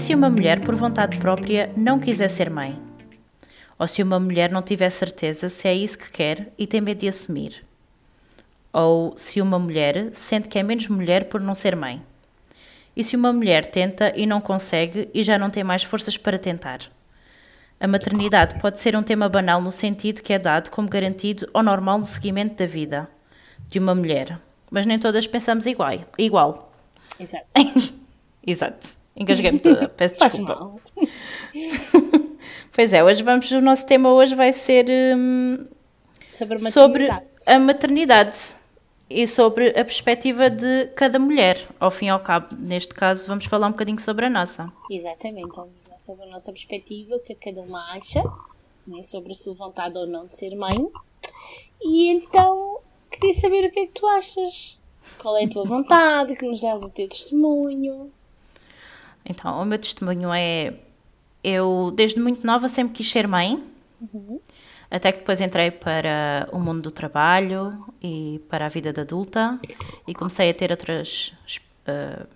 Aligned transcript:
se 0.00 0.14
uma 0.14 0.30
mulher, 0.30 0.60
por 0.60 0.74
vontade 0.74 1.18
própria, 1.18 1.70
não 1.76 2.00
quiser 2.00 2.28
ser 2.28 2.48
mãe? 2.48 2.74
Ou 3.78 3.86
se 3.86 4.02
uma 4.02 4.18
mulher 4.18 4.50
não 4.50 4.62
tiver 4.62 4.88
certeza 4.88 5.50
se 5.50 5.68
é 5.68 5.74
isso 5.74 5.98
que 5.98 6.10
quer 6.10 6.50
e 6.56 6.66
tem 6.66 6.80
medo 6.80 7.00
de 7.00 7.08
assumir? 7.08 7.62
Ou 8.72 9.12
se 9.18 9.42
uma 9.42 9.58
mulher 9.58 10.08
sente 10.12 10.48
que 10.48 10.58
é 10.58 10.62
menos 10.62 10.88
mulher 10.88 11.24
por 11.24 11.38
não 11.38 11.52
ser 11.52 11.76
mãe? 11.76 12.02
E 12.96 13.04
se 13.04 13.14
uma 13.14 13.30
mulher 13.30 13.66
tenta 13.66 14.10
e 14.16 14.24
não 14.24 14.40
consegue 14.40 15.10
e 15.12 15.22
já 15.22 15.38
não 15.38 15.50
tem 15.50 15.62
mais 15.62 15.82
forças 15.82 16.16
para 16.16 16.38
tentar? 16.38 16.78
A 17.78 17.86
maternidade 17.86 18.58
pode 18.58 18.80
ser 18.80 18.96
um 18.96 19.02
tema 19.02 19.28
banal 19.28 19.60
no 19.60 19.70
sentido 19.70 20.22
que 20.22 20.32
é 20.32 20.38
dado 20.38 20.70
como 20.70 20.88
garantido 20.88 21.46
ou 21.52 21.62
normal 21.62 21.98
no 21.98 22.04
seguimento 22.06 22.56
da 22.56 22.66
vida 22.66 23.06
de 23.68 23.78
uma 23.78 23.94
mulher, 23.94 24.38
mas 24.70 24.86
nem 24.86 24.98
todas 24.98 25.26
pensamos 25.26 25.66
igual. 25.66 25.92
igual. 26.16 26.72
Exato. 27.18 27.46
Exato. 28.46 28.99
Engasguei-me 29.16 29.58
toda, 29.58 29.88
peço 29.96 30.16
desculpa. 30.18 30.76
Pois 32.72 32.92
é, 32.92 33.02
hoje 33.02 33.22
vamos, 33.22 33.50
o 33.50 33.60
nosso 33.60 33.84
tema 33.84 34.12
hoje 34.12 34.34
vai 34.34 34.52
ser 34.52 34.86
hum, 35.16 35.64
Sobre 36.32 36.56
a 36.56 36.70
sobre 36.70 37.08
maternidade. 37.08 37.26
a 37.46 37.58
maternidade 37.58 38.38
e 39.10 39.26
sobre 39.26 39.70
a 39.70 39.84
perspectiva 39.84 40.48
de 40.48 40.86
cada 40.94 41.18
mulher. 41.18 41.66
Ao 41.80 41.90
fim 41.90 42.06
e 42.06 42.08
ao 42.08 42.20
cabo, 42.20 42.54
neste 42.56 42.94
caso, 42.94 43.26
vamos 43.26 43.44
falar 43.46 43.66
um 43.66 43.72
bocadinho 43.72 44.00
sobre 44.00 44.26
a 44.26 44.30
nossa. 44.30 44.72
Exatamente. 44.90 45.54
Falar 45.54 45.68
Sobre 45.98 46.24
a 46.24 46.28
nossa 46.30 46.50
perspectiva, 46.52 47.16
o 47.16 47.20
que 47.20 47.34
cada 47.34 47.60
uma 47.60 47.92
acha, 47.92 48.22
né, 48.86 49.02
sobre 49.02 49.32
a 49.32 49.34
sua 49.34 49.52
vontade 49.52 49.98
ou 49.98 50.06
não 50.06 50.26
de 50.26 50.34
ser 50.34 50.56
mãe. 50.56 50.78
E 51.82 52.08
então, 52.08 52.80
queria 53.10 53.34
saber 53.34 53.66
o 53.66 53.70
que 53.70 53.80
é 53.80 53.86
que 53.86 53.92
tu 53.92 54.06
achas. 54.06 54.80
Qual 55.18 55.36
é 55.36 55.44
a 55.44 55.48
tua 55.48 55.64
vontade, 55.64 56.34
que 56.36 56.46
nos 56.46 56.60
dás 56.62 56.82
o 56.82 56.90
teu 56.90 57.06
testemunho. 57.06 58.10
Então, 59.30 59.62
o 59.62 59.64
meu 59.64 59.78
testemunho 59.78 60.32
é: 60.32 60.74
eu, 61.42 61.92
desde 61.94 62.20
muito 62.20 62.44
nova, 62.44 62.68
sempre 62.68 62.94
quis 62.94 63.08
ser 63.08 63.28
mãe, 63.28 63.62
até 64.90 65.12
que 65.12 65.20
depois 65.20 65.40
entrei 65.40 65.70
para 65.70 66.48
o 66.52 66.58
mundo 66.58 66.82
do 66.82 66.90
trabalho 66.90 67.84
e 68.02 68.40
para 68.48 68.66
a 68.66 68.68
vida 68.68 68.92
de 68.92 69.00
adulta 69.00 69.58
e 70.06 70.12
comecei 70.14 70.50
a 70.50 70.54
ter 70.54 70.72
outras, 70.72 71.32
eh, 71.86 72.26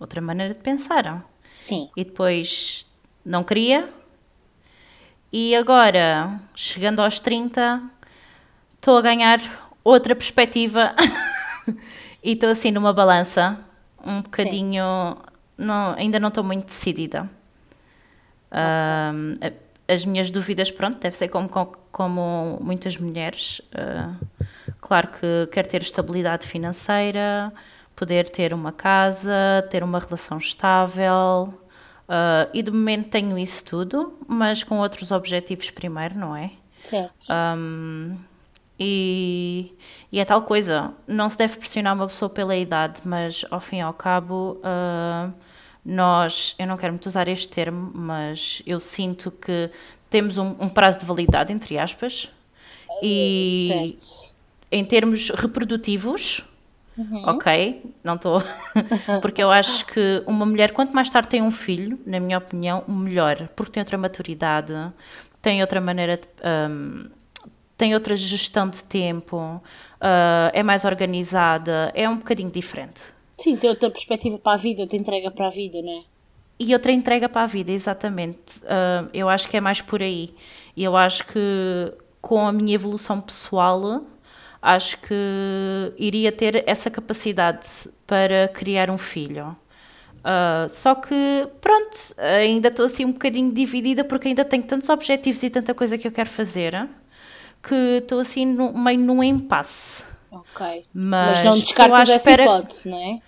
outra 0.00 0.20
maneira 0.22 0.54
de 0.54 0.60
pensar. 0.60 1.22
Sim. 1.54 1.90
E 1.94 2.02
depois 2.02 2.86
não 3.24 3.44
queria, 3.44 3.90
e 5.30 5.54
agora, 5.54 6.40
chegando 6.54 7.00
aos 7.00 7.20
30, 7.20 7.82
estou 8.76 8.98
a 8.98 9.02
ganhar 9.02 9.40
outra 9.84 10.14
perspectiva 10.14 10.94
e 12.22 12.32
estou 12.32 12.48
assim 12.48 12.70
numa 12.70 12.92
balança, 12.92 13.58
um 14.02 14.20
bocadinho. 14.20 15.16
Não, 15.62 15.94
ainda 15.94 16.18
não 16.20 16.28
estou 16.28 16.42
muito 16.44 16.66
decidida. 16.66 17.28
Ahm, 18.50 19.34
a- 19.40 19.92
as 19.92 20.04
minhas 20.04 20.30
dúvidas, 20.30 20.70
pronto, 20.70 20.98
deve 20.98 21.16
ser 21.16 21.28
como, 21.28 21.48
como, 21.90 22.58
muitas 22.60 22.96
mulheres. 22.96 23.60
ah, 23.74 24.14
claro 24.80 25.08
que 25.08 25.48
quero 25.52 25.68
ter 25.68 25.82
estabilidade 25.82 26.46
financeira, 26.46 27.52
poder 27.96 28.28
ter 28.30 28.52
uma 28.54 28.72
casa, 28.72 29.66
ter 29.70 29.82
uma 29.82 29.98
relação 29.98 30.38
estável. 30.38 31.52
ah, 32.08 32.48
e 32.52 32.62
de 32.62 32.70
momento 32.70 33.08
tenho 33.10 33.38
isso 33.38 33.64
tudo, 33.64 34.18
mas 34.26 34.62
com 34.62 34.78
outros 34.78 35.10
objetivos 35.12 35.70
primeiro, 35.70 36.16
não 36.18 36.34
é? 36.36 36.50
Certo. 36.78 37.26
Um, 37.30 38.16
e, 38.78 39.72
e 40.10 40.18
é 40.18 40.24
tal 40.24 40.42
coisa, 40.42 40.92
não 41.06 41.28
se 41.28 41.38
deve 41.38 41.56
pressionar 41.56 41.94
uma 41.94 42.06
pessoa 42.08 42.28
pela 42.28 42.56
idade, 42.56 43.00
mas 43.04 43.44
ao 43.50 43.60
fim 43.60 43.76
e 43.78 43.80
ao 43.80 43.92
cabo, 43.94 44.60
uh, 44.64 45.32
nós, 45.84 46.54
eu 46.58 46.66
não 46.66 46.76
quero 46.76 46.92
muito 46.92 47.06
usar 47.06 47.28
este 47.28 47.48
termo, 47.48 47.90
mas 47.94 48.62
eu 48.66 48.78
sinto 48.78 49.30
que 49.30 49.70
temos 50.08 50.38
um, 50.38 50.54
um 50.60 50.68
prazo 50.68 50.98
de 50.98 51.06
validade, 51.06 51.52
entre 51.52 51.78
aspas, 51.78 52.30
e 53.02 53.68
certo. 53.68 54.34
em 54.70 54.84
termos 54.84 55.30
reprodutivos, 55.30 56.44
ok, 57.24 57.82
não 58.04 58.14
estou, 58.14 58.42
porque 59.20 59.42
eu 59.42 59.50
acho 59.50 59.86
que 59.86 60.22
uma 60.26 60.46
mulher, 60.46 60.72
quanto 60.72 60.92
mais 60.92 61.10
tarde 61.10 61.28
tem 61.28 61.42
um 61.42 61.50
filho, 61.50 61.98
na 62.06 62.20
minha 62.20 62.38
opinião, 62.38 62.84
melhor, 62.86 63.48
porque 63.56 63.72
tem 63.72 63.80
outra 63.80 63.98
maturidade, 63.98 64.74
tem 65.40 65.60
outra 65.60 65.80
maneira 65.80 66.16
de. 66.16 66.28
hum, 66.70 67.10
tem 67.76 67.94
outra 67.94 68.14
gestão 68.14 68.68
de 68.68 68.84
tempo, 68.84 69.60
ah, 70.00 70.50
é 70.52 70.62
mais 70.62 70.84
organizada, 70.84 71.90
é 71.94 72.08
um 72.08 72.16
bocadinho 72.16 72.50
diferente. 72.50 73.02
Sim, 73.42 73.56
tem 73.56 73.68
outra 73.70 73.90
perspectiva 73.90 74.38
para 74.38 74.52
a 74.52 74.56
vida, 74.56 74.82
outra 74.82 74.96
entrega 74.98 75.30
para 75.30 75.46
a 75.46 75.50
vida, 75.50 75.82
não 75.82 75.92
é? 75.92 76.02
E 76.60 76.72
outra 76.72 76.92
entrega 76.92 77.28
para 77.28 77.42
a 77.42 77.46
vida, 77.46 77.72
exatamente. 77.72 78.60
Ah, 78.66 79.06
eu 79.12 79.28
acho 79.28 79.48
que 79.48 79.56
é 79.56 79.60
mais 79.60 79.80
por 79.80 80.00
aí. 80.02 80.32
Eu 80.76 80.96
acho 80.96 81.26
que 81.26 81.92
com 82.20 82.46
a 82.46 82.52
minha 82.52 82.74
evolução 82.74 83.20
pessoal, 83.20 84.04
acho 84.60 84.96
que 85.00 85.92
iria 85.98 86.30
ter 86.30 86.62
essa 86.68 86.88
capacidade 86.88 87.66
para 88.06 88.46
criar 88.48 88.90
um 88.90 88.98
filho. 88.98 89.56
Ah, 90.22 90.66
só 90.68 90.94
que, 90.94 91.48
pronto, 91.60 91.98
ainda 92.18 92.68
estou 92.68 92.86
assim 92.86 93.04
um 93.04 93.12
bocadinho 93.12 93.50
dividida 93.52 94.04
porque 94.04 94.28
ainda 94.28 94.44
tenho 94.44 94.62
tantos 94.62 94.88
objetivos 94.88 95.42
e 95.42 95.50
tanta 95.50 95.74
coisa 95.74 95.98
que 95.98 96.06
eu 96.06 96.12
quero 96.12 96.30
fazer 96.30 96.88
que 97.60 97.74
estou 97.74 98.20
assim 98.20 98.44
no- 98.46 98.72
meio 98.76 99.00
num 99.00 99.22
impasse. 99.22 100.04
Ok. 100.30 100.84
Mas 100.94 101.40
Mas, 101.40 101.42
não 101.44 101.52
descartas 101.58 102.08
essa 102.08 102.30
espera- 102.30 102.44
hipótese, 102.44 102.88
não 102.88 102.98
é? 102.98 103.20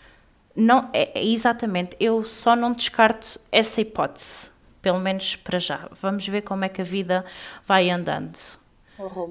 Não, 0.56 0.88
é, 0.92 1.18
é 1.18 1.24
exatamente. 1.24 1.96
Eu 1.98 2.24
só 2.24 2.54
não 2.54 2.72
descarto 2.72 3.40
essa 3.50 3.80
hipótese, 3.80 4.50
pelo 4.80 5.00
menos 5.00 5.36
para 5.36 5.58
já. 5.58 5.88
Vamos 6.00 6.26
ver 6.28 6.42
como 6.42 6.64
é 6.64 6.68
que 6.68 6.80
a 6.80 6.84
vida 6.84 7.24
vai 7.66 7.90
andando, 7.90 8.38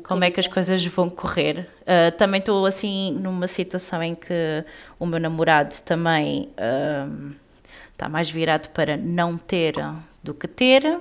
como 0.05 0.23
é 0.23 0.31
que 0.31 0.39
as 0.39 0.47
coisas 0.47 0.83
vão 0.85 1.09
correr. 1.09 1.69
Ah, 1.87 2.11
também 2.11 2.39
estou 2.39 2.65
assim 2.65 3.11
numa 3.13 3.47
situação 3.47 4.03
em 4.03 4.15
que 4.15 4.65
o 4.99 5.05
meu 5.05 5.19
namorado 5.19 5.75
também 5.83 6.49
ahm, 6.57 7.31
está 7.91 8.09
mais 8.09 8.29
virado 8.29 8.69
para 8.69 8.97
não 8.97 9.37
ter 9.37 9.75
do 10.21 10.33
que 10.33 10.47
ter. 10.47 10.99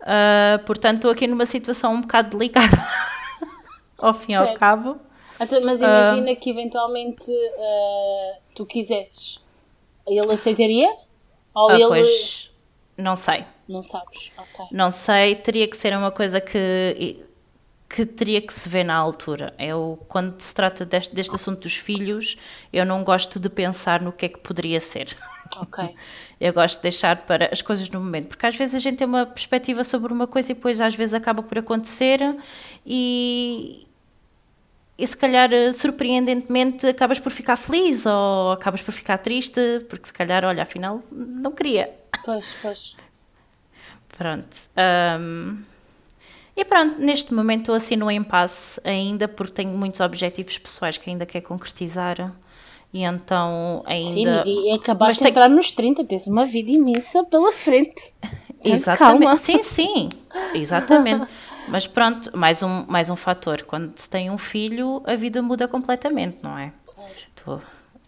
Ah, 0.00 0.60
portanto, 0.64 0.96
estou 0.96 1.10
aqui 1.10 1.26
numa 1.26 1.46
situação 1.46 1.94
um 1.94 2.00
bocado 2.02 2.36
delicada, 2.36 2.86
ao 4.00 4.14
fim 4.14 4.32
e 4.32 4.34
ao 4.36 4.54
cabo. 4.54 5.07
Então, 5.40 5.60
mas 5.64 5.80
imagina 5.80 6.34
que 6.36 6.50
eventualmente 6.50 7.30
ah, 7.58 8.38
tu 8.54 8.66
quisesses. 8.66 9.40
Ele 10.06 10.32
aceitaria? 10.32 10.88
Ou 11.54 11.70
Ah, 11.70 11.74
ele. 11.74 11.86
pois, 11.86 12.50
não 12.96 13.14
sei. 13.16 13.44
Não 13.68 13.82
sabes. 13.82 14.32
Não 14.72 14.90
sei, 14.90 15.34
teria 15.36 15.68
que 15.68 15.76
ser 15.76 15.94
uma 15.96 16.10
coisa 16.10 16.40
que, 16.40 17.22
que 17.88 18.06
teria 18.06 18.40
que 18.40 18.52
se 18.52 18.66
ver 18.68 18.82
na 18.84 18.96
altura. 18.96 19.54
Eu, 19.58 19.98
quando 20.08 20.40
se 20.40 20.54
trata 20.54 20.86
deste, 20.86 21.14
deste 21.14 21.34
assunto 21.34 21.60
dos 21.60 21.76
filhos, 21.76 22.36
eu 22.72 22.86
não 22.86 23.04
gosto 23.04 23.38
de 23.38 23.48
pensar 23.50 24.00
no 24.00 24.10
que 24.10 24.24
é 24.26 24.28
que 24.30 24.38
poderia 24.38 24.80
ser. 24.80 25.16
Ok. 25.60 25.84
Eu 26.40 26.52
gosto 26.52 26.76
de 26.76 26.82
deixar 26.82 27.16
para 27.26 27.48
as 27.52 27.60
coisas 27.60 27.88
no 27.88 27.98
momento, 27.98 28.28
porque 28.28 28.46
às 28.46 28.54
vezes 28.54 28.76
a 28.76 28.78
gente 28.78 28.98
tem 28.98 29.06
uma 29.08 29.26
perspectiva 29.26 29.82
sobre 29.82 30.12
uma 30.12 30.24
coisa 30.28 30.52
e 30.52 30.54
depois 30.54 30.80
às 30.80 30.94
vezes 30.94 31.12
acaba 31.12 31.42
por 31.42 31.58
acontecer 31.58 32.20
e, 32.86 33.87
e 34.98 35.06
se 35.06 35.16
calhar 35.16 35.52
eh, 35.52 35.72
surpreendentemente 35.72 36.86
acabas 36.86 37.18
por 37.20 37.30
ficar 37.30 37.56
feliz 37.56 38.04
ou 38.06 38.52
acabas 38.52 38.82
por 38.82 38.92
ficar 38.92 39.18
triste, 39.18 39.60
porque 39.88 40.06
se 40.08 40.12
calhar, 40.12 40.44
olha, 40.44 40.62
afinal 40.64 41.02
não 41.12 41.52
queria. 41.52 41.90
Pois, 42.24 42.54
pois. 42.60 42.96
Pronto. 44.18 44.56
hum, 45.20 45.58
e 46.56 46.64
pronto, 46.64 46.98
neste 47.00 47.32
momento 47.32 47.60
estou 47.60 47.74
assim 47.76 47.94
no 47.94 48.10
impasse 48.10 48.80
ainda, 48.82 49.28
porque 49.28 49.52
tenho 49.52 49.70
muitos 49.78 50.00
objetivos 50.00 50.58
pessoais 50.58 50.98
que 50.98 51.08
ainda 51.08 51.24
quero 51.24 51.44
concretizar. 51.44 52.32
E 52.92 53.04
então 53.04 53.82
ainda. 53.86 54.42
Sim, 54.44 54.50
e 54.68 54.74
acabaste 54.74 55.18
de 55.18 55.22
tem- 55.24 55.30
entrar 55.30 55.48
nos 55.48 55.70
30, 55.70 56.04
tens 56.04 56.26
uma 56.26 56.44
vida 56.44 56.70
imensa 56.70 57.22
pela 57.24 57.52
frente. 57.52 58.14
Então, 58.60 58.72
Exatamente. 58.72 59.20
Calma. 59.20 59.36
Sim, 59.36 59.62
sim. 59.62 60.08
Exatamente. 60.52 61.28
Mas 61.70 61.86
pronto, 61.86 62.36
mais 62.36 62.62
um, 62.62 62.84
mais 62.86 63.10
um 63.10 63.16
fator. 63.16 63.62
Quando 63.62 63.98
se 63.98 64.08
tem 64.08 64.30
um 64.30 64.38
filho, 64.38 65.02
a 65.06 65.14
vida 65.14 65.42
muda 65.42 65.68
completamente, 65.68 66.38
não 66.42 66.56
é? 66.56 66.72
Tu, 67.36 67.60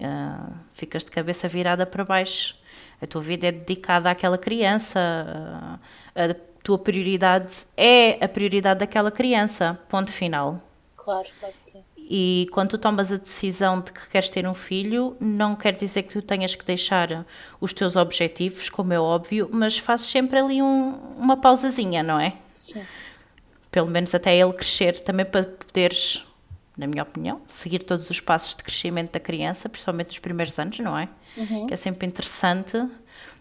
ah, 0.03 0.49
ficas 0.75 1.05
de 1.05 1.11
cabeça 1.11 1.47
virada 1.47 1.85
para 1.85 2.05
baixo. 2.05 2.57
A 3.03 3.07
tua 3.07 3.21
vida 3.21 3.47
é 3.49 3.53
dedicada 3.53 4.11
àquela 4.11 4.39
criança. 4.39 4.99
ah, 4.99 5.79
a 6.15 6.35
tua 6.63 6.79
prioridade 6.79 7.65
é 7.77 8.23
a 8.25 8.29
prioridade 8.29 8.81
daquela 8.81 9.11
criança. 9.11 9.79
Ponto 9.89 10.11
final. 10.13 10.61
Claro, 10.97 11.29
claro 11.39 11.55
que 11.59 11.65
sim. 11.65 11.83
E 12.13 12.49
quando 12.53 12.71
tu 12.71 12.79
tomas 12.79 13.13
a 13.13 13.17
decisão 13.17 13.81
de 13.81 13.93
que 13.93 14.09
queres 14.09 14.29
ter 14.29 14.47
um 14.47 14.53
filho, 14.55 15.17
não 15.21 15.55
quer 15.55 15.73
dizer 15.75 16.03
que 16.03 16.13
tu 16.15 16.21
tenhas 16.23 16.57
que 16.57 16.65
deixar 16.65 17.25
os 17.61 17.73
teus 17.73 17.95
objetivos, 17.95 18.69
como 18.69 18.93
é 18.93 18.99
óbvio, 18.99 19.49
mas 19.53 19.79
fazes 19.79 20.07
sempre 20.07 20.39
ali 20.41 20.61
um- 20.61 20.99
uma 21.17 21.37
pausazinha, 21.37 22.03
não 22.03 22.19
é? 22.19 22.35
Sim. 22.57 22.83
Pelo 23.71 23.87
menos 23.87 24.15
até 24.15 24.37
ele 24.37 24.53
crescer, 24.53 25.01
também 25.01 25.25
para 25.25 25.45
poderes, 25.45 26.25
na 26.77 26.87
minha 26.87 27.03
opinião, 27.03 27.41
seguir 27.47 27.81
todos 27.81 28.11
os 28.11 28.21
passos 28.21 28.55
de 28.57 28.65
crescimento 28.65 29.13
da 29.13 29.21
criança, 29.21 29.69
principalmente 29.69 30.09
nos 30.09 30.19
primeiros 30.19 30.59
anos, 30.59 30.79
não 30.81 30.99
é? 30.99 31.09
Que 31.69 31.75
é 31.75 31.77
sempre 31.77 32.07
interessante 32.07 32.77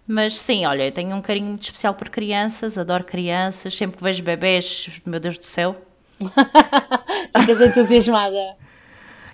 Mas 0.07 0.33
sim, 0.35 0.65
olha, 0.65 0.85
eu 0.87 0.91
tenho 0.91 1.15
um 1.15 1.21
carinho 1.21 1.47
muito 1.47 1.63
especial 1.63 1.93
por 1.93 2.09
crianças, 2.09 2.77
adoro 2.77 3.03
crianças, 3.03 3.73
sempre 3.75 3.97
que 3.97 4.03
vejo 4.03 4.23
bebés, 4.23 5.01
meu 5.05 5.19
Deus 5.19 5.37
do 5.37 5.45
céu. 5.45 5.75
Ficas 7.39 7.61
entusiasmada. 7.61 8.55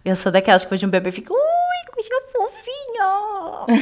Eu 0.04 0.16
sou 0.16 0.32
daquelas 0.32 0.64
que 0.64 0.70
vejo 0.70 0.86
um 0.86 0.90
bebê 0.90 1.10
e 1.10 1.12
fico, 1.12 1.34
ui, 1.34 1.92
coisa 1.92 2.10
fofinho. 2.32 3.82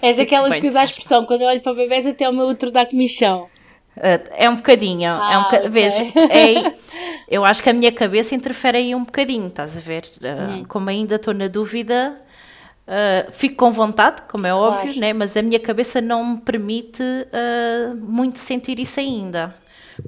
És 0.02 0.16
daquelas 0.16 0.54
que 0.56 0.66
usa 0.68 0.80
a 0.80 0.84
expressão, 0.84 1.26
quando 1.26 1.42
eu 1.42 1.48
olho 1.48 1.60
para 1.60 1.74
bebés 1.74 2.06
até 2.06 2.28
o 2.28 2.32
meu 2.32 2.46
outro 2.46 2.70
dá 2.70 2.86
comichão. 2.86 3.49
É 3.96 4.48
um 4.48 4.56
bocadinho, 4.56 5.10
ah, 5.10 5.32
é 5.32 5.38
um 5.38 5.40
Ah, 5.40 5.44
boca- 5.44 5.56
ok. 5.58 5.68
vês, 5.68 5.98
é, 5.98 6.74
eu 7.28 7.44
acho 7.44 7.62
que 7.62 7.68
a 7.68 7.72
minha 7.72 7.92
cabeça 7.92 8.34
interfere 8.34 8.78
aí 8.78 8.94
um 8.94 9.02
bocadinho, 9.04 9.48
estás 9.48 9.76
a 9.76 9.80
ver? 9.80 10.04
Uh, 10.20 10.60
Hum. 10.60 10.64
Como 10.68 10.88
ainda 10.88 11.16
estou 11.16 11.34
na 11.34 11.48
dúvida, 11.48 12.16
uh, 12.86 13.32
fico 13.32 13.56
com 13.56 13.70
vontade, 13.70 14.22
como 14.28 14.46
é 14.46 14.50
Claro. 14.50 14.64
óbvio, 14.74 14.98
né? 15.00 15.12
mas 15.12 15.36
a 15.36 15.42
minha 15.42 15.58
cabeça 15.60 16.00
não 16.00 16.24
me 16.24 16.40
permite 16.40 17.02
uh, 17.02 17.94
muito 17.96 18.38
sentir 18.38 18.78
isso 18.78 19.00
ainda. 19.00 19.54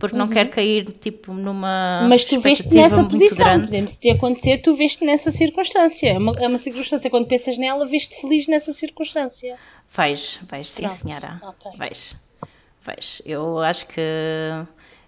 Porque 0.01 0.17
não 0.17 0.27
quero 0.27 0.49
cair 0.49 0.85
tipo 0.93 1.35
numa. 1.35 2.01
Uhum. 2.03 2.09
Mas 2.09 2.25
tu 2.25 2.41
veste 2.41 2.73
nessa 2.73 3.05
posição, 3.05 3.45
grande. 3.45 3.67
por 3.67 3.69
exemplo, 3.75 3.91
se 3.91 4.01
te 4.01 4.11
acontecer, 4.11 4.57
tu 4.59 4.73
veste 4.73 5.05
nessa 5.05 5.31
circunstância. 5.31 6.09
É 6.09 6.17
uma, 6.19 6.33
é 6.39 6.49
uma 6.49 6.57
circunstância, 6.57 7.11
quando 7.11 7.27
pensas 7.27 7.59
nela, 7.59 7.85
veste 7.85 8.19
feliz 8.19 8.47
nessa 8.49 8.73
circunstância. 8.73 9.55
Vais, 9.95 10.41
vais, 10.49 10.71
sim, 10.71 10.89
senhora. 10.89 11.39
ok. 11.43 11.73
Vais, 11.77 12.17
vais. 12.85 13.23
Eu 13.25 13.59
acho 13.61 13.87
que 13.87 14.01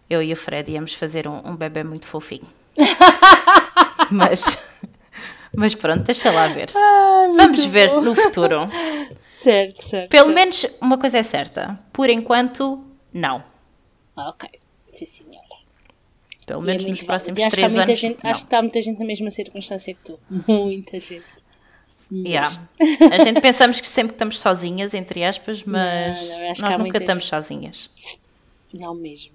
eu 0.08 0.22
e 0.22 0.32
o 0.32 0.36
Fred 0.36 0.70
íamos 0.72 0.94
fazer 0.94 1.26
um, 1.28 1.38
um 1.50 1.56
bebê 1.56 1.82
muito 1.84 2.06
fofinho. 2.06 2.46
mas, 4.10 4.58
mas 5.56 5.74
pronto, 5.74 6.02
deixa 6.02 6.30
lá 6.30 6.46
ver. 6.48 6.66
Vamos 7.36 7.64
ver 7.64 7.92
no 8.02 8.14
futuro. 8.14 8.68
Certo, 9.30 9.82
certo. 9.82 10.10
Pelo 10.10 10.24
certo. 10.26 10.34
menos 10.34 10.66
uma 10.80 10.98
coisa 10.98 11.18
é 11.18 11.22
certa. 11.22 11.78
Por 11.92 12.08
enquanto, 12.10 12.84
não. 13.12 13.42
Ah, 14.16 14.30
Ok, 14.30 14.48
sim 14.92 15.06
senhora. 15.06 15.44
Pelo 16.46 16.60
E 16.60 16.64
é 16.64 16.66
menos 16.66 16.82
muito 16.84 16.98
nos 16.98 17.06
próximos 17.06 17.40
três 17.48 17.76
anos. 17.76 17.98
gente. 17.98 18.18
Acho 18.26 18.40
que 18.42 18.46
está 18.46 18.60
muita 18.60 18.80
gente 18.82 18.98
na 18.98 19.04
mesma 19.06 19.30
circunstância 19.30 19.94
que 19.94 20.00
tu. 20.02 20.18
Muita 20.46 21.00
gente. 21.00 21.24
Yeah. 22.12 22.50
A 23.10 23.24
gente 23.24 23.40
pensamos 23.40 23.80
que 23.80 23.86
sempre 23.86 24.14
estamos 24.14 24.38
sozinhas, 24.38 24.94
entre 24.94 25.24
aspas, 25.24 25.64
mas 25.64 26.28
Não, 26.28 26.40
não, 26.40 26.46
nós 26.70 26.78
nunca 26.78 26.98
estamos 26.98 27.24
sozinhas. 27.26 27.90
Não 28.72 28.94
mesmo. 28.94 29.32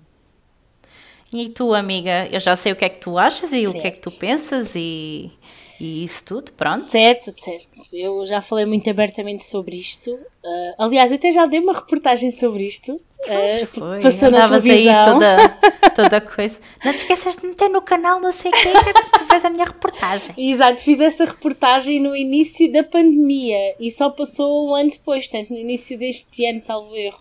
E 1.32 1.50
tu, 1.50 1.74
amiga, 1.76 2.28
eu 2.32 2.40
já 2.40 2.56
sei 2.56 2.72
o 2.72 2.76
que 2.76 2.86
é 2.86 2.90
que 2.90 3.00
tu 3.00 3.18
achas 3.18 3.54
e 3.54 3.68
o 3.68 3.74
que 3.74 3.88
é 3.88 3.92
que 3.92 4.00
tu 4.00 4.10
Certo. 4.10 4.22
pensas 4.22 4.76
e, 4.76 5.32
e 5.80 6.04
isso 6.04 6.24
tudo, 6.26 6.52
pronto. 6.52 6.80
Certo, 6.80 7.32
certo. 7.32 7.78
Eu 7.94 8.26
já 8.26 8.42
falei 8.42 8.66
muito 8.66 8.90
abertamente 8.90 9.46
sobre 9.46 9.76
isto. 9.78 10.18
Ah, 10.44 10.76
aliás, 10.86 11.12
eu 11.12 11.18
até 11.18 11.32
já 11.32 11.46
dei 11.46 11.60
uma 11.60 11.74
reportagem 11.74 12.32
sobre 12.32 12.64
isto. 12.66 13.00
ah, 13.26 13.66
Foi, 13.72 14.02
passou 14.02 14.30
na 14.30 14.40
andavas 14.40 14.66
aí 14.66 14.84
televisão. 14.86 15.14
toda, 15.14 15.50
toda 15.96 16.22
coisa. 16.22 16.60
Não 16.84 16.92
te 16.92 16.98
esqueças 16.98 17.36
de 17.38 17.48
meter 17.48 17.70
no 17.70 17.82
canal 17.82 18.20
não 18.20 18.32
sei 18.34 18.52
o 18.52 18.54
que, 18.54 18.62
que 18.62 18.68
é 18.68 18.94
tu 18.94 19.26
vês 19.30 19.46
a 19.46 19.50
minha 19.50 19.66
reportagem. 19.66 20.36
Exato, 20.38 20.82
fiz 20.82 21.00
essa 21.00 21.26
reportagem 21.26 22.02
no 22.02 22.16
início 22.16 22.72
da 22.72 22.84
pandemia 22.84 23.76
e 23.80 23.90
só 23.90 24.10
passou 24.10 24.70
um 24.70 24.76
ano 24.76 24.90
depois, 24.92 25.28
portanto, 25.28 25.52
no 25.52 25.58
início 25.58 25.98
deste 25.98 26.46
ano, 26.46 26.60
salvo 26.60 26.94
erro. 26.96 27.18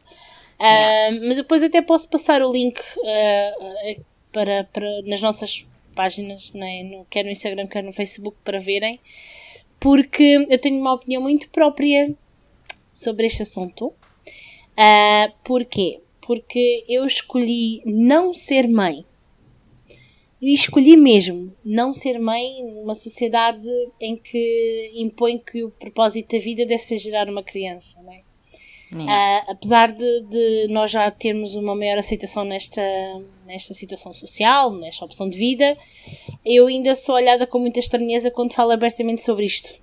Ah, 0.58 1.10
mas 1.26 1.36
depois 1.36 1.62
até 1.62 1.80
posso 1.80 2.08
passar 2.08 2.42
o 2.42 2.50
link 2.50 2.80
para, 4.32 4.64
para, 4.72 5.02
nas 5.06 5.20
nossas 5.22 5.64
páginas, 5.98 6.52
né, 6.52 6.84
no, 6.84 7.04
quer 7.06 7.24
no 7.24 7.30
Instagram, 7.32 7.66
quer 7.66 7.82
no 7.82 7.92
Facebook, 7.92 8.38
para 8.44 8.60
verem, 8.60 9.00
porque 9.80 10.46
eu 10.48 10.58
tenho 10.60 10.80
uma 10.80 10.94
opinião 10.94 11.20
muito 11.20 11.50
própria 11.50 12.14
sobre 12.92 13.26
este 13.26 13.42
assunto. 13.42 13.92
Ah, 14.76 15.32
porquê? 15.42 16.00
Porque 16.20 16.84
eu 16.88 17.04
escolhi 17.04 17.82
não 17.84 18.32
ser 18.32 18.68
mãe. 18.68 19.04
E 20.40 20.54
escolhi 20.54 20.96
mesmo 20.96 21.52
não 21.64 21.92
ser 21.92 22.16
mãe 22.20 22.62
numa 22.62 22.94
sociedade 22.94 23.68
em 24.00 24.16
que 24.16 24.92
impõe 24.94 25.36
que 25.36 25.64
o 25.64 25.70
propósito 25.70 26.36
da 26.36 26.38
vida 26.38 26.64
deve 26.64 26.78
ser 26.78 26.98
gerar 26.98 27.28
uma 27.28 27.42
criança. 27.42 28.00
Não 28.00 28.12
é? 28.12 28.27
Yeah. 28.92 29.12
Ah, 29.12 29.52
apesar 29.52 29.92
de, 29.92 30.20
de 30.22 30.68
nós 30.70 30.90
já 30.90 31.10
termos 31.10 31.56
uma 31.56 31.74
maior 31.74 31.98
aceitação 31.98 32.44
nesta, 32.44 32.82
nesta 33.46 33.74
situação 33.74 34.12
social, 34.12 34.72
nesta 34.72 35.04
opção 35.04 35.28
de 35.28 35.38
vida, 35.38 35.76
eu 36.44 36.66
ainda 36.66 36.94
sou 36.94 37.14
olhada 37.14 37.46
com 37.46 37.58
muita 37.58 37.78
estranheza 37.78 38.30
quando 38.30 38.54
falo 38.54 38.70
abertamente 38.70 39.22
sobre 39.22 39.44
isto. 39.44 39.78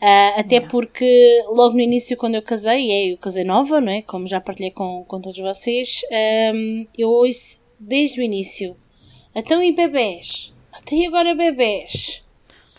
Ah, 0.00 0.34
até 0.40 0.60
porque 0.60 1.42
logo 1.48 1.74
no 1.74 1.80
início, 1.80 2.16
quando 2.16 2.34
eu 2.34 2.42
casei, 2.42 2.90
e 2.90 3.12
eu 3.12 3.18
casei 3.18 3.44
nova, 3.44 3.80
não 3.80 3.92
é? 3.92 4.02
como 4.02 4.26
já 4.26 4.40
partilhei 4.40 4.70
com, 4.70 5.04
com 5.04 5.20
todos 5.20 5.38
vocês, 5.38 6.00
ahm, 6.10 6.86
eu 6.96 7.10
ouço 7.10 7.62
desde 7.78 8.20
o 8.20 8.22
início: 8.22 8.76
então 9.34 9.62
e 9.62 9.72
bebés? 9.72 10.52
Até 10.72 11.06
agora 11.06 11.34
bebés? 11.34 12.23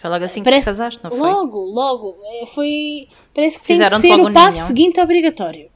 Foi 0.05 0.11
logo 0.11 0.23
assim 0.25 0.41
que 0.41 0.43
Parece- 0.45 0.65
te 0.65 0.65
casaste, 0.71 0.99
não 1.03 1.09
foi? 1.09 1.19
Logo, 1.31 1.59
logo. 1.59 2.15
É, 2.41 2.45
Foi, 2.45 3.07
parece 3.33 3.59
que 3.59 3.65
tem 3.65 3.79
que 3.79 3.89
ser 3.99 4.13
o 4.21 4.31
passo 4.31 4.57
ninho. 4.57 4.67
seguinte 4.67 4.99
obrigatório. 5.01 5.69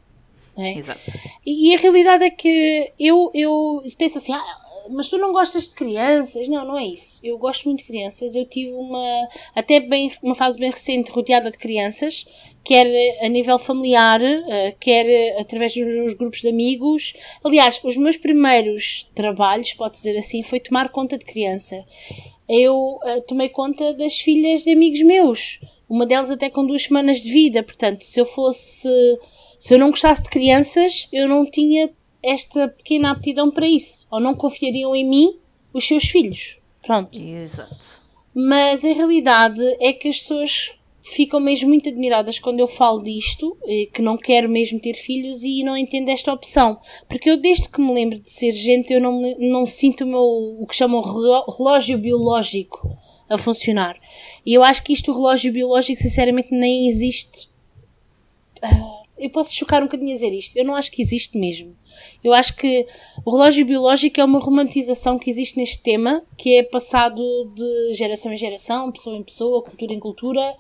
é? 0.55 0.77
Exato. 0.77 0.99
E, 1.45 1.71
e 1.71 1.75
a 1.75 1.79
realidade 1.79 2.23
é 2.23 2.29
que 2.29 2.91
eu, 2.99 3.31
eu 3.33 3.81
penso 3.97 4.17
assim, 4.19 4.33
ah, 4.33 4.57
mas 4.91 5.07
tu 5.07 5.17
não 5.17 5.31
gostas 5.31 5.67
de 5.69 5.75
crianças? 5.75 6.47
Não, 6.47 6.65
não 6.65 6.77
é 6.77 6.83
isso. 6.85 7.19
Eu 7.23 7.37
gosto 7.37 7.65
muito 7.65 7.79
de 7.79 7.85
crianças. 7.85 8.35
Eu 8.35 8.45
tive 8.45 8.71
uma, 8.73 9.27
até 9.55 9.79
bem, 9.79 10.11
uma 10.21 10.35
fase 10.35 10.57
bem 10.59 10.69
recente 10.69 11.11
rodeada 11.11 11.49
de 11.51 11.57
crianças, 11.57 12.25
quer 12.63 12.87
a 13.23 13.29
nível 13.29 13.57
familiar, 13.59 14.19
eh, 14.21 14.75
quer 14.79 15.39
através 15.39 15.73
dos 15.75 16.13
grupos 16.15 16.41
de 16.41 16.49
amigos. 16.49 17.13
Aliás, 17.43 17.79
os 17.83 17.97
meus 17.97 18.17
primeiros 18.17 19.09
trabalhos, 19.15 19.73
pode 19.73 19.93
dizer 19.93 20.17
assim, 20.17 20.43
foi 20.43 20.59
tomar 20.59 20.89
conta 20.89 21.17
de 21.17 21.25
criança. 21.25 21.83
Eu 22.49 22.99
eh, 23.03 23.21
tomei 23.21 23.49
conta 23.49 23.93
das 23.93 24.19
filhas 24.19 24.63
de 24.63 24.71
amigos 24.71 25.03
meus. 25.03 25.59
Uma 25.87 26.05
delas 26.05 26.31
até 26.31 26.49
com 26.49 26.65
duas 26.65 26.83
semanas 26.83 27.21
de 27.21 27.31
vida. 27.31 27.61
Portanto, 27.61 28.01
se 28.03 28.19
eu 28.19 28.25
fosse 28.25 28.89
se 29.59 29.73
eu 29.73 29.77
não 29.77 29.89
gostasse 29.89 30.23
de 30.23 30.29
crianças, 30.29 31.09
eu 31.11 31.27
não 31.27 31.45
tinha 31.45 31.89
esta 32.23 32.69
pequena 32.69 33.11
aptidão 33.11 33.51
para 33.51 33.67
isso. 33.67 34.07
Ou 34.09 34.19
não 34.19 34.33
confiariam 34.33 34.95
em 34.95 35.07
mim 35.07 35.37
os 35.73 35.85
seus 35.85 36.05
filhos. 36.05 36.59
Pronto. 36.81 37.21
Exato. 37.21 37.99
Mas 38.33 38.85
a 38.85 38.93
realidade 38.93 39.61
é 39.81 39.91
que 39.91 40.07
as 40.07 40.19
pessoas 40.19 40.71
ficam 41.09 41.39
mesmo 41.39 41.69
muito 41.69 41.89
admiradas 41.89 42.39
quando 42.39 42.59
eu 42.59 42.67
falo 42.67 43.03
disto, 43.03 43.57
eh, 43.65 43.87
que 43.93 44.01
não 44.01 44.17
quero 44.17 44.47
mesmo 44.49 44.79
ter 44.79 44.93
filhos 44.93 45.43
e 45.43 45.63
não 45.63 45.75
entendo 45.75 46.09
esta 46.09 46.33
opção. 46.33 46.79
Porque 47.07 47.29
eu, 47.29 47.37
desde 47.37 47.69
que 47.69 47.81
me 47.81 47.93
lembro 47.93 48.19
de 48.19 48.29
ser 48.29 48.53
gente, 48.53 48.93
eu 48.93 49.01
não, 49.01 49.21
não 49.39 49.65
sinto 49.65 50.03
o 50.03 50.07
meu, 50.07 50.57
o 50.61 50.65
que 50.67 50.75
chamam 50.75 51.01
relógio 51.01 51.97
biológico 51.97 52.97
a 53.29 53.37
funcionar. 53.37 53.99
E 54.45 54.53
eu 54.53 54.63
acho 54.63 54.83
que 54.83 54.93
isto, 54.93 55.11
o 55.11 55.15
relógio 55.15 55.51
biológico, 55.51 56.01
sinceramente, 56.01 56.49
nem 56.51 56.87
existe 56.87 57.49
eu 59.19 59.29
posso 59.29 59.53
chocar 59.53 59.81
um 59.81 59.85
bocadinho 59.85 60.11
a 60.11 60.13
dizer 60.13 60.33
isto. 60.33 60.55
Eu 60.57 60.63
não 60.63 60.75
acho 60.75 60.89
que 60.91 61.01
existe 61.01 61.37
mesmo. 61.37 61.75
Eu 62.23 62.33
acho 62.33 62.55
que 62.55 62.87
o 63.25 63.31
relógio 63.31 63.65
biológico 63.65 64.19
é 64.19 64.23
uma 64.23 64.39
romantização 64.39 65.19
que 65.19 65.29
existe 65.29 65.57
neste 65.57 65.83
tema, 65.83 66.23
que 66.37 66.55
é 66.55 66.63
passado 66.63 67.21
de 67.53 67.93
geração 67.93 68.31
em 68.31 68.37
geração, 68.37 68.91
pessoa 68.91 69.17
em 69.17 69.23
pessoa, 69.23 69.61
cultura 69.61 69.93
em 69.93 69.99
cultura, 69.99 70.55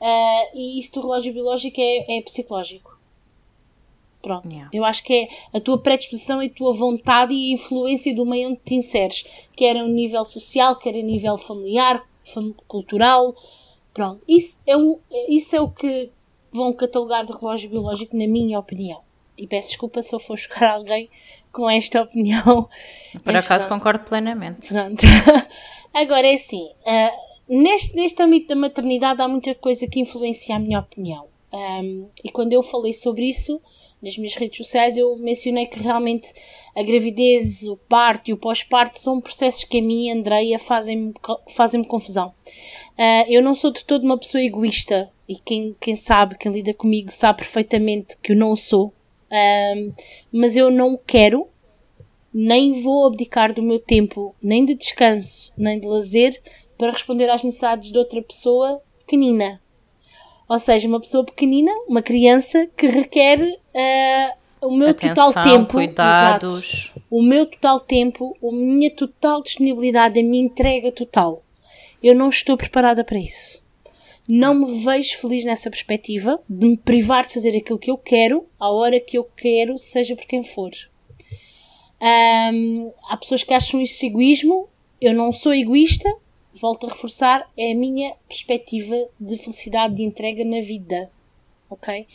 ah, 0.00 0.44
e 0.54 0.78
isso 0.78 0.92
do 0.94 1.00
relógio 1.02 1.32
biológico 1.32 1.80
é, 1.80 2.18
é 2.18 2.22
psicológico. 2.22 2.96
Pronto. 4.22 4.48
Yeah. 4.48 4.68
Eu 4.72 4.84
acho 4.84 5.04
que 5.04 5.14
é 5.14 5.28
a 5.56 5.60
tua 5.60 5.78
predisposição 5.78 6.42
e 6.42 6.46
a 6.46 6.50
tua 6.50 6.72
vontade 6.72 7.32
e 7.32 7.50
a 7.50 7.54
influência 7.54 8.14
do 8.14 8.26
meio 8.26 8.48
onde 8.48 8.58
te 8.64 8.74
inseres, 8.74 9.24
quer 9.54 9.76
a 9.76 9.86
nível 9.86 10.24
social, 10.24 10.76
quer 10.78 10.96
a 10.96 11.02
nível 11.02 11.38
familiar, 11.38 12.04
fam- 12.24 12.54
cultural. 12.66 13.34
Pronto. 13.94 14.20
Isso 14.26 14.62
é, 14.66 14.76
um, 14.76 14.98
isso 15.28 15.54
é 15.54 15.60
o 15.60 15.70
que 15.70 16.10
vão 16.50 16.72
catalogar 16.72 17.24
de 17.24 17.32
relógio 17.32 17.70
biológico, 17.70 18.16
na 18.16 18.26
minha 18.26 18.58
opinião. 18.58 19.00
E 19.38 19.46
peço 19.46 19.68
desculpa 19.68 20.02
se 20.02 20.14
eu 20.14 20.18
for 20.18 20.36
chocar 20.36 20.72
alguém 20.74 21.08
com 21.52 21.70
esta 21.70 22.02
opinião. 22.02 22.68
Por 23.22 23.36
acaso 23.36 23.66
pronto. 23.66 23.68
concordo 23.68 24.04
plenamente. 24.06 24.66
Pronto. 24.68 25.02
Agora 25.94 26.26
é 26.26 26.34
assim, 26.34 26.68
ah, 26.84 27.12
neste, 27.48 27.96
neste 27.96 28.22
âmbito 28.22 28.48
da 28.48 28.56
maternidade 28.56 29.22
há 29.22 29.28
muita 29.28 29.54
coisa 29.54 29.86
que 29.86 30.00
influencia 30.00 30.56
a 30.56 30.58
minha 30.58 30.80
opinião. 30.80 31.26
Ahm, 31.52 32.06
e 32.24 32.30
quando 32.30 32.52
eu 32.52 32.62
falei 32.62 32.92
sobre 32.92 33.26
isso 33.26 33.60
nas 34.02 34.16
minhas 34.18 34.34
redes 34.34 34.58
sociais, 34.58 34.96
eu 34.96 35.16
mencionei 35.16 35.66
que 35.66 35.80
realmente 35.80 36.32
a 36.74 36.82
gravidez, 36.82 37.62
o 37.62 37.76
parto 37.76 38.28
e 38.28 38.32
o 38.32 38.36
pós-parto 38.36 38.98
são 39.00 39.20
processos 39.20 39.64
que 39.64 39.78
a 39.78 39.82
mim 39.82 40.06
e 40.06 40.10
a 40.10 40.14
Andreia 40.14 40.58
fazem-me 40.58 41.14
fazem 41.48 41.82
confusão. 41.82 42.34
Ah, 42.98 43.24
eu 43.28 43.42
não 43.42 43.54
sou 43.54 43.70
de 43.70 43.84
todo 43.84 44.04
uma 44.04 44.18
pessoa 44.18 44.42
egoísta 44.42 45.10
e 45.28 45.36
quem, 45.36 45.74
quem 45.80 45.96
sabe, 45.96 46.36
quem 46.36 46.52
lida 46.52 46.74
comigo, 46.74 47.10
sabe 47.10 47.38
perfeitamente 47.38 48.16
que 48.18 48.32
eu 48.32 48.36
não 48.36 48.54
sou. 48.54 48.92
Ahm, 49.30 49.92
mas 50.30 50.56
eu 50.56 50.70
não 50.70 50.98
quero 51.06 51.48
nem 52.38 52.82
vou 52.82 53.06
abdicar 53.06 53.54
do 53.54 53.62
meu 53.62 53.78
tempo, 53.78 54.34
nem 54.42 54.62
de 54.62 54.74
descanso, 54.74 55.54
nem 55.56 55.80
de 55.80 55.86
lazer, 55.86 56.38
para 56.76 56.92
responder 56.92 57.28
às 57.30 57.42
necessidades 57.42 57.90
de 57.90 57.98
outra 57.98 58.22
pessoa 58.22 58.80
pequenina. 59.00 59.60
Ou 60.48 60.58
seja, 60.58 60.86
uma 60.86 61.00
pessoa 61.00 61.24
pequenina, 61.24 61.72
uma 61.88 62.02
criança 62.02 62.68
que 62.76 62.86
requer 62.86 63.40
uh, 63.40 64.66
o 64.68 64.76
meu 64.76 64.90
Atenção, 64.90 65.32
total 65.32 65.42
tempo. 65.42 65.72
cuidados. 65.72 66.90
Exato, 66.90 67.02
o 67.10 67.22
meu 67.22 67.46
total 67.46 67.80
tempo, 67.80 68.36
a 68.42 68.52
minha 68.52 68.90
total 68.90 69.42
disponibilidade, 69.42 70.20
a 70.20 70.22
minha 70.22 70.44
entrega 70.44 70.92
total. 70.92 71.42
Eu 72.02 72.14
não 72.14 72.28
estou 72.28 72.56
preparada 72.56 73.02
para 73.02 73.18
isso. 73.18 73.64
Não 74.28 74.54
me 74.54 74.84
vejo 74.84 75.18
feliz 75.18 75.44
nessa 75.44 75.70
perspectiva 75.70 76.36
de 76.48 76.66
me 76.66 76.76
privar 76.76 77.26
de 77.26 77.34
fazer 77.34 77.56
aquilo 77.56 77.78
que 77.78 77.90
eu 77.90 77.96
quero, 77.96 78.46
à 78.58 78.70
hora 78.70 78.98
que 78.98 79.16
eu 79.16 79.24
quero, 79.36 79.78
seja 79.78 80.16
por 80.16 80.26
quem 80.26 80.42
for. 80.42 80.70
Um, 82.00 82.92
há 83.08 83.16
pessoas 83.16 83.42
que 83.42 83.54
acham 83.54 83.80
isso 83.80 84.04
egoísmo. 84.04 84.68
Eu 85.00 85.14
não 85.14 85.32
sou 85.32 85.54
egoísta. 85.54 86.12
Volto 86.60 86.86
a 86.86 86.90
reforçar, 86.90 87.48
é 87.56 87.72
a 87.72 87.74
minha 87.74 88.14
perspectiva 88.28 88.96
de 89.18 89.36
felicidade 89.38 89.94
de 89.94 90.02
entrega 90.02 90.44
na 90.44 90.60
vida. 90.60 91.10
Ok? 91.68 92.06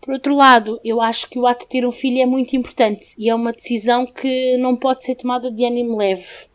Por 0.00 0.14
outro 0.14 0.34
lado, 0.34 0.80
eu 0.82 1.00
acho 1.00 1.28
que 1.28 1.38
o 1.38 1.46
ato 1.46 1.64
de 1.64 1.70
ter 1.70 1.86
um 1.86 1.92
filho 1.92 2.22
é 2.22 2.26
muito 2.26 2.56
importante 2.56 3.14
e 3.18 3.28
é 3.28 3.34
uma 3.34 3.52
decisão 3.52 4.06
que 4.06 4.56
não 4.56 4.74
pode 4.74 5.04
ser 5.04 5.14
tomada 5.14 5.50
de 5.50 5.64
ânimo 5.64 5.96
leve. 5.96 6.46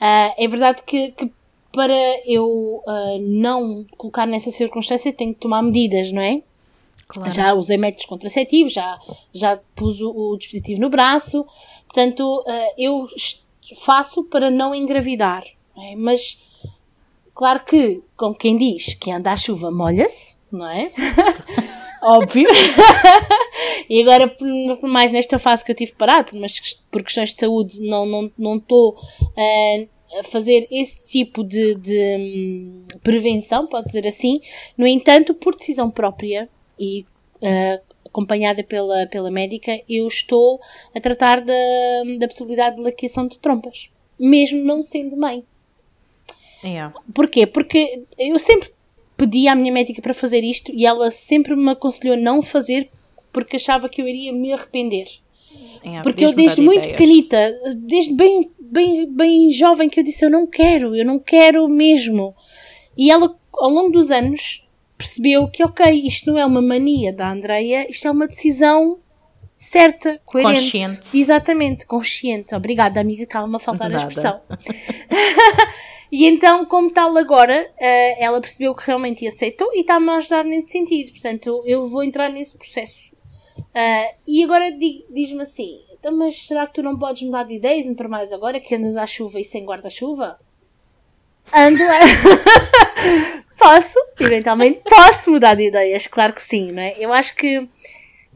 Uh, 0.00 0.34
é 0.36 0.48
verdade 0.48 0.82
que, 0.82 1.12
que 1.12 1.30
para 1.72 1.96
eu 2.26 2.82
uh, 2.86 3.18
não 3.20 3.86
colocar 3.96 4.26
nessa 4.26 4.50
circunstância 4.50 5.12
tenho 5.12 5.32
que 5.32 5.40
tomar 5.40 5.62
medidas, 5.62 6.12
não 6.12 6.20
é? 6.20 6.42
Claro. 7.08 7.30
Já 7.30 7.54
usei 7.54 7.78
métodos 7.78 8.06
contraceptivos, 8.06 8.72
já, 8.72 8.98
já 9.32 9.58
pus 9.74 10.00
o, 10.00 10.10
o 10.10 10.36
dispositivo 10.36 10.80
no 10.80 10.90
braço, 10.90 11.46
portanto, 11.86 12.22
uh, 12.46 12.74
eu 12.76 13.06
faço 13.76 14.24
para 14.24 14.50
não 14.50 14.74
engravidar. 14.74 15.42
É? 15.76 15.96
Mas, 15.96 16.42
claro 17.34 17.64
que, 17.64 18.02
como 18.16 18.34
quem 18.34 18.56
diz 18.56 18.94
que 18.94 19.10
anda 19.10 19.32
à 19.32 19.36
chuva 19.36 19.70
molha-se, 19.70 20.36
não 20.50 20.68
é? 20.68 20.90
Óbvio. 22.02 22.48
e 23.88 24.02
agora, 24.02 24.36
mais 24.82 25.12
nesta 25.12 25.38
fase 25.38 25.64
que 25.64 25.70
eu 25.70 25.76
tive 25.76 25.92
parado, 25.92 26.32
mas 26.34 26.80
por 26.90 27.02
questões 27.02 27.30
de 27.30 27.40
saúde, 27.40 27.80
não 27.80 28.04
estou 28.04 28.32
não, 28.36 28.54
não 28.56 28.56
uh, 28.56 29.88
a 30.18 30.24
fazer 30.24 30.66
esse 30.70 31.08
tipo 31.08 31.44
de, 31.44 31.76
de 31.76 32.16
um, 32.16 32.84
prevenção, 33.04 33.68
pode 33.68 33.86
dizer 33.86 34.06
assim. 34.06 34.40
No 34.76 34.86
entanto, 34.86 35.32
por 35.32 35.54
decisão 35.54 35.90
própria 35.90 36.48
e 36.78 37.06
uh, 37.36 37.82
acompanhada 38.04 38.62
pela, 38.64 39.06
pela 39.06 39.30
médica, 39.30 39.80
eu 39.88 40.06
estou 40.06 40.60
a 40.94 41.00
tratar 41.00 41.40
da, 41.40 41.54
da 42.18 42.26
possibilidade 42.26 42.76
de 42.76 42.82
laqueação 42.82 43.26
de 43.26 43.38
trompas, 43.38 43.90
mesmo 44.18 44.62
não 44.62 44.82
sendo 44.82 45.16
mãe. 45.16 45.44
Yeah. 46.64 46.94
Porquê? 47.14 47.46
Porque 47.46 48.04
eu 48.18 48.38
sempre 48.38 48.70
pedi 49.16 49.48
à 49.48 49.54
minha 49.54 49.72
médica 49.72 50.00
para 50.00 50.14
fazer 50.14 50.42
isto 50.42 50.72
e 50.74 50.86
ela 50.86 51.10
sempre 51.10 51.54
me 51.56 51.70
aconselhou 51.70 52.16
não 52.16 52.42
fazer 52.42 52.88
porque 53.32 53.56
achava 53.56 53.88
que 53.88 54.02
eu 54.02 54.08
iria 54.08 54.32
me 54.32 54.52
arrepender. 54.52 55.06
Yeah, 55.84 56.02
porque 56.02 56.24
eu 56.24 56.32
desde 56.32 56.60
muito 56.60 56.88
ideias. 56.88 56.96
pequenita, 56.96 57.60
desde 57.76 58.14
bem 58.14 58.50
bem, 58.72 59.06
bem 59.06 59.50
jovem 59.50 59.88
que 59.88 60.00
eu 60.00 60.04
disse: 60.04 60.24
Eu 60.24 60.30
não 60.30 60.46
quero, 60.46 60.96
eu 60.96 61.04
não 61.04 61.18
quero 61.18 61.68
mesmo. 61.68 62.34
E 62.96 63.10
ela, 63.10 63.36
ao 63.54 63.70
longo 63.70 63.90
dos 63.90 64.10
anos, 64.10 64.66
percebeu 64.96 65.46
que, 65.48 65.62
ok, 65.62 65.90
isto 66.06 66.30
não 66.30 66.38
é 66.38 66.46
uma 66.46 66.62
mania 66.62 67.12
da 67.12 67.30
Andreia, 67.30 67.86
isto 67.90 68.08
é 68.08 68.10
uma 68.10 68.26
decisão 68.26 68.98
certa, 69.56 70.20
coerente. 70.24 70.72
Consciente. 70.72 71.18
Exatamente, 71.18 71.86
consciente. 71.86 72.54
Obrigada, 72.54 73.00
amiga, 73.00 73.22
estava-me 73.22 73.56
a 73.56 73.58
faltar 73.58 73.90
Nada. 73.90 74.02
a 74.02 74.06
expressão. 74.06 74.40
e 76.12 76.26
então, 76.26 76.66
como 76.66 76.90
tal, 76.90 77.16
agora, 77.16 77.66
uh, 77.74 78.22
ela 78.22 78.38
percebeu 78.38 78.74
que 78.74 78.86
realmente 78.86 79.26
aceitou 79.26 79.70
e 79.72 79.80
está-me 79.80 80.10
a 80.10 80.16
ajudar 80.16 80.44
nesse 80.44 80.68
sentido. 80.68 81.10
Portanto, 81.10 81.62
eu 81.64 81.88
vou 81.88 82.04
entrar 82.04 82.28
nesse 82.28 82.54
processo. 82.58 83.14
Uh, 83.58 84.14
e 84.26 84.44
agora 84.44 84.70
diz-me 84.70 85.40
assim: 85.40 85.80
então, 85.98 86.14
mas 86.14 86.36
será 86.46 86.66
que 86.66 86.74
tu 86.74 86.82
não 86.82 86.98
podes 86.98 87.22
mudar 87.22 87.44
de 87.44 87.54
ideias 87.54 87.86
para 87.96 88.10
mais 88.10 88.30
agora 88.30 88.60
que 88.60 88.74
andas 88.74 88.98
à 88.98 89.06
chuva 89.06 89.40
e 89.40 89.44
sem 89.44 89.64
guarda-chuva? 89.64 90.38
Ando 91.50 91.82
a... 91.82 93.44
posso, 93.58 93.98
eventualmente 94.20 94.82
posso 94.84 95.30
mudar 95.30 95.54
de 95.54 95.68
ideias, 95.68 96.06
claro 96.06 96.34
que 96.34 96.42
sim, 96.42 96.72
não 96.72 96.82
é? 96.82 96.94
Eu 96.98 97.10
acho 97.10 97.34
que 97.34 97.66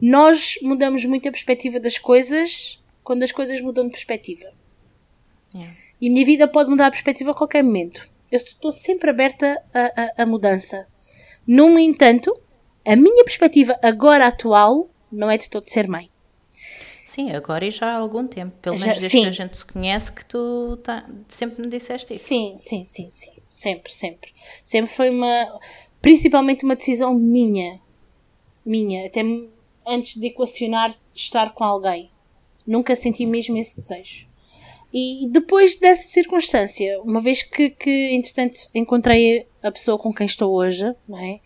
nós 0.01 0.57
mudamos 0.63 1.05
muito 1.05 1.29
a 1.29 1.31
perspectiva 1.31 1.79
das 1.79 1.99
coisas 1.99 2.81
quando 3.03 3.21
as 3.21 3.31
coisas 3.31 3.61
mudam 3.61 3.85
de 3.85 3.91
perspectiva. 3.91 4.51
Yeah. 5.53 5.86
E 5.99 6.07
a 6.07 6.11
minha 6.11 6.25
vida 6.25 6.47
pode 6.47 6.69
mudar 6.69 6.87
a 6.87 6.91
perspectiva 6.91 7.31
a 7.31 7.35
qualquer 7.35 7.63
momento. 7.63 8.09
Eu 8.31 8.39
estou 8.39 8.71
sempre 8.71 9.09
aberta 9.09 9.61
a, 9.73 10.21
a, 10.21 10.23
a 10.23 10.25
mudança. 10.25 10.87
No 11.45 11.79
entanto, 11.79 12.33
a 12.85 12.95
minha 12.95 13.23
perspectiva 13.23 13.77
agora 13.81 14.27
atual 14.27 14.89
não 15.11 15.31
é 15.31 15.37
de 15.37 15.49
todo 15.49 15.67
ser 15.67 15.87
mãe. 15.87 16.09
Sim, 17.05 17.31
agora 17.31 17.65
e 17.65 17.71
já 17.71 17.87
há 17.87 17.95
algum 17.95 18.27
tempo. 18.27 18.55
Pelo 18.61 18.77
menos 18.77 18.85
já, 18.85 18.99
desde 18.99 19.09
sim. 19.09 19.21
que 19.23 19.29
a 19.29 19.31
gente 19.31 19.57
se 19.57 19.65
conhece 19.65 20.11
que 20.11 20.25
tu 20.25 20.77
tá, 20.83 21.09
sempre 21.29 21.61
me 21.61 21.69
disseste 21.69 22.13
isso. 22.13 22.25
Sim, 22.25 22.53
sim, 22.57 22.83
sim, 22.83 23.09
sim. 23.09 23.31
Sempre, 23.47 23.93
sempre. 23.93 24.33
Sempre 24.63 24.91
foi 24.91 25.09
uma. 25.09 25.59
Principalmente 26.01 26.65
uma 26.65 26.75
decisão 26.75 27.13
minha. 27.13 27.79
Minha. 28.65 29.07
Até 29.07 29.21
antes 29.87 30.19
de 30.19 30.27
equacionar 30.27 30.93
estar 31.15 31.53
com 31.53 31.63
alguém. 31.63 32.11
Nunca 32.67 32.93
senti 32.95 33.25
mesmo 33.25 33.57
esse 33.57 33.77
desejo. 33.77 34.26
E 34.93 35.27
depois 35.29 35.75
dessa 35.75 36.07
circunstância, 36.07 37.01
uma 37.01 37.19
vez 37.19 37.43
que, 37.43 37.69
que 37.69 38.15
entretanto 38.15 38.57
encontrei 38.73 39.45
a 39.61 39.71
pessoa 39.71 39.97
com 39.97 40.13
quem 40.13 40.25
estou 40.25 40.53
hoje, 40.53 40.93
não 41.07 41.19
é? 41.19 41.39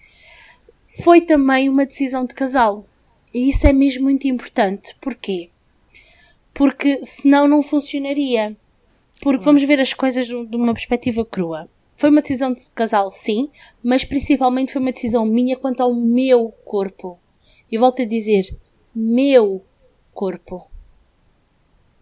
Foi 1.03 1.21
também 1.21 1.69
uma 1.69 1.86
decisão 1.86 2.25
de 2.25 2.36
casal. 2.36 2.86
E 3.33 3.50
isso 3.50 3.65
é 3.65 3.74
mesmo 3.74 4.03
muito 4.03 4.27
importante. 4.27 4.95
Porquê? 5.01 5.50
porque 6.53 7.03
senão 7.03 7.48
não 7.48 7.62
funcionaria. 7.62 8.55
Porque 9.21 9.43
vamos 9.43 9.63
ver 9.63 9.79
as 9.79 9.93
coisas 9.93 10.27
de 10.27 10.55
uma 10.55 10.74
perspectiva 10.74 11.24
crua. 11.24 11.67
Foi 11.95 12.10
uma 12.10 12.21
decisão 12.21 12.51
de 12.51 12.71
casal, 12.71 13.12
sim, 13.12 13.50
mas 13.83 14.03
principalmente 14.03 14.74
foi 14.74 14.81
uma 14.81 14.91
decisão 14.91 15.25
minha 15.25 15.55
quanto 15.55 15.81
ao 15.81 15.93
meu 15.93 16.50
corpo. 16.65 17.19
E 17.71 17.77
volto 17.77 18.01
a 18.01 18.05
dizer, 18.05 18.57
meu 18.95 19.62
corpo. 20.13 20.67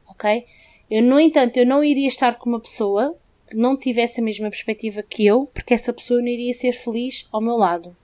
Ok? 0.08 0.46
Eu, 0.89 1.03
no 1.03 1.19
entanto, 1.19 1.58
eu 1.58 1.65
não 1.65 1.84
iria 1.84 2.08
estar 2.08 2.38
com 2.38 2.50
uma 2.50 2.60
pessoa 2.60 3.17
que 3.50 3.55
não 3.55 3.77
tivesse 3.77 4.19
a 4.19 4.24
mesma 4.24 4.50
perspectiva 4.50 5.03
que 5.03 5.25
eu, 5.25 5.46
porque 5.53 5.74
essa 5.74 5.93
pessoa 5.93 6.22
não 6.22 6.27
iria 6.27 6.53
ser 6.53 6.72
feliz 6.72 7.27
ao 7.31 7.41
meu 7.41 7.55
lado. 7.55 7.96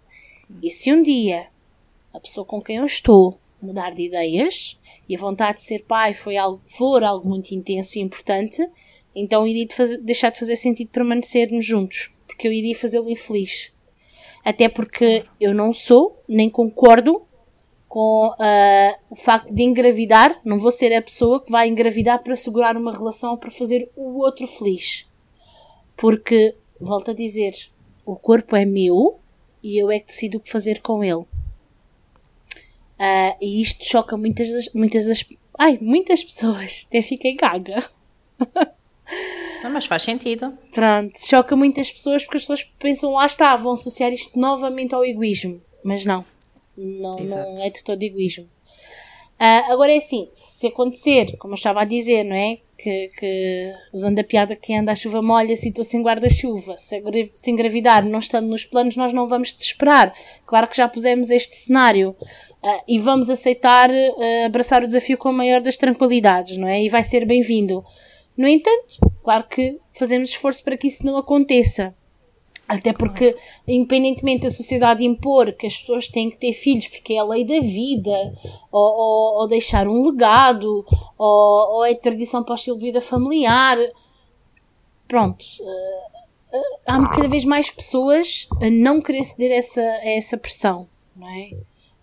E 0.62 0.70
se 0.70 0.92
um 0.94 1.02
dia 1.02 1.48
a 2.14 2.20
pessoa 2.20 2.46
com 2.46 2.62
quem 2.62 2.78
eu 2.78 2.86
estou 2.86 3.40
mudar 3.62 3.92
de 3.92 4.04
ideias 4.04 4.80
e 5.10 5.16
a 5.16 5.20
vontade 5.20 5.58
de 5.58 5.64
ser 5.64 5.84
pai 5.84 6.14
foi 6.14 6.38
algo, 6.38 6.62
for 6.66 7.04
algo 7.04 7.28
muito 7.28 7.52
intenso 7.52 7.98
e 7.98 8.02
importante, 8.02 8.66
então 9.16 9.48
iria 9.48 9.66
de 9.66 9.76
fazer, 9.76 9.98
deixar 9.98 10.30
de 10.30 10.40
fazer 10.40 10.56
sentido 10.56 10.90
permanecermos 10.90 11.66
juntos, 11.66 12.14
porque 12.28 12.48
eu 12.48 12.54
iria 12.54 12.76
fazê-lo 12.76 13.10
infeliz. 13.10 13.74
Até 14.44 14.70
porque 14.70 15.26
eu 15.40 15.54
não 15.54 15.74
sou, 15.74 16.22
nem 16.30 16.50
concordo 16.50 17.26
com 17.96 18.28
uh, 18.28 19.00
o 19.10 19.16
facto 19.16 19.56
de 19.56 19.64
engravidar, 19.64 20.38
não 20.44 20.60
vou 20.60 20.70
ser 20.70 20.94
a 20.94 21.02
pessoa 21.02 21.42
que 21.42 21.50
vai 21.50 21.70
engravidar 21.70 22.22
para 22.22 22.36
segurar 22.36 22.76
uma 22.76 22.92
relação 22.92 23.32
ou 23.32 23.38
para 23.38 23.50
fazer 23.50 23.90
o 23.96 24.20
outro 24.20 24.46
feliz. 24.46 25.08
Porque, 25.96 26.54
volto 26.78 27.12
a 27.12 27.14
dizer, 27.14 27.54
o 28.06 28.18
corpo 28.18 28.54
é 28.54 28.66
meu 28.66 29.18
e 29.64 29.82
eu 29.82 29.90
é 29.90 29.98
que 30.02 30.08
decido 30.08 30.40
o 30.40 30.42
que 30.42 30.52
fazer 30.52 30.82
com 30.82 31.06
ele. 31.06 31.24
Uh, 33.00 33.38
e 33.40 33.62
isto 33.62 33.86
choca 33.86 34.18
muitas 34.18 34.50
das, 34.50 34.74
muitas 34.74 35.06
das. 35.06 35.26
Ai, 35.58 35.78
muitas 35.80 36.22
pessoas. 36.22 36.86
Até 36.92 37.02
fiquei 37.02 37.34
gaga. 37.34 37.82
Não, 39.64 39.72
mas 39.72 39.86
faz 39.86 40.04
sentido. 40.04 40.52
Pronto, 40.74 41.14
choca 41.26 41.56
muitas 41.56 41.90
pessoas 41.90 42.26
porque 42.26 42.40
as 42.40 42.44
pessoas 42.44 42.64
pensam, 42.78 43.14
lá 43.14 43.26
está, 43.26 43.56
vão 43.56 43.72
associar 43.72 44.12
isto 44.12 44.38
novamente 44.38 44.94
ao 44.94 45.06
egoísmo. 45.06 45.62
Mas 45.82 46.04
não. 46.04 46.26
Não, 46.78 47.18
não 47.18 47.64
é 47.64 47.70
de 47.70 47.84
todo 47.84 48.02
egoísmo. 48.04 48.46
Uh, 49.36 49.72
agora 49.72 49.92
é 49.92 49.98
assim, 49.98 50.30
se 50.32 50.68
acontecer, 50.68 51.36
como 51.38 51.54
eu 51.54 51.58
estava 51.58 51.82
a 51.82 51.86
dizer, 51.86 52.24
não 52.24 52.36
é? 52.36 52.58
Que, 52.78 53.10
que 53.18 53.74
usando 53.94 54.20
a 54.20 54.24
piada 54.24 54.56
que 54.56 54.74
anda 54.74 54.92
a 54.92 54.96
chuva 54.96 55.22
molha, 55.22 55.56
se 55.56 55.70
estou 55.70 55.84
sem 55.84 56.02
guarda-chuva, 56.02 56.78
se, 56.78 57.02
se 57.34 57.52
engravidar 57.52 58.06
não 58.06 58.20
estando 58.20 58.48
nos 58.48 58.66
planos, 58.66 58.98
nós 58.98 59.14
não 59.14 59.28
vamos 59.28 59.54
desesperar. 59.54 60.14
Claro 60.46 60.68
que 60.68 60.76
já 60.76 60.88
pusemos 60.88 61.30
este 61.30 61.56
cenário 61.56 62.16
Uh, 62.66 62.82
e 62.88 62.98
vamos 62.98 63.30
aceitar 63.30 63.92
uh, 63.92 64.46
abraçar 64.48 64.82
o 64.82 64.88
desafio 64.88 65.20
com 65.20 65.30
a 65.30 65.32
maior 65.32 65.62
das 65.62 65.78
tranquilidades, 65.78 66.58
não 66.58 66.68
é? 66.68 66.82
E 66.82 66.90
vai 66.90 67.04
ser 67.04 67.24
bem-vindo. 67.24 67.86
No 68.36 68.48
entanto, 68.48 68.98
claro 69.24 69.44
que 69.48 69.80
fazemos 69.94 70.30
esforço 70.30 70.64
para 70.64 70.76
que 70.76 70.88
isso 70.88 71.06
não 71.06 71.16
aconteça. 71.16 71.94
Até 72.68 72.94
porque, 72.94 73.36
independentemente 73.68 74.44
da 74.44 74.50
sociedade 74.50 75.06
impor 75.06 75.54
que 75.54 75.68
as 75.68 75.78
pessoas 75.78 76.08
têm 76.08 76.32
que 76.32 76.40
ter 76.40 76.52
filhos 76.52 76.88
porque 76.88 77.14
é 77.14 77.20
a 77.20 77.24
lei 77.24 77.46
da 77.46 77.60
vida, 77.60 78.34
ou, 78.72 78.82
ou, 78.82 79.42
ou 79.42 79.48
deixar 79.48 79.88
um 79.88 80.04
legado, 80.10 80.84
ou, 81.18 81.76
ou, 81.76 81.86
é 81.86 81.94
tradição 81.94 82.44
para 82.44 82.54
o 82.54 82.56
estilo 82.56 82.78
de 82.80 82.86
vida 82.86 83.00
familiar, 83.00 83.78
pronto. 85.08 85.44
Uh, 85.62 86.16
há 86.88 87.08
cada 87.10 87.28
vez 87.28 87.46
mais 87.46 87.70
pessoas 87.70 88.48
a 88.60 88.70
não 88.70 89.00
querer 89.00 89.24
ceder 89.24 89.52
a 89.52 89.56
essa, 89.56 89.82
a 89.82 90.10
essa 90.10 90.38
pressão, 90.38 90.88
não 91.16 91.30
é? 91.30 91.52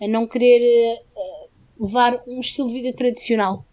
A 0.01 0.07
não 0.07 0.29
querer 0.29 1.03
uh, 1.17 1.49
levar 1.85 2.23
um 2.25 2.39
estilo 2.39 2.69
de 2.69 2.75
vida 2.75 2.93
tradicional. 2.93 3.65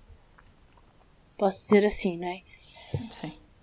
Posso 1.37 1.65
dizer 1.65 1.85
assim, 1.85 2.17
não 2.17 2.27
é? 2.27 2.41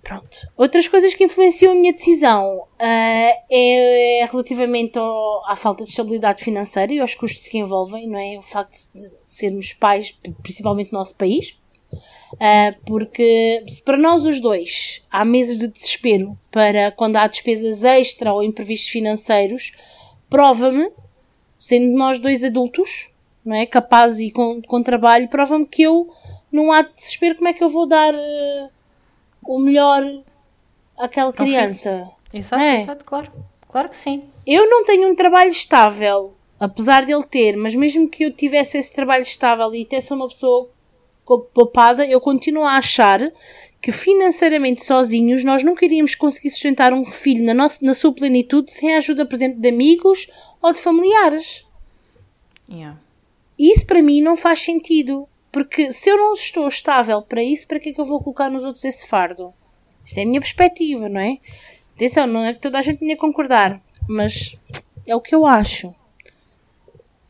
Pronto. 0.06 0.48
Outras 0.56 0.86
coisas 0.86 1.14
que 1.14 1.24
influenciam 1.24 1.72
a 1.72 1.74
minha 1.74 1.92
decisão 1.92 2.58
uh, 2.58 2.66
é, 2.78 4.24
relativamente 4.30 4.96
ao, 4.96 5.44
à 5.50 5.56
falta 5.56 5.82
de 5.82 5.90
estabilidade 5.90 6.44
financeira 6.44 6.94
e 6.94 7.00
aos 7.00 7.16
custos 7.16 7.48
que 7.48 7.58
envolvem, 7.58 8.08
não 8.08 8.16
é? 8.16 8.38
O 8.38 8.42
facto 8.42 8.76
de, 8.94 9.02
de 9.02 9.12
sermos 9.24 9.72
pais, 9.72 10.16
principalmente 10.44 10.92
no 10.92 11.00
nosso 11.00 11.16
país, 11.16 11.58
uh, 12.34 12.80
porque 12.86 13.64
se 13.66 13.82
para 13.82 13.96
nós 13.96 14.24
os 14.24 14.38
dois 14.38 15.02
há 15.10 15.24
meses 15.24 15.58
de 15.58 15.66
desespero 15.66 16.38
para 16.52 16.92
quando 16.92 17.16
há 17.16 17.26
despesas 17.26 17.82
extra 17.82 18.32
ou 18.32 18.44
imprevistos 18.44 18.90
financeiros, 18.90 19.72
prova-me, 20.30 20.88
sendo 21.58 21.98
nós 21.98 22.20
dois 22.20 22.44
adultos, 22.44 23.10
não 23.44 23.56
é? 23.56 23.66
Capazes 23.66 24.28
e 24.28 24.30
com, 24.30 24.62
com 24.62 24.84
trabalho, 24.84 25.28
prova-me 25.28 25.66
que 25.66 25.82
eu, 25.82 26.08
ato 26.72 26.90
de 26.90 26.96
desespero, 26.96 27.34
como 27.34 27.48
é 27.48 27.52
que 27.52 27.64
eu 27.64 27.68
vou 27.68 27.88
dar. 27.88 28.14
Uh, 28.14 28.75
o 29.48 29.58
melhor 29.58 30.02
àquela 30.98 31.32
criança. 31.32 32.08
Exato, 32.32 32.62
é. 32.62 32.82
exato, 32.82 33.04
claro. 33.04 33.30
Claro 33.68 33.88
que 33.88 33.96
sim. 33.96 34.24
Eu 34.46 34.68
não 34.68 34.84
tenho 34.84 35.08
um 35.08 35.14
trabalho 35.14 35.50
estável, 35.50 36.34
apesar 36.58 37.04
de 37.04 37.12
ele 37.12 37.24
ter, 37.24 37.56
mas 37.56 37.74
mesmo 37.74 38.08
que 38.08 38.24
eu 38.24 38.32
tivesse 38.32 38.78
esse 38.78 38.94
trabalho 38.94 39.22
estável 39.22 39.74
e 39.74 39.82
até 39.82 40.00
sou 40.00 40.16
uma 40.16 40.28
pessoa 40.28 40.68
poupada, 41.52 42.06
eu 42.06 42.20
continuo 42.20 42.64
a 42.64 42.76
achar 42.76 43.20
que 43.80 43.92
financeiramente 43.92 44.84
sozinhos 44.84 45.44
nós 45.44 45.62
nunca 45.62 45.84
iríamos 45.84 46.14
conseguir 46.14 46.50
sustentar 46.50 46.92
um 46.92 47.04
filho 47.04 47.44
na, 47.44 47.54
nossa, 47.54 47.84
na 47.84 47.94
sua 47.94 48.12
plenitude 48.12 48.72
sem 48.72 48.94
a 48.94 48.98
ajuda, 48.98 49.26
por 49.26 49.34
exemplo, 49.34 49.60
de 49.60 49.68
amigos 49.68 50.28
ou 50.62 50.72
de 50.72 50.80
familiares. 50.80 51.66
Yeah. 52.68 52.98
Isso 53.58 53.86
para 53.86 54.02
mim 54.02 54.20
não 54.20 54.36
faz 54.36 54.60
sentido. 54.60 55.28
Porque 55.56 55.90
se 55.90 56.10
eu 56.10 56.18
não 56.18 56.34
estou 56.34 56.68
estável 56.68 57.22
para 57.22 57.42
isso, 57.42 57.66
para 57.66 57.80
que 57.80 57.88
é 57.88 57.92
que 57.94 57.98
eu 57.98 58.04
vou 58.04 58.20
colocar 58.20 58.50
nos 58.50 58.66
outros 58.66 58.84
esse 58.84 59.06
fardo? 59.06 59.54
Isto 60.04 60.18
é 60.18 60.22
a 60.22 60.26
minha 60.26 60.38
perspectiva, 60.38 61.08
não 61.08 61.18
é? 61.18 61.38
Atenção, 61.94 62.26
não 62.26 62.44
é 62.44 62.52
que 62.52 62.60
toda 62.60 62.78
a 62.78 62.82
gente 62.82 62.98
tenha 62.98 63.16
concordar, 63.16 63.82
mas 64.06 64.54
é 65.06 65.16
o 65.16 65.20
que 65.22 65.34
eu 65.34 65.46
acho. 65.46 65.94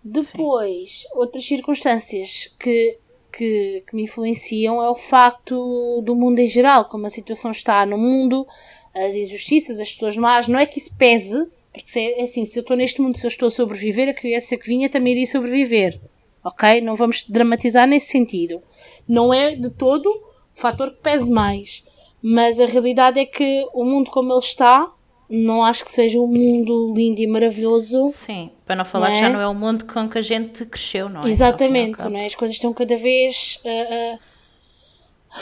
Depois, 0.02 1.02
Sim. 1.02 1.09
outras 1.14 1.47
circunstâncias 1.47 2.52
que, 2.59 2.99
que, 3.33 3.85
que, 3.88 3.95
me 3.95 4.02
influenciam 4.02 4.83
é 4.83 4.90
o 4.90 4.97
facto 4.97 6.02
do 6.02 6.16
mundo 6.16 6.40
em 6.40 6.49
geral, 6.49 6.87
como 6.87 7.06
a 7.06 7.11
situação 7.11 7.52
está 7.52 7.87
no 7.87 7.97
mundo, 7.97 8.45
as 8.92 9.14
injustiças, 9.14 9.78
as 9.78 9.92
pessoas 9.92 10.16
más. 10.16 10.49
Não 10.49 10.59
é 10.59 10.66
que 10.66 10.80
isso 10.80 10.97
pese, 10.97 11.49
porque 11.73 11.87
se 11.87 12.00
é, 12.00 12.18
é 12.18 12.23
assim, 12.25 12.45
se 12.45 12.59
eu 12.59 12.62
estou 12.62 12.76
neste 12.76 13.00
mundo, 13.00 13.16
se 13.16 13.25
eu 13.25 13.28
estou 13.28 13.47
a 13.47 13.52
sobreviver, 13.52 14.09
a 14.09 14.14
criança 14.14 14.56
que 14.56 14.66
vinha 14.66 14.90
também 14.90 15.12
iria 15.12 15.26
sobreviver 15.28 16.00
ok? 16.47 16.81
Não 16.81 16.95
vamos 16.95 17.25
dramatizar 17.29 17.87
nesse 17.88 18.07
sentido. 18.07 18.62
Não 19.09 19.35
é 19.35 19.55
de 19.55 19.71
todo 19.71 20.07
o 20.09 20.23
fator 20.53 20.91
que 20.93 21.03
pese 21.03 21.31
mais, 21.31 21.85
mas 22.23 22.61
a 22.61 22.67
realidade 22.67 23.19
é 23.19 23.26
que 23.26 23.67
o 23.75 23.85
mundo 23.85 24.11
como 24.11 24.33
ele 24.33 24.38
está, 24.38 24.88
não 25.29 25.65
acho 25.65 25.85
que 25.85 25.91
seja 25.91 26.21
um 26.21 26.29
mundo 26.29 26.95
lindo 26.97 27.21
e 27.21 27.26
maravilhoso. 27.26 28.12
Sim, 28.12 28.50
para 28.65 28.76
não 28.76 28.85
falar 28.85 29.09
não 29.09 29.15
que 29.15 29.21
já 29.21 29.26
é? 29.26 29.33
não 29.33 29.41
é 29.41 29.49
o 29.49 29.55
mundo 29.55 29.85
com 29.85 30.09
que 30.09 30.19
a 30.19 30.23
gente 30.23 30.65
cresceu, 30.65 31.09
não 31.09 31.23
é? 31.23 31.29
Exatamente, 31.29 32.09
não 32.09 32.17
é? 32.17 32.26
As 32.26 32.35
coisas 32.35 32.57
estão 32.57 32.73
cada 32.73 32.97
vez. 32.97 33.61
Uh, 33.65 34.15
uh, 34.15 34.19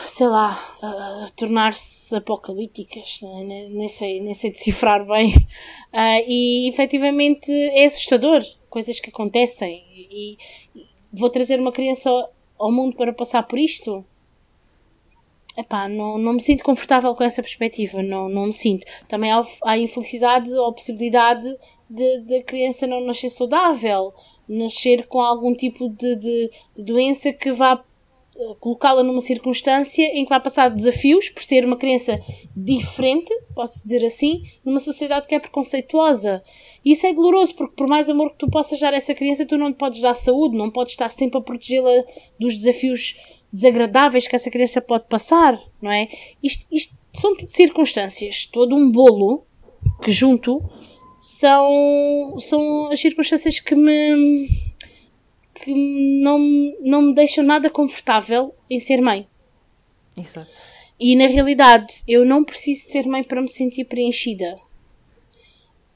sei 0.06 0.26
lá, 0.26 0.58
uh, 0.82 1.30
tornar-se 1.36 2.16
apocalípticas, 2.16 3.20
é? 3.22 3.68
nem, 3.68 3.88
sei, 3.88 4.20
nem 4.20 4.32
sei 4.32 4.50
decifrar 4.50 5.06
bem. 5.06 5.34
Uh, 5.92 6.24
e 6.26 6.68
efetivamente 6.68 7.52
é 7.52 7.84
assustador 7.84 8.42
coisas 8.74 8.98
que 8.98 9.10
acontecem. 9.10 9.84
E, 9.94 10.36
vou 11.16 11.30
trazer 11.30 11.60
uma 11.60 11.72
criança 11.72 12.10
ao 12.58 12.72
mundo 12.72 12.96
para 12.96 13.12
passar 13.12 13.42
por 13.44 13.58
isto? 13.58 14.04
Epá, 15.56 15.88
não, 15.88 16.18
não 16.18 16.32
me 16.32 16.40
sinto 16.40 16.64
confortável 16.64 17.14
com 17.14 17.22
essa 17.22 17.40
perspectiva, 17.40 18.02
não, 18.02 18.28
não 18.28 18.46
me 18.46 18.52
sinto. 18.52 18.84
Também 19.06 19.30
há, 19.30 19.40
há 19.64 19.78
infelicidade 19.78 20.52
ou 20.52 20.72
possibilidade 20.72 21.48
de, 21.88 22.38
a 22.38 22.42
criança 22.42 22.88
não 22.88 23.00
nascer 23.00 23.30
saudável, 23.30 24.12
nascer 24.48 25.06
com 25.06 25.20
algum 25.20 25.54
tipo 25.54 25.88
de, 25.88 26.16
de, 26.16 26.50
de 26.74 26.82
doença 26.82 27.32
que 27.32 27.52
vá 27.52 27.82
colocá-la 28.60 29.02
numa 29.02 29.20
circunstância 29.20 30.04
em 30.06 30.24
que 30.24 30.30
vai 30.30 30.40
passar 30.40 30.68
desafios 30.68 31.28
por 31.28 31.42
ser 31.42 31.64
uma 31.64 31.76
criança 31.76 32.18
diferente, 32.56 33.32
pode-se 33.54 33.82
dizer 33.82 34.04
assim, 34.04 34.42
numa 34.64 34.80
sociedade 34.80 35.26
que 35.26 35.34
é 35.34 35.38
preconceituosa. 35.38 36.42
E 36.84 36.92
isso 36.92 37.06
é 37.06 37.12
doloroso, 37.12 37.54
porque 37.54 37.76
por 37.76 37.86
mais 37.86 38.10
amor 38.10 38.32
que 38.32 38.38
tu 38.38 38.50
possas 38.50 38.80
dar 38.80 38.92
a 38.92 38.96
essa 38.96 39.14
criança, 39.14 39.46
tu 39.46 39.56
não 39.56 39.68
lhe 39.68 39.74
podes 39.74 40.00
dar 40.00 40.14
saúde, 40.14 40.56
não 40.56 40.70
podes 40.70 40.92
estar 40.92 41.08
sempre 41.08 41.38
a 41.38 41.42
protegê-la 41.42 42.04
dos 42.38 42.54
desafios 42.54 43.16
desagradáveis 43.52 44.26
que 44.26 44.34
essa 44.34 44.50
criança 44.50 44.80
pode 44.80 45.04
passar, 45.08 45.56
não 45.80 45.92
é? 45.92 46.08
Isto, 46.42 46.66
isto 46.72 46.98
são 47.12 47.34
circunstâncias, 47.46 48.46
todo 48.46 48.74
um 48.74 48.90
bolo 48.90 49.46
que 50.02 50.10
junto 50.10 50.60
são, 51.20 52.36
são 52.38 52.90
as 52.90 52.98
circunstâncias 52.98 53.60
que 53.60 53.76
me 53.76 54.48
que 55.64 55.72
não, 56.22 56.38
não 56.80 57.02
me 57.02 57.14
deixam 57.14 57.42
nada 57.42 57.70
confortável 57.70 58.54
em 58.68 58.78
ser 58.78 59.00
mãe. 59.00 59.26
Exato. 60.16 60.50
E 60.98 61.16
na 61.16 61.26
realidade, 61.26 62.02
eu 62.06 62.24
não 62.24 62.44
preciso 62.44 62.88
ser 62.88 63.06
mãe 63.06 63.24
para 63.24 63.40
me 63.40 63.48
sentir 63.48 63.84
preenchida. 63.84 64.56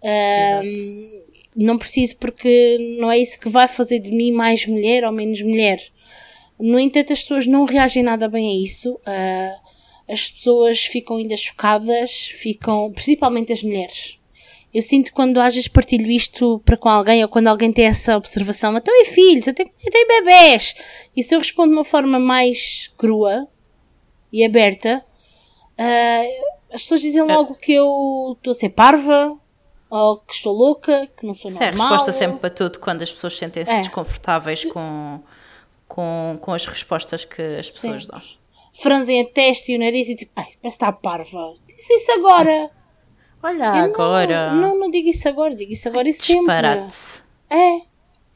Um, 0.02 1.22
não 1.54 1.78
preciso 1.78 2.16
porque 2.16 2.96
não 3.00 3.10
é 3.10 3.18
isso 3.18 3.38
que 3.38 3.48
vai 3.48 3.68
fazer 3.68 3.98
de 3.98 4.10
mim 4.10 4.32
mais 4.32 4.66
mulher 4.66 5.04
ou 5.04 5.12
menos 5.12 5.42
mulher. 5.42 5.80
No 6.58 6.78
entanto, 6.78 7.12
as 7.12 7.22
pessoas 7.22 7.46
não 7.46 7.64
reagem 7.64 8.02
nada 8.02 8.28
bem 8.28 8.48
a 8.48 8.62
isso. 8.64 8.94
Uh, 8.94 10.12
as 10.12 10.30
pessoas 10.30 10.80
ficam 10.80 11.16
ainda 11.16 11.36
chocadas, 11.36 12.26
ficam, 12.26 12.90
principalmente 12.92 13.52
as 13.52 13.62
mulheres. 13.62 14.17
Eu 14.72 14.82
sinto 14.82 15.12
quando 15.12 15.40
às 15.40 15.54
vezes 15.54 15.68
partilho 15.68 16.10
isto 16.10 16.60
para 16.64 16.76
com 16.76 16.88
alguém 16.88 17.22
ou 17.22 17.28
quando 17.28 17.46
alguém 17.46 17.72
tem 17.72 17.86
essa 17.86 18.16
observação, 18.16 18.76
então 18.76 18.94
é 19.00 19.04
filhos, 19.06 19.46
eu 19.46 19.54
tenho 19.54 19.70
bebés. 20.06 20.74
E 21.16 21.22
se 21.22 21.34
eu 21.34 21.38
respondo 21.38 21.70
de 21.70 21.74
uma 21.74 21.84
forma 21.84 22.18
mais 22.18 22.92
crua 22.98 23.48
e 24.30 24.44
aberta, 24.44 25.02
uh, 25.78 26.58
as 26.72 26.82
pessoas 26.82 27.00
dizem 27.00 27.22
é. 27.22 27.24
logo 27.24 27.54
que 27.54 27.72
eu 27.72 28.34
estou 28.36 28.50
a 28.50 28.54
ser 28.54 28.68
parva, 28.68 29.38
ou 29.90 30.18
que 30.18 30.34
estou 30.34 30.54
louca, 30.54 31.08
que 31.16 31.26
não 31.26 31.32
sou 31.32 31.50
normal. 31.50 31.66
É 31.66 31.70
a 31.70 31.72
resposta 31.72 32.12
sempre 32.12 32.40
para 32.40 32.50
tudo 32.50 32.78
quando 32.78 33.02
as 33.02 33.10
pessoas 33.10 33.36
sentem-se 33.38 33.70
é. 33.70 33.78
desconfortáveis 33.78 34.66
com, 34.66 35.20
com, 35.86 36.38
com 36.40 36.52
as 36.52 36.66
respostas 36.66 37.24
que 37.24 37.40
as 37.40 37.48
Sim. 37.48 37.72
pessoas 37.72 38.06
dão. 38.06 38.20
Franzem 38.74 39.22
a 39.22 39.24
testa 39.24 39.72
e 39.72 39.76
o 39.76 39.78
nariz 39.78 40.08
e 40.08 40.14
tipo, 40.14 40.30
ai, 40.36 40.44
parece 40.44 40.60
que 40.60 40.68
está 40.68 40.92
parva. 40.92 41.52
Disse 41.66 41.94
isso 41.94 42.12
agora. 42.12 42.70
Olha 43.42 43.64
eu 43.64 43.84
agora. 43.84 44.50
Não, 44.50 44.60
não, 44.60 44.80
não 44.80 44.90
digo 44.90 45.08
isso 45.08 45.28
agora, 45.28 45.54
digo 45.54 45.72
isso 45.72 45.88
agora 45.88 46.08
e 46.08 46.12
sempre. 46.12 46.44
É. 47.48 47.80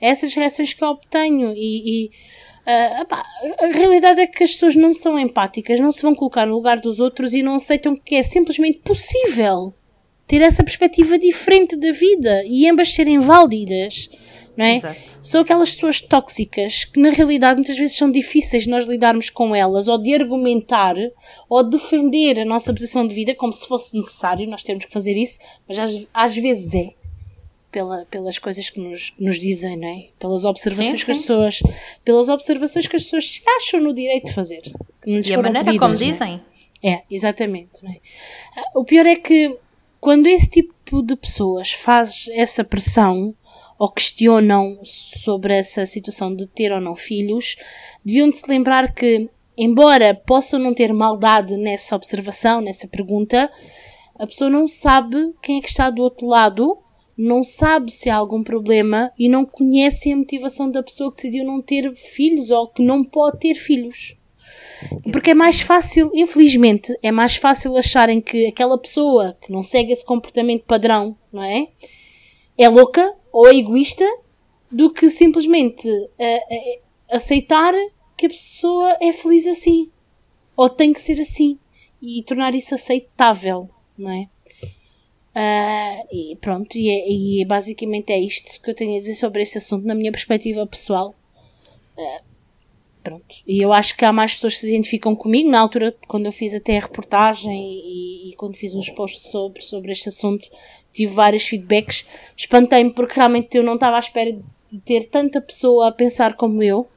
Essas 0.01 0.35
reações 0.35 0.73
que 0.73 0.83
eu 0.83 0.89
obtenho 0.89 1.53
e, 1.55 2.07
e 2.07 2.11
uh, 2.67 3.07
a 3.65 3.79
realidade 3.79 4.21
é 4.21 4.27
que 4.27 4.43
as 4.43 4.53
pessoas 4.53 4.75
não 4.75 4.93
são 4.93 5.19
empáticas, 5.19 5.79
não 5.79 5.93
se 5.93 6.03
vão 6.03 6.15
colocar 6.15 6.47
no 6.47 6.55
lugar 6.55 6.81
dos 6.81 6.99
outros 6.99 7.35
e 7.35 7.43
não 7.43 7.55
aceitam 7.55 7.97
que 7.97 8.17
é 8.17 8.23
simplesmente 8.23 8.79
possível 8.79 9.73
ter 10.27 10.43
essa 10.43 10.65
perspectiva 10.65 11.19
diferente 11.19 11.77
da 11.77 11.91
vida 11.91 12.43
e 12.47 12.69
ambas 12.69 12.93
serem 12.95 13.21
válidas 13.21 14.09
não 14.57 14.65
é? 14.65 14.77
Exato. 14.77 15.01
São 15.23 15.41
aquelas 15.41 15.75
pessoas 15.75 16.01
tóxicas 16.01 16.85
que 16.85 17.01
na 17.01 17.11
realidade 17.11 17.57
muitas 17.57 17.77
vezes 17.77 17.97
são 17.97 18.11
difíceis 18.11 18.67
nós 18.67 18.87
lidarmos 18.87 19.31
com 19.31 19.55
elas 19.55 19.89
ou 19.89 19.99
de 19.99 20.15
argumentar 20.15 20.95
ou 21.49 21.63
defender 21.63 22.41
a 22.41 22.45
nossa 22.45 22.73
posição 22.73 23.07
de 23.07 23.15
vida 23.15 23.35
como 23.35 23.53
se 23.53 23.67
fosse 23.67 23.97
necessário, 23.97 24.49
nós 24.49 24.63
temos 24.63 24.85
que 24.85 24.93
fazer 24.93 25.17
isso, 25.17 25.39
mas 25.67 25.79
às, 25.79 26.07
às 26.13 26.37
vezes 26.37 26.75
é. 26.75 26.91
Pela, 27.71 28.05
pelas 28.11 28.39
coisas 28.39 28.69
que 28.69 28.79
nos, 28.79 29.15
nos 29.19 29.39
dizem, 29.39 29.79
não 29.79 29.89
é? 29.89 30.09
Pelas 30.19 30.45
observações 30.45 31.01
sim, 31.01 31.07
que 31.07 31.11
as 31.11 31.19
pessoas, 31.19 31.63
pelas 32.05 32.29
observações 32.29 32.87
que 32.87 32.97
as 32.97 33.05
pessoas 33.05 33.31
se 33.31 33.43
acham 33.57 33.81
no 33.81 33.95
direito 33.95 34.27
de 34.27 34.35
fazer. 34.35 34.61
e 35.07 35.33
a 35.33 35.39
maneira 35.39 35.65
pedidas, 35.65 35.79
como 35.79 35.95
é? 35.95 35.97
dizem. 35.97 36.41
É, 36.85 37.03
exatamente. 37.11 37.81
É? 37.87 37.99
O 38.75 38.85
pior 38.85 39.07
é 39.07 39.17
que 39.17 39.59
quando 39.99 40.27
esse 40.27 40.51
tipo 40.51 41.03
de 41.03 41.17
pessoas 41.17 41.73
faz 41.73 42.29
essa 42.33 42.65
pressão, 42.65 43.35
ou 43.79 43.91
questionam 43.91 44.79
sobre 44.85 45.55
essa 45.55 45.85
situação 45.87 46.35
de 46.35 46.47
ter 46.47 46.73
ou 46.73 46.81
não 46.81 46.95
filhos, 46.95 47.57
deviam 48.05 48.31
de 48.31 48.39
se 48.39 48.49
lembrar 48.49 48.95
que, 48.95 49.29
embora 49.57 50.15
possam 50.15 50.59
não 50.59 50.75
ter 50.75 50.93
maldade 50.93 51.57
nessa 51.57 51.97
observação, 51.97 52.61
nessa 52.61 52.87
pergunta, 52.87 53.51
a 54.19 54.27
pessoa 54.27 54.51
não 54.51 54.69
sabe 54.69 55.35
quem 55.43 55.59
é 55.59 55.61
que 55.61 55.69
está 55.69 55.91
do 55.91 56.03
outro 56.03 56.27
lado, 56.27 56.79
não 57.17 57.45
sabe 57.45 57.93
se 57.93 58.09
há 58.09 58.17
algum 58.17 58.43
problema 58.43 59.11
e 59.19 59.29
não 59.29 59.45
conhece 59.45 60.13
a 60.13 60.17
motivação 60.17 60.71
da 60.71 60.83
pessoa 60.83 61.11
que 61.11 61.17
decidiu 61.17 61.45
não 61.45 61.61
ter 61.61 61.95
filhos 61.95 62.51
ou 62.51 62.69
que 62.69 62.83
não 62.83 63.05
pode 63.05 63.39
ter 63.39 63.55
filhos. 63.55 64.17
Porque 65.13 65.31
é 65.31 65.35
mais 65.35 65.61
fácil, 65.61 66.11
infelizmente, 66.13 66.97
é 67.03 67.11
mais 67.11 67.37
fácil 67.37 67.77
acharem 67.77 68.21
que 68.21 68.47
aquela 68.47 68.79
pessoa 68.79 69.37
que 69.41 69.53
não 69.53 69.63
segue 69.63 69.93
esse 69.93 70.05
comportamento 70.05 70.65
padrão, 70.65 71.17
não 71.33 71.43
é? 71.43 71.69
É 72.59 72.69
louca 72.69 73.15
ou 73.33 73.49
é 73.49 73.57
egoísta 73.57 74.05
do 74.71 74.91
que 74.91 75.09
simplesmente 75.09 75.89
uh, 75.89 76.05
uh, 76.05 76.83
aceitar 77.11 77.73
que 78.17 78.27
a 78.27 78.31
pessoa 78.31 78.97
é 79.01 79.13
feliz 79.13 79.47
assim. 79.47 79.91
Ou 80.57 80.69
tem 80.69 80.93
que 80.93 81.01
ser 81.01 81.21
assim. 81.21 81.59
E 82.01 82.23
tornar 82.23 82.55
isso 82.55 82.75
aceitável, 82.75 83.69
não 83.97 84.11
é? 84.11 84.29
Uh, 85.35 86.07
e 86.13 86.37
pronto, 86.41 86.77
e, 86.77 86.91
é, 86.91 87.11
e, 87.11 87.45
basicamente 87.47 88.13
é 88.13 88.21
isto 88.21 88.61
que 88.61 88.71
eu 88.71 88.75
tenho 88.75 88.97
a 88.97 89.01
dizer 89.01 89.15
sobre 89.15 89.41
este 89.41 89.57
assunto 89.57 89.87
na 89.87 89.95
minha 89.95 90.13
perspectiva 90.13 90.67
pessoal. 90.67 91.15
Uh, 91.97 92.32
pronto. 93.03 93.37
E 93.47 93.61
eu 93.63 93.73
acho 93.73 93.97
que 93.97 94.05
há 94.05 94.13
mais 94.13 94.35
pessoas 94.35 94.55
que 94.55 94.61
se 94.61 94.69
identificam 94.69 95.15
comigo. 95.15 95.51
Na 95.51 95.61
altura, 95.61 95.95
quando 96.07 96.27
eu 96.27 96.33
fiz 96.33 96.55
até 96.55 96.77
a 96.77 96.81
reportagem 96.81 97.53
e, 97.53 98.31
e 98.31 98.37
quando 98.37 98.57
fiz 98.57 98.75
uns 98.75 98.89
posts 98.91 99.31
sobre, 99.31 99.63
sobre 99.63 99.93
este 99.93 100.09
assunto, 100.09 100.49
tive 100.93 101.13
vários 101.13 101.45
feedbacks. 101.45 102.05
Espantei-me 102.37 102.93
porque 102.93 103.15
realmente 103.17 103.57
eu 103.57 103.63
não 103.63 103.75
estava 103.75 103.97
à 103.97 104.01
espera 104.01 104.33
de 104.33 104.79
ter 104.81 105.07
tanta 105.07 105.41
pessoa 105.41 105.89
a 105.89 105.93
pensar 105.93 106.35
como 106.35 106.63
eu. 106.63 106.89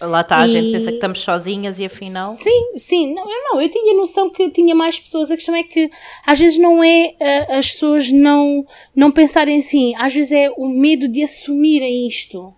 Lá 0.00 0.22
está, 0.22 0.38
a 0.38 0.46
gente 0.46 0.72
pensa 0.72 0.86
que 0.86 0.94
estamos 0.94 1.20
sozinhas 1.20 1.78
e 1.78 1.84
afinal. 1.84 2.32
Sim, 2.32 2.72
sim, 2.76 3.12
não, 3.12 3.30
eu 3.30 3.44
não, 3.44 3.60
eu 3.60 3.68
tinha 3.68 3.94
noção 3.94 4.30
que 4.30 4.48
tinha 4.48 4.74
mais 4.74 4.98
pessoas. 4.98 5.30
A 5.30 5.36
questão 5.36 5.54
é 5.54 5.62
que 5.62 5.90
às 6.24 6.38
vezes 6.38 6.56
não 6.56 6.82
é 6.82 7.14
uh, 7.20 7.58
as 7.58 7.72
pessoas 7.72 8.10
não, 8.10 8.64
não 8.96 9.12
pensarem 9.12 9.58
assim, 9.58 9.94
às 9.96 10.14
vezes 10.14 10.32
é 10.32 10.50
o 10.56 10.66
medo 10.66 11.06
de 11.06 11.22
assumirem 11.22 12.06
isto. 12.06 12.54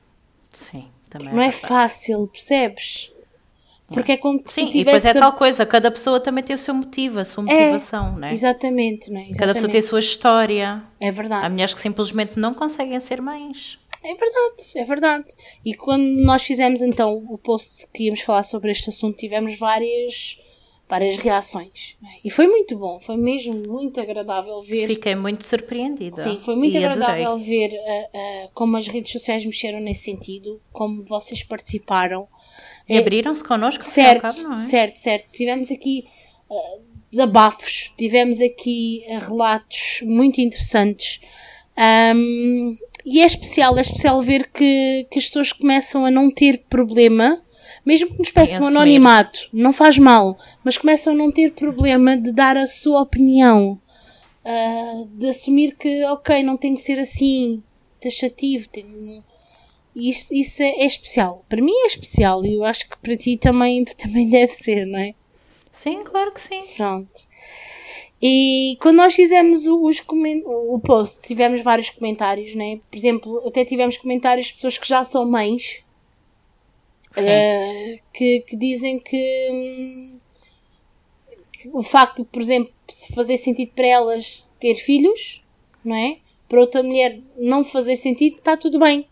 Sim, 0.53 0.85
também. 1.13 1.35
Não 1.35 1.43
é, 1.43 1.49
é 1.49 1.51
fácil, 1.53 2.27
percebes? 2.29 3.13
Porque 3.93 4.13
é 4.13 4.17
como 4.17 4.43
Sim, 4.47 4.69
e 4.73 4.85
depois 4.85 5.05
é 5.05 5.13
tal 5.13 5.35
coisa, 5.35 5.67
cada 5.67 5.91
pessoa 5.91 6.19
também 6.19 6.43
tem 6.43 6.57
o 6.57 6.59
seu 6.59 6.73
motivo, 6.73 7.21
a 7.21 7.25
sua 7.25 7.45
é, 7.47 7.47
motivação, 7.47 8.17
é, 8.17 8.21
não 8.21 8.29
é? 8.29 8.33
Exatamente, 8.33 9.11
não 9.11 9.19
é? 9.19 9.25
Exatamente. 9.25 9.39
Cada 9.39 9.53
pessoa 9.53 9.71
tem 9.71 9.81
a 9.81 9.83
sua 9.83 10.01
história. 10.01 10.83
É 10.99 11.11
verdade. 11.11 11.47
Há 11.47 11.51
mulheres 11.51 11.75
que 11.75 11.81
simplesmente 11.81 12.39
não 12.39 12.55
conseguem 12.55 12.99
ser 13.01 13.21
mães. 13.21 13.79
É 14.05 14.15
verdade, 14.15 14.79
é 14.79 14.85
verdade. 14.85 15.33
E 15.65 15.75
quando 15.75 16.03
nós 16.25 16.43
fizemos 16.43 16.81
então 16.83 17.25
o 17.29 17.39
post 17.39 17.87
que 17.93 18.05
íamos 18.05 18.21
falar 18.23 18.43
sobre 18.43 18.71
este 18.71 18.89
assunto, 18.89 19.17
tivemos 19.17 19.57
várias, 19.59 20.39
várias 20.93 21.17
reações. 21.17 21.97
É? 22.05 22.19
E 22.23 22.31
foi 22.31 22.47
muito 22.47 22.77
bom, 22.77 23.01
foi 23.01 23.17
mesmo 23.17 23.55
muito 23.55 23.99
agradável 23.99 24.61
ver. 24.61 24.89
Fiquei 24.89 25.15
muito 25.15 25.43
surpreendida. 25.47 26.11
Sim, 26.11 26.39
foi 26.39 26.55
muito 26.55 26.77
agradável 26.77 27.33
adorei. 27.33 27.45
ver 27.47 27.79
uh, 27.79 28.45
uh, 28.45 28.51
como 28.53 28.77
as 28.77 28.87
redes 28.87 29.11
sociais 29.11 29.47
mexeram 29.47 29.81
nesse 29.81 30.05
sentido, 30.05 30.61
como 30.71 31.03
vocês 31.05 31.43
participaram. 31.43 32.29
E 32.87 32.99
abriram-se 32.99 33.43
connosco, 33.43 33.83
certo, 33.83 34.23
cabo, 34.23 34.43
não 34.43 34.53
é? 34.53 34.57
certo, 34.59 34.97
certo. 34.97 35.33
Tivemos 35.33 35.71
aqui 35.71 36.05
uh, 36.51 36.83
desabafos, 37.09 37.91
tivemos 37.97 38.39
aqui 38.39 39.03
relatos 39.09 40.03
muito 40.03 40.43
interessantes. 40.43 41.23
Um, 42.15 42.77
e 43.07 43.23
é 43.23 43.25
especial, 43.25 43.79
é 43.79 43.81
especial 43.81 44.21
ver 44.21 44.47
que, 44.53 45.07
que 45.11 45.19
as 45.19 45.25
pessoas 45.25 45.55
começam 45.55 46.05
a 46.05 46.11
não 46.11 46.31
ter 46.31 46.65
problema, 46.69 47.43
mesmo 47.85 48.11
que 48.11 48.19
nos 48.19 48.31
peçam 48.31 48.63
um 48.63 48.67
anonimato, 48.67 49.49
não 49.53 49.73
faz 49.73 49.99
mal, 49.99 50.37
mas 50.63 50.79
começam 50.79 51.13
a 51.13 51.17
não 51.17 51.33
ter 51.33 51.53
problema 51.53 52.17
de 52.17 52.33
dar 52.33 52.57
a 52.57 52.67
sua 52.67 53.03
opinião, 53.03 53.79
uh, 54.45 55.09
de 55.15 55.29
assumir 55.29 55.77
que, 55.77 56.05
ok, 56.05 56.43
não 56.43 56.57
tem 56.57 56.75
que 56.75 56.81
ser 56.81 56.99
assim, 56.99 57.63
taxativo, 58.01 58.69
tem, 58.69 59.23
isso, 59.95 60.33
isso 60.35 60.63
é, 60.63 60.71
é, 60.71 60.87
especial. 60.87 61.45
Para 61.49 61.63
mim 61.63 61.73
é 61.73 61.87
especial 61.87 62.45
e 62.45 62.55
eu 62.55 62.65
acho 62.65 62.89
que 62.89 62.97
para 62.99 63.17
ti 63.17 63.37
também, 63.37 63.85
também 63.97 64.29
deve 64.29 64.53
ser, 64.53 64.87
não 64.87 64.99
é? 64.99 65.15
Sim, 65.71 66.03
claro 66.05 66.33
que 66.33 66.41
sim. 66.41 66.63
Pronto. 66.77 67.29
E 68.21 68.77
quando 68.81 68.99
nós 68.99 69.15
fizemos 69.15 69.67
os 69.67 70.01
o 70.45 70.79
post, 70.79 71.27
tivemos 71.27 71.61
vários 71.63 71.91
comentários, 71.91 72.55
né? 72.55 72.79
Por 72.89 72.97
exemplo, 72.97 73.43
até 73.49 73.65
tivemos 73.65 73.97
comentários 73.97 74.47
de 74.47 74.55
pessoas 74.55 74.79
que 74.79 74.87
já 74.87 75.03
são 75.03 75.29
mães 75.29 75.83
uh, 77.21 78.03
que, 78.13 78.41
que 78.41 78.57
dizem 78.57 78.99
que, 78.99 80.21
que, 81.53 81.71
o 81.73 81.83
facto, 81.83 82.25
por 82.25 82.41
exemplo, 82.41 82.73
fazer 83.15 83.37
sentido 83.37 83.73
para 83.75 83.87
elas 83.87 84.55
ter 84.59 84.75
filhos, 84.75 85.45
não 85.85 85.97
é? 85.97 86.19
Para 86.49 86.61
outra 86.61 86.83
mulher 86.83 87.19
não 87.39 87.65
fazer 87.65 87.97
sentido, 87.97 88.37
está 88.37 88.57
tudo 88.57 88.79
bem. 88.79 89.07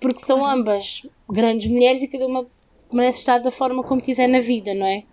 Porque 0.00 0.20
são 0.20 0.44
ambas 0.44 1.06
grandes 1.28 1.68
mulheres 1.68 2.02
e 2.02 2.08
cada 2.08 2.26
uma 2.26 2.46
merece 2.92 3.18
estar 3.18 3.38
da 3.38 3.50
forma 3.50 3.82
como 3.82 4.00
quiser 4.00 4.28
na 4.28 4.40
vida, 4.40 4.74
não 4.74 4.86
é? 4.86 5.04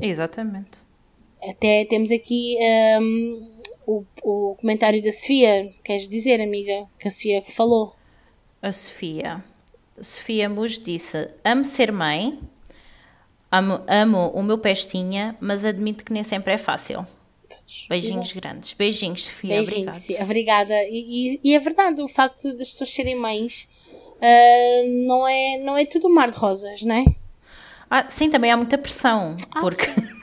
Exatamente. 0.00 0.78
Até 1.42 1.84
temos 1.84 2.10
aqui 2.10 2.56
um, 3.00 3.50
o, 3.86 4.04
o 4.22 4.56
comentário 4.56 5.02
da 5.02 5.10
Sofia. 5.10 5.70
Queres 5.82 6.08
dizer, 6.08 6.40
amiga, 6.40 6.86
que 6.98 7.08
a 7.08 7.10
Sofia 7.10 7.42
falou? 7.42 7.94
A 8.62 8.72
Sofia. 8.72 9.44
Sofia 10.02 10.48
Mus 10.48 10.78
disse: 10.78 11.28
Amo 11.44 11.64
ser 11.64 11.92
mãe, 11.92 12.38
amo, 13.50 13.80
amo 13.86 14.28
o 14.28 14.42
meu 14.42 14.58
pestinha, 14.58 15.36
mas 15.40 15.64
admito 15.64 16.04
que 16.04 16.12
nem 16.12 16.22
sempre 16.22 16.52
é 16.52 16.58
fácil. 16.58 17.06
Beijinhos 17.88 18.30
Exato. 18.30 18.40
grandes. 18.40 18.72
Beijinhos, 18.74 19.24
Sofia. 19.24 19.50
Beijinhos, 19.50 19.96
obrigada. 19.98 20.24
obrigada. 20.24 20.74
E, 20.84 21.34
e, 21.34 21.40
e, 21.44 21.54
é 21.54 21.58
verdade, 21.58 22.02
o 22.02 22.08
facto 22.08 22.52
das 22.54 22.70
pessoas 22.70 22.90
serem 22.90 23.16
mães 23.16 23.68
uh, 24.16 25.06
não, 25.06 25.26
é, 25.26 25.58
não 25.58 25.76
é 25.76 25.84
tudo 25.84 26.08
um 26.08 26.14
mar 26.14 26.30
de 26.30 26.36
rosas, 26.36 26.82
não 26.82 26.94
é? 26.94 27.04
Ah, 27.88 28.06
sim, 28.08 28.30
também 28.30 28.50
há 28.50 28.56
muita 28.56 28.78
pressão. 28.78 29.36
Ah, 29.52 29.60
porque 29.60 29.84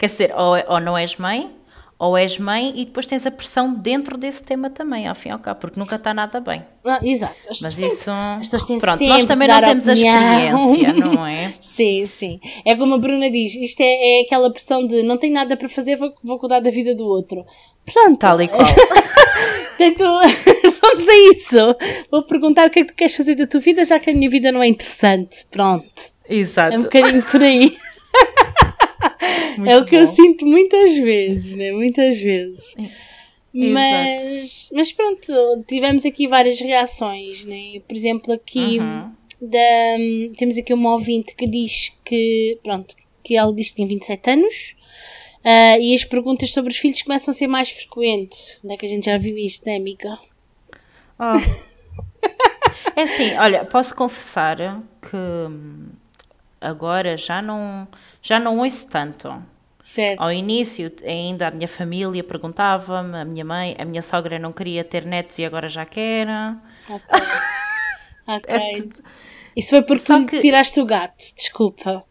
Quer 0.00 0.06
dizer, 0.06 0.34
ou, 0.34 0.56
é, 0.56 0.64
ou 0.66 0.80
não 0.80 0.96
és 0.96 1.16
mãe, 1.16 1.54
ou 2.00 2.16
és 2.16 2.38
mãe 2.38 2.72
e 2.74 2.86
depois 2.86 3.04
tens 3.04 3.26
a 3.26 3.30
pressão 3.30 3.74
dentro 3.74 4.16
desse 4.16 4.42
tema 4.42 4.70
também, 4.70 5.06
ao 5.06 5.14
fim 5.14 5.28
e 5.28 5.32
ao 5.32 5.38
cabo, 5.38 5.60
porque 5.60 5.78
nunca 5.78 5.96
está 5.96 6.14
nada 6.14 6.40
bem. 6.40 6.64
Ah, 6.82 6.98
exato. 7.02 7.50
As 7.50 7.60
Mas 7.60 7.76
isso. 7.78 8.10
Pronto, 8.80 9.04
nós 9.04 9.26
também 9.26 9.46
não 9.46 9.60
temos 9.60 9.86
a, 9.86 9.90
a 9.90 9.92
experiência, 9.92 10.92
não 10.96 11.26
é? 11.26 11.52
sim, 11.60 12.06
sim. 12.06 12.40
É 12.64 12.74
como 12.74 12.94
a 12.94 12.98
Bruna 12.98 13.30
diz: 13.30 13.54
isto 13.54 13.82
é, 13.82 14.20
é 14.20 14.22
aquela 14.22 14.50
pressão 14.50 14.86
de 14.86 15.02
não 15.02 15.18
tenho 15.18 15.34
nada 15.34 15.58
para 15.58 15.68
fazer, 15.68 15.96
vou, 15.96 16.10
vou 16.24 16.38
cuidar 16.38 16.60
da 16.60 16.70
vida 16.70 16.94
do 16.94 17.04
outro. 17.04 17.44
Pronto. 17.84 18.18
Tal 18.18 18.40
e 18.40 18.48
qual. 18.48 18.60
Portanto, 19.76 20.04
vamos 20.82 21.08
a 21.08 21.14
isso. 21.32 21.76
Vou 22.10 22.22
perguntar 22.22 22.68
o 22.68 22.70
que 22.70 22.78
é 22.78 22.84
que 22.84 22.92
tu 22.92 22.96
queres 22.96 23.14
fazer 23.14 23.34
da 23.34 23.46
tua 23.46 23.60
vida, 23.60 23.84
já 23.84 24.00
que 24.00 24.08
a 24.08 24.14
minha 24.14 24.30
vida 24.30 24.50
não 24.50 24.62
é 24.62 24.68
interessante. 24.68 25.44
Pronto. 25.50 26.12
Exato. 26.26 26.74
É 26.74 26.78
um 26.78 26.82
bocadinho 26.82 27.22
por 27.24 27.42
aí. 27.42 27.76
É 29.66 29.76
o 29.76 29.84
que 29.84 29.96
bom. 29.96 30.02
eu 30.02 30.06
sinto 30.06 30.46
muitas 30.46 30.96
vezes, 30.96 31.54
né? 31.54 31.72
Muitas 31.72 32.18
vezes. 32.18 32.74
Mas, 33.52 34.70
mas 34.72 34.92
pronto, 34.92 35.64
tivemos 35.66 36.06
aqui 36.06 36.26
várias 36.26 36.60
reações, 36.60 37.44
né? 37.44 37.80
Por 37.86 37.96
exemplo, 37.96 38.32
aqui 38.32 38.78
uhum. 38.78 39.10
da, 39.40 40.36
temos 40.36 40.56
aqui 40.56 40.72
uma 40.72 40.92
ouvinte 40.92 41.34
que 41.34 41.48
diz 41.48 41.98
que, 42.04 42.58
pronto, 42.62 42.94
que 43.24 43.36
ela 43.36 43.52
diz 43.52 43.70
que 43.70 43.76
tem 43.76 43.86
27 43.88 44.30
anos 44.30 44.76
uh, 45.44 45.80
e 45.80 45.92
as 45.94 46.04
perguntas 46.04 46.52
sobre 46.52 46.70
os 46.70 46.78
filhos 46.78 47.02
começam 47.02 47.32
a 47.32 47.34
ser 47.34 47.48
mais 47.48 47.70
frequentes. 47.70 48.60
Onde 48.64 48.74
é 48.74 48.76
que 48.76 48.86
a 48.86 48.88
gente 48.88 49.06
já 49.06 49.16
viu 49.16 49.36
isto, 49.36 49.66
né, 49.66 49.76
amiga? 49.76 50.16
Oh. 51.18 52.30
é 52.94 53.02
assim, 53.02 53.36
olha, 53.36 53.64
posso 53.64 53.94
confessar 53.96 54.56
que 55.02 55.16
agora 56.60 57.16
já 57.16 57.42
não, 57.42 57.88
já 58.22 58.38
não 58.38 58.58
ouço 58.58 58.86
tanto. 58.88 59.42
Certo. 59.78 60.20
Ao 60.20 60.30
início, 60.30 60.92
ainda 61.04 61.48
a 61.48 61.50
minha 61.50 61.66
família 61.66 62.22
perguntava-me, 62.22 63.16
a 63.16 63.24
minha 63.24 63.44
mãe, 63.44 63.74
a 63.78 63.84
minha 63.84 64.02
sogra 64.02 64.38
não 64.38 64.52
queria 64.52 64.84
ter 64.84 65.06
netos 65.06 65.38
e 65.38 65.44
agora 65.44 65.68
já 65.68 65.86
quer. 65.86 66.28
Ok. 66.88 67.18
ok. 68.28 68.54
É 68.54 68.78
Isso 69.56 69.70
foi 69.70 69.82
porque 69.82 70.02
Só 70.02 70.18
tu 70.18 70.26
que... 70.26 70.38
tiraste 70.38 70.78
o 70.80 70.84
gato, 70.84 71.16
desculpa. 71.34 72.04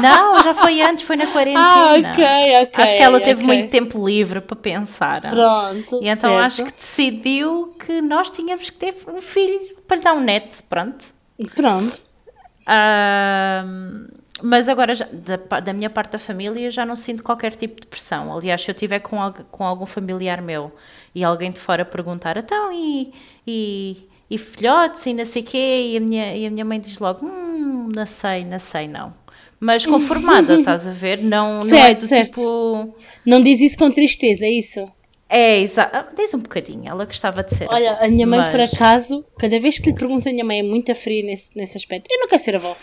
Não, 0.00 0.42
já 0.42 0.52
foi 0.52 0.82
antes, 0.82 1.04
foi 1.04 1.14
na 1.14 1.28
quarentena. 1.32 1.60
Ah, 1.60 1.92
ok, 1.92 2.24
ok. 2.62 2.84
Acho 2.84 2.96
que 2.96 3.02
ela 3.02 3.20
teve 3.20 3.44
okay. 3.44 3.46
muito 3.46 3.70
tempo 3.70 4.04
livre 4.04 4.40
para 4.40 4.56
pensar. 4.56 5.20
Pronto. 5.20 6.00
E 6.02 6.08
então 6.08 6.30
certo. 6.30 6.46
acho 6.46 6.64
que 6.64 6.72
decidiu 6.72 7.76
que 7.78 8.02
nós 8.02 8.28
tínhamos 8.30 8.70
que 8.70 8.76
ter 8.76 8.96
um 9.06 9.20
filho 9.20 9.76
para 9.86 10.00
dar 10.00 10.14
um 10.14 10.20
neto, 10.20 10.64
pronto. 10.64 11.14
Pronto. 11.54 12.00
Mas 14.42 14.68
agora, 14.68 14.94
já, 14.94 15.06
da, 15.10 15.60
da, 15.60 15.72
minha 15.72 15.88
parte 15.88 16.12
da 16.12 16.18
família, 16.18 16.70
já 16.70 16.84
não 16.84 16.96
sinto 16.96 17.22
qualquer 17.22 17.54
tipo 17.54 17.80
de 17.80 17.86
pressão. 17.86 18.36
Aliás, 18.36 18.62
se 18.62 18.70
eu 18.70 18.74
estiver 18.74 19.00
com, 19.00 19.16
com 19.50 19.64
algum 19.64 19.86
familiar 19.86 20.42
meu 20.42 20.72
e 21.14 21.24
alguém 21.24 21.50
de 21.50 21.58
fora 21.58 21.84
perguntar, 21.84 22.36
então, 22.36 22.70
e, 22.72 23.12
e, 23.46 23.96
e 24.30 24.36
filhotes 24.36 25.06
e 25.06 25.14
não 25.14 25.24
sei 25.24 25.42
o 25.42 25.44
quê, 25.44 25.90
e 25.92 25.96
a, 25.96 26.00
minha, 26.00 26.36
e 26.36 26.46
a 26.46 26.50
minha 26.50 26.64
mãe 26.64 26.78
diz 26.78 26.98
logo, 26.98 27.24
hum, 27.24 27.88
não 27.94 28.04
sei, 28.04 28.44
não 28.44 28.58
sei, 28.58 28.86
não. 28.86 29.14
Mas 29.58 29.86
conformada, 29.86 30.54
estás 30.60 30.86
a 30.86 30.92
ver? 30.92 31.18
Não, 31.22 31.62
certo, 31.62 32.00
não 32.00 32.06
é 32.06 32.08
certo. 32.08 32.34
tipo... 32.34 32.94
Não 33.24 33.42
diz 33.42 33.60
isso 33.60 33.78
com 33.78 33.90
tristeza, 33.90 34.44
é 34.44 34.50
isso? 34.50 34.86
É, 35.28 35.60
exato. 35.60 35.96
Ah, 35.96 36.08
diz 36.14 36.32
um 36.34 36.38
bocadinho, 36.38 36.88
ela 36.88 37.04
gostava 37.04 37.42
de 37.42 37.54
ser 37.54 37.66
Olha, 37.68 37.94
a 37.94 38.08
minha 38.08 38.26
mãe, 38.26 38.38
mas... 38.38 38.50
por 38.50 38.60
acaso, 38.60 39.24
cada 39.38 39.58
vez 39.58 39.78
que 39.78 39.90
lhe 39.90 39.96
pergunto, 39.96 40.28
a 40.28 40.32
minha 40.32 40.44
mãe 40.44 40.60
é 40.60 40.62
muito 40.62 40.94
fria 40.94 41.24
nesse, 41.24 41.56
nesse 41.56 41.76
aspecto. 41.76 42.08
Eu 42.10 42.20
não 42.20 42.28
quero 42.28 42.42
ser 42.42 42.56
avó. 42.56 42.76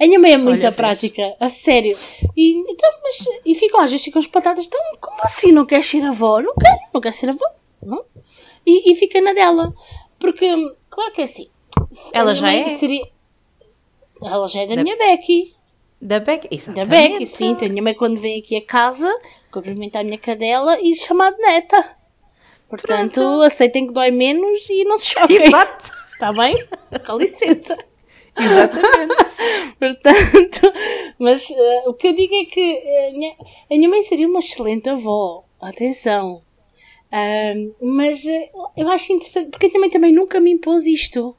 A 0.00 0.06
minha 0.06 0.18
mãe 0.18 0.32
é 0.32 0.36
muito 0.36 0.62
Olha, 0.64 0.72
prática, 0.72 1.34
a 1.40 1.48
sério. 1.48 1.96
E, 2.36 2.70
então, 2.70 2.90
mas, 3.02 3.24
e 3.44 3.54
ficam, 3.54 3.80
às 3.80 3.90
vezes 3.90 4.04
ficam 4.04 4.20
espatadas, 4.20 4.66
então, 4.66 4.80
como 5.00 5.18
assim 5.22 5.50
não 5.50 5.66
queres 5.66 5.86
ser 5.86 6.04
avó? 6.04 6.40
Não 6.40 6.54
quero, 6.54 6.78
não 6.94 7.00
quero 7.00 7.14
ser 7.14 7.30
avó, 7.30 7.44
não. 7.82 8.04
E, 8.64 8.92
e 8.92 8.94
fica 8.94 9.20
na 9.20 9.32
dela. 9.32 9.74
Porque, 10.18 10.46
claro 10.88 11.12
que 11.12 11.20
é 11.20 11.24
assim. 11.24 11.48
Ela 12.12 12.34
já 12.34 12.52
é? 12.52 12.68
Seria, 12.68 13.04
ela 14.22 14.46
já 14.46 14.62
é 14.62 14.66
da, 14.66 14.76
minha 14.76 14.96
Becky. 14.96 15.54
Da 16.00 16.20
Beck, 16.20 16.48
Da 16.48 16.54
exatamente. 16.54 17.12
Becky, 17.12 17.26
sim. 17.26 17.48
Então, 17.48 17.66
a 17.66 17.70
minha 17.70 17.82
mãe, 17.82 17.94
quando 17.94 18.18
vem 18.18 18.38
aqui 18.38 18.56
a 18.56 18.64
casa, 18.64 19.12
cumprimenta 19.50 19.98
a 19.98 20.04
minha 20.04 20.18
cadela 20.18 20.78
e 20.80 20.94
chama 20.94 21.30
de 21.32 21.38
neta. 21.38 21.98
Portanto, 22.68 23.14
Pronto. 23.14 23.42
aceitem 23.42 23.86
que 23.86 23.92
dói 23.92 24.10
menos 24.10 24.68
e 24.68 24.84
não 24.84 24.98
se 24.98 25.06
choquem. 25.14 25.42
Exato. 25.44 25.90
Está 26.12 26.30
bem? 26.34 26.68
Com 27.06 27.16
licença. 27.16 27.76
Exatamente. 28.38 29.14
Portanto, 29.78 30.72
mas 31.18 31.50
eh, 31.50 31.82
o 31.86 31.94
que 31.94 32.08
eu 32.08 32.12
digo 32.14 32.34
é 32.34 32.44
que 32.44 32.60
eh, 32.60 33.08
a 33.08 33.12
minha, 33.12 33.32
a 33.70 33.74
minha 33.76 33.88
mãe 33.88 34.02
seria 34.02 34.28
uma 34.28 34.38
excelente 34.40 34.88
avó. 34.88 35.42
Atenção. 35.60 36.42
Ahm, 37.12 37.72
mas 37.80 38.26
eh, 38.26 38.50
eu 38.76 38.88
acho 38.88 39.12
interessante, 39.12 39.50
porque 39.50 39.66
a 39.66 39.68
minha 39.68 39.80
mãe 39.80 39.90
também 39.90 40.12
nunca 40.12 40.40
me 40.40 40.50
impôs 40.52 40.86
isto. 40.86 41.34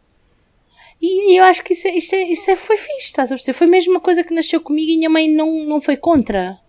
E 1.01 1.39
eu 1.39 1.43
acho 1.45 1.63
que 1.63 1.73
isso, 1.73 1.87
é, 1.87 1.91
isto, 1.95 2.13
é, 2.13 2.23
isto 2.23 2.51
é- 2.51 2.55
foi 2.57 2.75
fixe, 2.75 3.05
estás 3.07 3.31
a 3.31 3.35
perceber? 3.35 3.57
Foi 3.57 3.67
mesmo 3.67 3.93
uma 3.93 4.01
coisa 4.01 4.23
que 4.23 4.33
nasceu 4.33 4.59
comigo 4.59 4.89
e 4.91 4.95
a 4.95 4.97
minha 4.97 5.09
mãe 5.09 5.33
não, 5.33 5.63
não 5.63 5.79
foi 5.79 5.95
contra. 5.95 6.59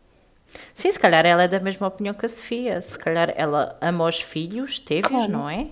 Sim, 0.73 0.91
se 0.93 0.99
calhar 0.99 1.27
ela 1.27 1.43
é 1.43 1.49
da 1.49 1.59
mesma 1.59 1.89
opinião 1.89 2.15
que 2.15 2.27
a 2.27 2.29
Sofia. 2.29 2.81
Se 2.81 2.97
calhar 2.99 3.33
ela 3.37 3.77
ama 3.81 4.07
os 4.07 4.21
filhos, 4.21 4.79
teve, 4.79 5.03
Claro. 5.03 5.31
não 5.33 5.49
é? 5.51 5.67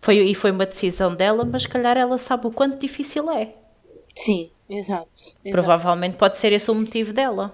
Foi, 0.00 0.18
e 0.18 0.34
foi 0.34 0.50
uma 0.50 0.66
decisão 0.66 1.14
dela, 1.14 1.44
mas 1.44 1.62
se 1.62 1.68
calhar 1.68 1.96
ela 1.96 2.18
sabe 2.18 2.46
o 2.46 2.50
quanto 2.50 2.78
difícil 2.78 3.30
é. 3.30 3.54
Sim, 4.14 4.50
exato. 4.68 5.08
exato. 5.44 5.50
Provavelmente 5.50 6.16
pode 6.16 6.36
ser 6.36 6.52
esse 6.52 6.70
o 6.70 6.74
motivo 6.74 7.12
dela. 7.12 7.52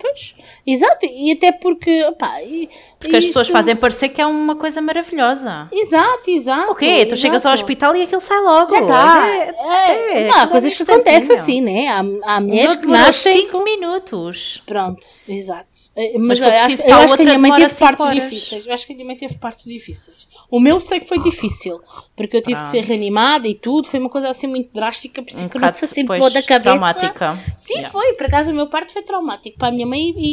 Pois, 0.00 0.34
exato, 0.66 1.04
e 1.06 1.32
até 1.32 1.52
porque, 1.52 2.04
opá, 2.06 2.42
e- 2.42 2.68
Porque 2.98 3.16
as 3.16 3.24
pessoas 3.24 3.46
isto- 3.46 3.52
fazem 3.52 3.76
parecer 3.76 4.08
que 4.08 4.20
é 4.20 4.26
uma 4.26 4.56
coisa 4.56 4.80
maravilhosa. 4.80 5.68
Exato, 5.72 6.30
exato. 6.30 6.72
O 6.72 6.74
quê? 6.74 7.04
Tu 7.06 7.16
chegas 7.16 7.44
ao 7.44 7.52
hospital 7.52 7.94
e 7.96 8.02
aquilo 8.02 8.20
sai 8.20 8.40
logo. 8.40 8.70
Já 8.72 8.80
está. 8.80 9.28
É, 9.28 9.50
É, 9.60 10.22
é, 10.22 10.30
há 10.30 10.46
coisas 10.46 10.72
é 10.72 10.76
que 10.76 10.82
acontecem 10.82 11.34
assim, 11.36 11.60
né? 11.60 11.88
Há, 11.88 12.00
há 12.36 12.40
mulheres 12.40 12.76
que 12.76 12.86
nascem. 12.86 13.42
5 13.42 13.62
minutos. 13.62 14.62
Pronto, 14.66 15.00
exato. 15.28 15.68
Eh, 15.96 16.12
Mas 16.18 16.40
Mas, 16.40 16.42
olha, 16.42 16.64
acho, 16.64 16.82
eu 16.82 16.96
acho 16.96 17.16
que 17.16 17.22
a 17.22 17.24
minha 17.24 17.38
mãe 17.38 17.52
teve 17.54 17.74
partes 17.74 18.04
horas. 18.06 18.22
difíceis. 18.22 18.66
Eu 18.66 18.72
acho 18.72 18.86
que 18.86 18.92
a 18.92 18.96
minha 18.96 19.06
mãe 19.06 19.16
teve 19.16 19.36
partes 19.38 19.64
difíceis. 19.64 20.28
O 20.50 20.58
meu 20.60 20.80
sei 20.80 21.00
que 21.00 21.08
foi 21.08 21.18
difícil, 21.18 21.80
porque 22.16 22.36
eu 22.36 22.42
tive 22.42 22.60
que 22.60 22.66
ser 22.68 22.78
Pronto. 22.78 22.88
reanimada 22.88 23.48
e 23.48 23.54
tudo. 23.54 23.86
Foi 23.88 24.00
uma 24.00 24.08
coisa 24.08 24.28
assim 24.28 24.46
muito 24.46 24.72
drástica, 24.72 25.22
por 25.22 25.28
isso 25.30 25.44
Um 25.44 25.48
que 25.48 25.56
eu 25.56 25.60
não 25.60 25.72
sei 25.72 25.86
assim 25.86 26.06
pôr 26.06 26.18
da 26.30 26.42
cabeça. 26.42 26.60
traumática. 26.60 27.38
Sim, 27.56 27.74
Yeah. 27.74 27.90
foi. 27.92 28.12
Por 28.14 28.26
acaso, 28.26 28.50
o 28.50 28.54
meu 28.54 28.68
parto 28.68 28.92
foi 28.92 29.02
traumático 29.02 29.58
para 29.58 29.68
a 29.68 29.72
minha 29.72 29.86
mãe 29.90 30.14
e, 30.16 30.30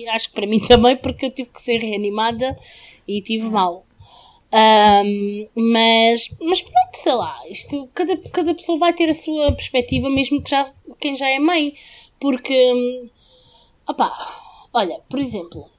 e- 0.00 0.04
e 0.04 0.08
acho 0.08 0.28
que 0.28 0.34
para 0.34 0.46
mim 0.46 0.60
também, 0.68 0.96
porque 0.96 1.26
eu 1.26 1.30
tive 1.30 1.50
que 1.50 1.60
ser 1.62 1.78
reanimada 1.78 2.58
e 3.08 3.20
tive 3.22 3.48
mal. 3.50 3.84
Ahm, 4.52 5.46
mas, 5.54 6.28
mas 6.40 6.60
pronto, 6.60 6.94
sei 6.94 7.14
lá, 7.14 7.38
isto, 7.48 7.88
cada, 7.94 8.16
cada 8.16 8.54
pessoa 8.54 8.78
vai 8.78 8.92
ter 8.92 9.08
a 9.08 9.14
sua 9.14 9.52
perspectiva, 9.52 10.10
mesmo 10.10 10.42
que 10.42 10.50
já, 10.50 10.72
quem 10.98 11.14
já 11.14 11.28
é 11.30 11.38
mãe, 11.38 11.72
porque, 12.18 13.00
opá, 13.88 14.10
olha, 14.72 15.00
por 15.08 15.20
exemplo, 15.20 15.70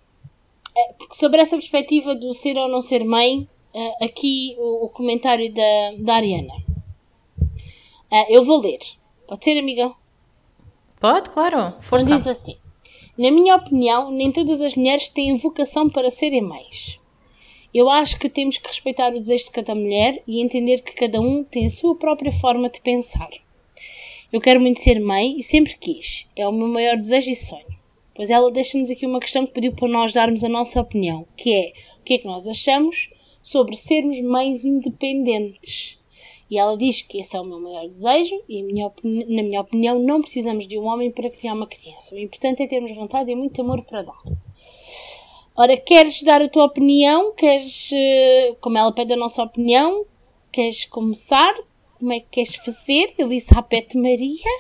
eh, 0.76 0.96
sobre 1.12 1.42
essa 1.42 1.58
perspectiva 1.58 2.16
do 2.16 2.34
ser 2.34 2.58
ou 2.58 2.70
não 2.70 2.80
ser 2.82 3.04
mãe, 3.04 3.46
eh, 3.74 4.06
aqui 4.06 4.56
o, 4.58 4.86
o 4.86 4.90
comentário 4.90 5.54
da, 5.54 5.92
da 6.00 6.16
Ariana. 6.16 6.54
Eh, 8.10 8.36
eu 8.38 8.42
vou 8.44 8.60
ler, 8.62 8.80
pode 9.28 9.44
ser, 9.44 9.58
amiga? 9.60 9.92
Pode, 11.00 11.30
claro. 11.30 11.58
Então 11.58 11.82
Força. 11.82 12.06
diz 12.06 12.26
assim: 12.28 12.56
Na 13.18 13.30
minha 13.30 13.56
opinião, 13.56 14.10
nem 14.10 14.32
todas 14.32 14.62
as 14.62 14.76
mulheres 14.76 15.10
têm 15.10 15.36
vocação 15.36 15.90
para 15.90 16.10
serem 16.10 16.42
mães. 16.42 17.00
Eu 17.74 17.90
acho 17.90 18.20
que 18.20 18.30
temos 18.30 18.58
que 18.58 18.68
respeitar 18.68 19.14
o 19.14 19.20
desejo 19.20 19.46
de 19.46 19.52
cada 19.52 19.76
mulher 19.76 20.20
e 20.28 20.42
entender 20.42 20.82
que 20.82 20.94
cada 20.94 21.20
um 21.20 21.44
tem 21.44 21.66
a 21.66 21.70
sua 21.70 21.96
própria 21.96 22.32
forma 22.32 22.70
de 22.70 22.82
pensar. 22.82 23.30
Eu 24.32 24.40
quero 24.40 24.62
muito 24.62 24.80
ser 24.80 25.00
mãe 25.00 25.38
e 25.38 25.44
sempre 25.44 25.78
quis. 25.78 26.28
É 26.36 26.48
o 26.48 26.52
meu 26.54 26.68
maior 26.68 26.98
desejo 26.98 27.30
e 27.32 27.36
sonho. 27.36 27.66
Pois 28.16 28.30
ela 28.30 28.52
deixa-nos 28.52 28.90
aqui 28.90 29.06
uma 29.06 29.20
questão 29.20 29.46
que 29.46 29.54
pediu 29.54 29.74
para 29.74 29.88
nós 29.88 30.14
darmos 30.14 30.44
a 30.44 30.50
nossa 30.50 30.80
opinião, 30.80 31.26
que 31.36 31.54
é 31.54 31.74
o 32.00 32.04
que 32.04 32.14
é 32.16 32.18
que 32.18 32.28
nós 32.28 32.48
achamos 32.48 33.10
sobre 33.42 33.76
sermos 33.76 34.22
mães 34.22 34.64
independentes. 34.64 36.01
E 36.52 36.58
ela 36.58 36.78
diz 36.78 37.02
que 37.02 37.20
esse 37.20 37.38
é 37.38 37.40
o 37.40 37.46
meu 37.46 37.62
maior 37.62 37.88
desejo 37.88 38.36
e, 38.50 38.62
minha 38.62 38.92
na 39.06 39.42
minha 39.42 39.62
opinião, 39.62 39.98
não 39.98 40.22
precisamos 40.22 40.68
de 40.68 40.78
um 40.78 40.86
homem 40.86 41.10
para 41.10 41.30
criar 41.30 41.54
uma 41.54 41.66
criança. 41.66 42.14
O 42.14 42.20
importante 42.20 42.62
é 42.62 42.68
termos 42.68 42.94
vontade 42.94 43.32
e 43.32 43.36
muito 43.36 43.62
amor 43.62 43.82
para 43.84 44.02
dar. 44.02 44.22
Ora, 45.56 45.78
queres 45.78 46.22
dar 46.24 46.42
a 46.42 46.50
tua 46.50 46.66
opinião? 46.66 47.34
Queres, 47.36 47.92
eh, 47.94 48.54
como 48.60 48.78
ela 48.78 48.92
pede 48.92 49.14
a 49.14 49.16
nossa 49.16 49.42
opinião, 49.42 50.06
queres 50.52 50.84
começar? 50.84 51.54
Como 51.98 52.12
é 52.12 52.20
que 52.20 52.28
queres 52.30 52.56
fazer? 52.56 53.14
Elizabeth 53.18 53.96
Maria? 53.96 54.52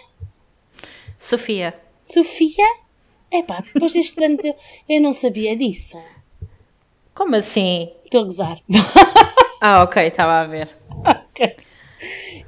Sofia. 1.19 1.77
Sofia? 2.05 2.65
Epá, 3.29 3.65
depois 3.73 3.91
destes 3.91 4.17
anos 4.23 4.45
eu, 4.45 4.55
eu 4.87 5.01
não 5.01 5.11
sabia 5.11 5.57
disso. 5.57 5.97
Como 7.13 7.35
assim? 7.35 7.89
Estou 8.05 8.21
a 8.21 8.23
gozar. 8.23 8.61
Ah, 9.59 9.83
ok, 9.83 10.03
estava 10.03 10.39
a 10.39 10.47
ver. 10.47 10.69
Ok. 11.31 11.55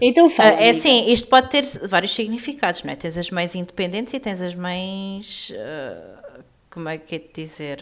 Então 0.02 0.26
Ah, 0.26 0.30
fala. 0.30 0.50
é 0.50 0.54
amiga. 0.56 0.70
assim, 0.72 1.12
isto 1.12 1.28
pode 1.28 1.50
ter 1.50 1.64
vários 1.88 2.14
significados, 2.14 2.84
não 2.84 2.92
é? 2.92 2.96
Tens 2.96 3.18
as 3.18 3.30
mães 3.30 3.56
independentes 3.56 4.14
e 4.14 4.20
tens 4.20 4.42
as 4.42 4.56
mães. 4.56 5.54
ah, 5.56 6.40
como 6.70 6.90
é 6.90 6.98
que 6.98 7.16
é 7.16 7.20
de 7.20 7.30
dizer? 7.34 7.80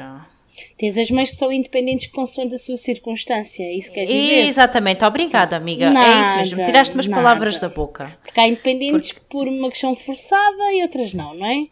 Tens 0.77 0.97
as 0.97 1.09
mães 1.09 1.29
que 1.29 1.35
são 1.37 1.51
independentes 1.51 2.07
consoante 2.07 2.53
a 2.55 2.57
sua 2.57 2.75
circunstância, 2.75 3.63
é 3.63 3.73
isso 3.73 3.87
que 3.87 3.93
queres 3.95 4.09
dizer? 4.09 4.45
Exatamente, 4.47 5.03
obrigada, 5.05 5.55
amiga. 5.55 5.85
é 5.85 6.21
isso 6.21 6.35
mesmo. 6.37 6.57
Nada, 6.57 6.69
Tiraste 6.71 6.93
umas 6.93 7.07
nada. 7.07 7.21
palavras 7.23 7.57
da 7.59 7.69
boca. 7.69 8.17
Porque 8.21 8.39
há 8.39 8.47
independentes 8.47 9.13
por 9.29 9.47
uma 9.47 9.69
questão 9.69 9.95
forçada 9.95 10.73
e 10.73 10.83
outras 10.83 11.13
não, 11.13 11.33
não 11.33 11.45
é? 11.45 11.67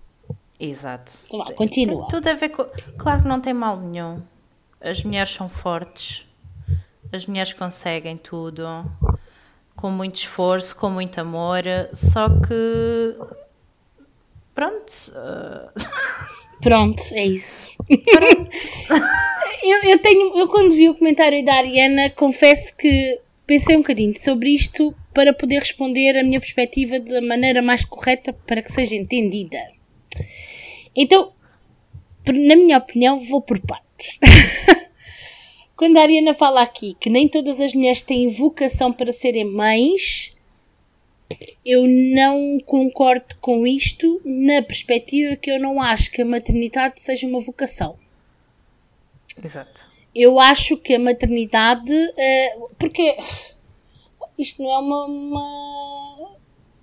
Exato. 0.59 1.11
Então 1.27 1.39
vá, 1.39 1.51
continua. 1.53 1.99
Tem 2.01 2.07
Tudo 2.09 2.27
a 2.29 2.33
ver 2.33 2.49
com. 2.49 2.65
Claro 2.97 3.21
que 3.21 3.27
não 3.27 3.39
tem 3.41 3.53
mal 3.53 3.77
nenhum. 3.79 4.21
As 4.81 5.03
mulheres 5.03 5.29
são 5.29 5.49
fortes. 5.49 6.25
As 7.11 7.25
mulheres 7.25 7.51
conseguem 7.53 8.15
tudo. 8.17 8.63
Com 9.79 9.91
muito 9.91 10.17
esforço, 10.17 10.75
com 10.75 10.89
muito 10.89 11.21
amor. 11.21 11.63
Só 11.93 12.27
que. 12.27 13.15
Pronto. 14.53 14.93
ah, 15.15 15.71
Pronto, 16.61 17.01
é 17.13 17.25
isso. 17.25 17.71
eu, 19.63 19.83
eu 19.83 19.99
tenho, 19.99 20.37
eu 20.37 20.49
quando 20.49 20.75
vi 20.75 20.89
o 20.89 20.95
comentário 20.95 21.43
da 21.45 21.53
Ariana, 21.53 22.09
confesso 22.09 22.75
que 22.75 23.21
pensei 23.47 23.77
um 23.77 23.79
bocadinho 23.79 24.19
sobre 24.19 24.49
isto 24.49 24.93
para 25.13 25.31
poder 25.31 25.59
responder 25.59 26.17
a 26.17 26.23
minha 26.23 26.41
perspectiva 26.41 26.99
da 26.99 27.21
maneira 27.21 27.61
mais 27.61 27.85
correta 27.85 28.33
para 28.33 28.61
que 28.61 28.71
seja 28.71 28.97
entendida. 28.97 29.57
Então, 30.93 31.31
na 32.27 32.55
minha 32.57 32.77
opinião, 32.77 33.17
vou 33.17 33.41
por 33.41 33.59
partes. 33.61 34.19
Quando 35.79 35.95
a 35.95 36.01
Ariana 36.01 36.33
fala 36.33 36.61
aqui 36.61 36.93
que 36.99 37.09
nem 37.09 37.25
todas 37.29 37.61
as 37.61 37.73
mulheres 37.73 38.01
têm 38.01 38.27
vocação 38.27 38.91
para 38.91 39.13
serem 39.13 39.45
mães, 39.45 40.35
eu 41.65 41.87
não 41.87 42.57
concordo 42.65 43.33
com 43.39 43.65
isto 43.65 44.21
na 44.25 44.61
perspectiva 44.61 45.37
que 45.37 45.49
eu 45.49 45.57
não 45.57 45.81
acho 45.81 46.11
que 46.11 46.21
a 46.21 46.25
maternidade 46.25 46.99
seja 47.01 47.25
uma 47.25 47.39
vocação. 47.39 47.97
Exato. 49.41 49.87
Eu 50.13 50.37
acho 50.37 50.75
que 50.75 50.95
a 50.95 50.99
maternidade. 50.99 51.93
eh, 52.17 52.57
porque 52.77 53.17
isto 54.37 54.61
não 54.61 54.69
é 54.73 54.77
uma, 54.79 55.05
uma- 55.05 56.31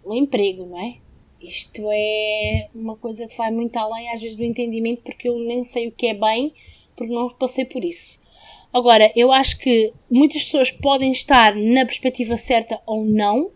um 0.06 0.14
emprego, 0.14 0.64
não 0.64 0.80
é? 0.80 0.96
Isto 1.42 1.82
é 1.92 2.70
uma 2.74 2.96
coisa 2.96 3.26
que 3.28 3.36
vai 3.36 3.50
muito 3.50 3.76
além, 3.76 4.10
às 4.10 4.22
vezes, 4.22 4.36
do 4.38 4.42
entendimento, 4.42 5.02
porque 5.02 5.28
eu 5.28 5.38
nem 5.38 5.62
sei 5.62 5.88
o 5.88 5.92
que 5.92 6.06
é 6.06 6.14
bem, 6.14 6.54
porque 6.96 7.12
não 7.12 7.28
passei 7.28 7.66
por 7.66 7.84
isso. 7.84 8.24
Agora, 8.72 9.10
eu 9.16 9.32
acho 9.32 9.58
que 9.58 9.92
muitas 10.10 10.44
pessoas 10.44 10.70
podem 10.70 11.10
estar 11.10 11.54
na 11.54 11.84
perspectiva 11.84 12.36
certa 12.36 12.80
ou 12.86 13.04
não 13.04 13.50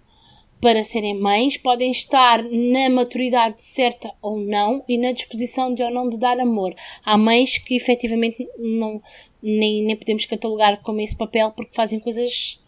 para 0.61 0.83
serem 0.83 1.15
mães, 1.15 1.57
podem 1.57 1.91
estar 1.91 2.43
na 2.43 2.91
maturidade 2.91 3.65
certa 3.65 4.13
ou 4.21 4.39
não 4.39 4.85
e 4.87 4.99
na 4.99 5.13
disposição 5.13 5.73
de 5.73 5.83
ou 5.83 5.91
não 5.91 6.09
de 6.09 6.19
dar 6.19 6.39
amor. 6.39 6.75
Há 7.03 7.17
mães 7.17 7.57
que 7.57 7.75
efetivamente 7.75 8.47
não, 8.59 9.03
nem, 9.43 9.83
nem 9.83 9.97
podemos 9.97 10.27
catalogar 10.27 10.83
como 10.83 11.01
esse 11.01 11.17
papel 11.17 11.51
porque 11.53 11.75
fazem 11.75 11.99
coisas, 11.99 12.61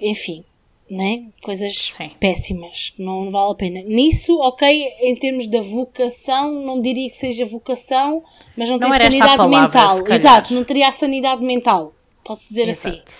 enfim, 0.00 0.44
né? 0.90 1.26
coisas 1.42 1.74
Sim. 1.96 2.10
péssimas, 2.18 2.90
que 2.90 3.02
não 3.02 3.30
vale 3.30 3.52
a 3.52 3.54
pena. 3.54 3.82
Nisso, 3.82 4.38
ok, 4.40 4.66
em 5.02 5.14
termos 5.16 5.46
da 5.46 5.60
vocação, 5.60 6.52
não 6.64 6.80
diria 6.80 7.08
que 7.10 7.16
seja 7.16 7.44
vocação, 7.44 8.22
mas 8.56 8.68
não, 8.70 8.78
Não 8.78 8.88
tem 8.88 8.98
sanidade 8.98 9.36
palavra, 9.36 9.60
mental. 9.62 10.08
Exato, 10.12 10.54
não 10.54 10.64
teria 10.64 10.88
a 10.88 10.92
sanidade 10.92 11.42
mental, 11.44 11.92
posso 12.24 12.48
dizer 12.48 12.68
assim 12.70 12.88
Exato. 12.90 13.12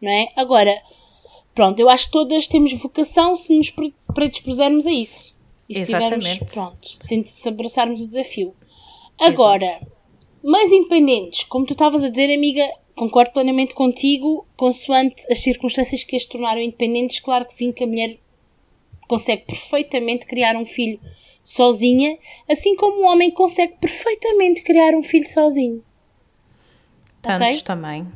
não 0.00 0.10
é? 0.10 0.28
Agora, 0.36 0.76
pronto, 1.54 1.78
eu 1.80 1.88
acho 1.88 2.06
que 2.06 2.12
todas 2.12 2.46
temos 2.46 2.72
vocação 2.72 3.36
se 3.36 3.56
nos 3.56 3.70
pre- 3.70 3.94
predispusermos 4.14 4.86
a 4.86 4.92
isso. 4.92 5.34
E 5.68 5.74
se 5.78 5.86
tivermos, 5.86 6.38
pronto, 6.52 6.88
se, 7.00 7.24
se 7.26 7.48
abraçarmos 7.48 8.02
o 8.02 8.06
desafio. 8.08 8.54
Agora, 9.18 9.80
mais 10.42 10.70
independentes, 10.72 11.44
como 11.44 11.64
tu 11.64 11.72
estavas 11.72 12.04
a 12.04 12.08
dizer, 12.08 12.34
amiga, 12.34 12.68
concordo 12.94 13.32
plenamente 13.32 13.74
contigo, 13.74 14.46
consoante 14.56 15.24
as 15.30 15.38
circunstâncias 15.38 16.04
que 16.04 16.16
as 16.16 16.26
tornaram 16.26 16.60
independentes, 16.60 17.20
claro 17.20 17.44
que 17.44 17.54
sim, 17.54 17.72
que 17.72 17.84
a 17.84 17.86
mulher 17.86 18.18
consegue 19.08 19.44
perfeitamente 19.44 20.26
criar 20.26 20.56
um 20.56 20.64
filho 20.64 21.00
sozinha, 21.42 22.18
assim 22.48 22.74
como 22.74 23.02
o 23.02 23.06
homem 23.06 23.30
consegue 23.30 23.74
perfeitamente 23.80 24.62
criar 24.62 24.94
um 24.94 25.02
filho 25.02 25.28
sozinho. 25.28 25.84
Tantos 27.20 27.48
Ok? 27.48 27.62
também. 27.62 28.06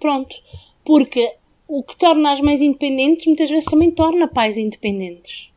Pronto. 0.00 0.36
Porque 0.84 1.34
o 1.66 1.82
que 1.82 1.96
torna 1.96 2.30
as 2.30 2.40
mães 2.40 2.62
independentes 2.62 3.26
muitas 3.26 3.50
vezes 3.50 3.66
também 3.66 3.90
torna 3.90 4.26
pais 4.26 4.56
independentes. 4.56 5.52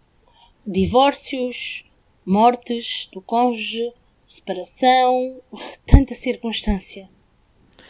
Divórcios, 0.66 1.86
mortes 2.26 3.10
do 3.14 3.22
cônjuge, 3.22 3.94
separação, 4.26 5.38
tanta 5.88 6.14
circunstância. 6.14 7.10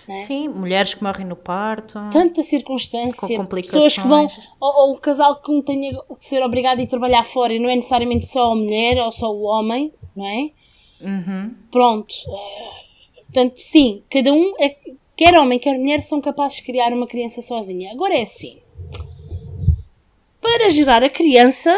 É. 0.08 0.24
Sim, 0.24 0.50
mulheres 0.50 0.94
que 0.94 1.04
morrem 1.04 1.26
no 1.26 1.36
parto. 1.36 2.00
Tanta 2.12 2.42
circunstância. 2.44 3.38
Com 3.38 3.46
Pessoas 3.46 3.98
que 3.98 4.08
vão. 4.08 4.28
Ou, 4.60 4.88
ou 4.88 4.94
o 4.94 4.98
casal 4.98 5.42
que 5.42 5.52
um 5.52 5.62
tenha 5.62 5.92
que 6.20 6.26
ser 6.26 6.44
obrigado 6.44 6.80
a 6.80 6.82
ir 6.82 6.88
trabalhar 6.88 7.24
fora 7.24 7.54
e 7.54 7.60
não 7.60 7.70
é 7.70 7.76
necessariamente 7.76 8.26
só 8.26 8.52
a 8.52 8.56
mulher 8.56 8.98
ou 9.04 9.12
só 9.12 9.32
o 9.32 9.44
homem, 9.44 9.94
não 10.16 10.26
é? 10.26 10.52
Uhum. 11.02 11.56
Pronto. 11.72 12.14
Eh, 12.28 12.82
Portanto, 13.32 13.54
sim, 13.56 14.04
cada 14.10 14.34
um, 14.34 14.54
é, 14.60 14.76
quer 15.16 15.34
homem, 15.40 15.58
quer 15.58 15.78
mulher, 15.78 16.02
são 16.02 16.20
capazes 16.20 16.58
de 16.58 16.64
criar 16.64 16.92
uma 16.92 17.08
criança 17.08 17.42
sozinha. 17.42 17.94
Agora 17.94 18.14
é 18.14 18.24
assim. 18.24 18.60
Para 20.42 20.70
gerar 20.70 21.02
a 21.02 21.10
criança, 21.10 21.74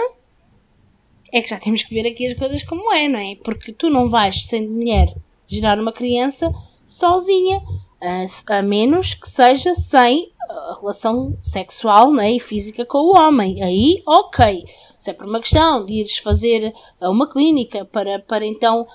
é 1.31 1.41
que 1.41 1.49
já 1.49 1.59
temos 1.59 1.83
que 1.83 1.93
ver 1.93 2.07
aqui 2.09 2.25
as 2.25 2.33
coisas 2.33 2.63
como 2.63 2.91
é, 2.91 3.07
não 3.07 3.19
é? 3.19 3.35
Porque 3.35 3.71
tu 3.71 3.87
não 3.87 4.09
vais, 4.09 4.45
sendo 4.45 4.71
mulher, 4.71 5.13
gerar 5.47 5.79
uma 5.79 5.93
criança 5.93 6.51
sozinha, 6.83 7.61
a, 8.03 8.57
a 8.57 8.61
menos 8.61 9.13
que 9.13 9.27
seja 9.27 9.73
sem 9.73 10.31
a 10.49 10.75
relação 10.79 11.37
sexual 11.41 12.11
né, 12.11 12.33
e 12.33 12.39
física 12.39 12.85
com 12.85 12.99
o 12.99 13.15
homem. 13.17 13.63
Aí, 13.63 14.03
ok. 14.05 14.65
Se 14.97 15.09
é 15.09 15.13
por 15.13 15.27
uma 15.27 15.39
questão 15.39 15.85
de 15.85 15.93
ires 15.93 16.17
fazer 16.17 16.73
uma 17.01 17.27
clínica 17.27 17.85
para, 17.85 18.19
para 18.19 18.45
então 18.45 18.87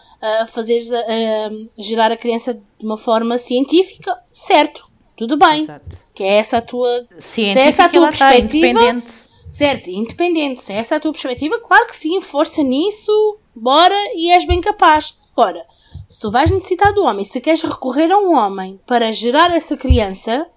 fazeres, 0.49 0.93
ah, 0.93 0.99
ah, 0.99 1.51
gerar 1.77 2.13
a 2.13 2.17
criança 2.17 2.55
de 2.55 2.87
uma 2.87 2.97
forma 2.97 3.37
científica, 3.37 4.17
certo, 4.31 4.85
tudo 5.17 5.37
bem. 5.37 5.63
Exato. 5.63 5.99
Que 6.15 6.25
é 6.25 6.37
essa 6.37 6.59
a 6.59 6.63
tua, 6.63 7.07
se 7.19 7.43
é 7.43 7.47
Científica, 7.47 7.61
essa 7.61 7.85
a 7.85 7.89
tua 7.89 8.09
está 8.11 8.29
perspectiva, 8.29 8.67
independente. 8.67 9.13
certo, 9.49 9.91
independente, 9.91 10.61
se 10.61 10.73
é 10.73 10.77
essa 10.77 10.97
a 10.97 11.01
tua 11.01 11.13
perspectiva, 11.13 11.61
claro 11.61 11.87
que 11.87 11.97
sim, 11.97 12.21
força 12.21 12.63
nisso, 12.63 13.13
bora 13.55 13.97
e 14.15 14.31
és 14.31 14.47
bem 14.47 14.61
capaz. 14.61 15.19
Agora, 15.37 15.65
se 16.09 16.19
tu 16.19 16.31
vais 16.31 16.51
necessitar 16.51 16.93
do 16.95 17.05
homem, 17.05 17.25
se 17.25 17.41
queres 17.41 17.63
recorrer 17.63 18.11
a 18.11 18.19
um 18.19 18.35
homem 18.35 18.81
para 18.87 19.13
gerar 19.13 19.55
essa 19.55 19.77
criança, 19.77 20.49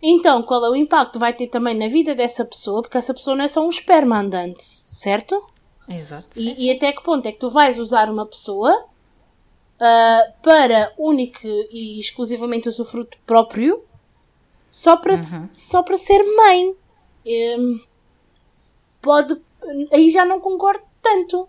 então 0.00 0.42
qual 0.42 0.64
é 0.64 0.70
o 0.70 0.76
impacto 0.76 1.14
que 1.14 1.18
vai 1.18 1.32
ter 1.32 1.48
também 1.48 1.76
na 1.76 1.88
vida 1.88 2.14
dessa 2.14 2.44
pessoa, 2.44 2.80
porque 2.80 2.96
essa 2.96 3.12
pessoa 3.12 3.36
não 3.36 3.44
é 3.44 3.48
só 3.48 3.60
um 3.60 3.68
esperma 3.68 4.20
andante, 4.20 4.62
certo? 4.62 5.42
Exato. 5.88 6.28
E, 6.36 6.66
e 6.66 6.70
até 6.70 6.92
que 6.92 7.02
ponto 7.02 7.26
é 7.26 7.32
que 7.32 7.38
tu 7.38 7.50
vais 7.50 7.78
usar 7.78 8.08
uma 8.08 8.24
pessoa 8.24 8.86
ah, 9.80 10.32
para 10.40 10.92
único 10.96 11.46
e 11.70 11.98
exclusivamente 11.98 12.68
usufruto 12.68 13.18
próprio 13.26 13.82
só 14.70 14.96
para, 14.96 15.20
só 15.52 15.82
para 15.82 15.96
ser 15.96 16.22
mãe? 16.22 16.74
Hum, 17.26 17.80
pode. 19.00 19.40
Aí 19.92 20.10
já 20.10 20.24
não 20.24 20.40
concordo 20.40 20.82
tanto. 21.02 21.48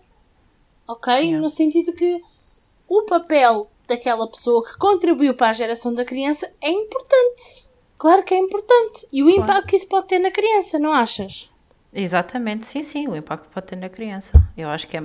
Ok? 0.86 1.12
Yeah. 1.12 1.40
No 1.40 1.48
sentido 1.48 1.92
que 1.92 2.22
o 2.88 3.02
papel 3.04 3.70
daquela 3.88 4.26
pessoa 4.28 4.64
que 4.66 4.76
contribuiu 4.78 5.34
para 5.34 5.50
a 5.50 5.52
geração 5.52 5.94
da 5.94 6.04
criança 6.04 6.50
é 6.62 6.70
importante. 6.70 7.70
Claro 7.98 8.22
que 8.24 8.34
é 8.34 8.38
importante. 8.38 9.06
E 9.12 9.22
o 9.22 9.26
Claro. 9.26 9.42
impacto 9.42 9.66
que 9.68 9.76
isso 9.76 9.88
pode 9.88 10.06
ter 10.08 10.18
na 10.18 10.30
criança, 10.30 10.78
não 10.78 10.92
achas? 10.92 11.50
Exatamente, 11.92 12.66
sim, 12.66 12.82
sim, 12.82 13.08
o 13.08 13.16
impacto 13.16 13.48
que 13.48 13.54
pode 13.54 13.66
ter 13.66 13.76
na 13.76 13.88
criança. 13.88 14.32
Eu 14.56 14.68
acho 14.68 14.86
que 14.86 14.96
é- 14.96 15.00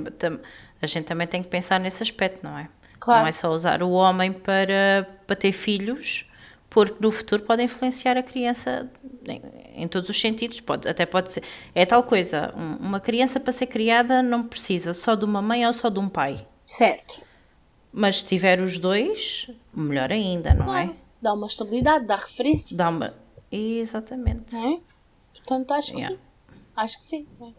a 0.82 0.88
gente 0.88 1.06
também 1.06 1.26
tem 1.28 1.41
que 1.41 1.48
pensar 1.50 1.80
nesse 1.80 2.04
aspecto, 2.04 2.39
não 2.44 2.58
é? 2.58 2.67
Claro. 3.00 3.22
Não 3.22 3.28
é 3.28 3.32
só 3.32 3.50
usar 3.50 3.82
o 3.82 3.91
homem 3.91 4.34
para, 4.34 5.08
para 5.26 5.36
ter 5.36 5.52
filhos, 5.54 6.26
porque 6.70 6.96
no 7.00 7.12
futuro 7.12 7.44
pode 7.44 7.63
influenciar 7.63 8.17
a 8.17 8.24
criança 8.24 8.89
em, 9.26 9.41
em 9.84 9.88
todos 9.88 10.10
os 10.10 10.20
sentidos. 10.20 10.60
Pode, 10.60 10.88
até 10.88 11.06
pode 11.06 11.32
ser. 11.32 11.44
É 11.74 11.86
tal 11.86 12.04
coisa, 12.04 12.54
um- 12.58 12.76
uma 12.88 13.00
criança 13.00 13.39
para 13.39 13.54
ser 13.54 13.67
criada 13.67 14.22
não 14.22 14.44
precisa 14.44 14.94
só 14.94 15.15
de 15.15 15.24
uma 15.24 15.41
mãe 15.41 15.65
ou 15.65 15.72
só 15.74 15.88
de 15.89 16.00
um 16.00 16.10
pai. 16.10 16.46
Certo. 16.65 17.22
Mas 17.94 18.18
se 18.18 18.26
tiver 18.26 18.62
os 18.62 18.78
dois, 18.78 19.50
melhor 19.74 20.12
ainda, 20.12 20.54
não 20.54 20.66
Claro. 20.66 20.92
é? 20.92 20.96
Dá 21.22 21.34
uma 21.34 21.48
estabilidade, 21.48 22.06
dá 22.06 22.16
referência. 22.16 22.76
Dá 22.76 22.90
uma. 22.90 23.14
Exatamente. 23.52 24.56
É? 24.56 24.80
Portanto, 25.34 25.72
acho 25.74 25.92
que 25.92 25.98
Yeah. 26.00 26.16
sim. 26.16 26.22
Acho 26.76 26.98
que 26.98 27.04
sim. 27.06 27.28
é? 27.42 27.52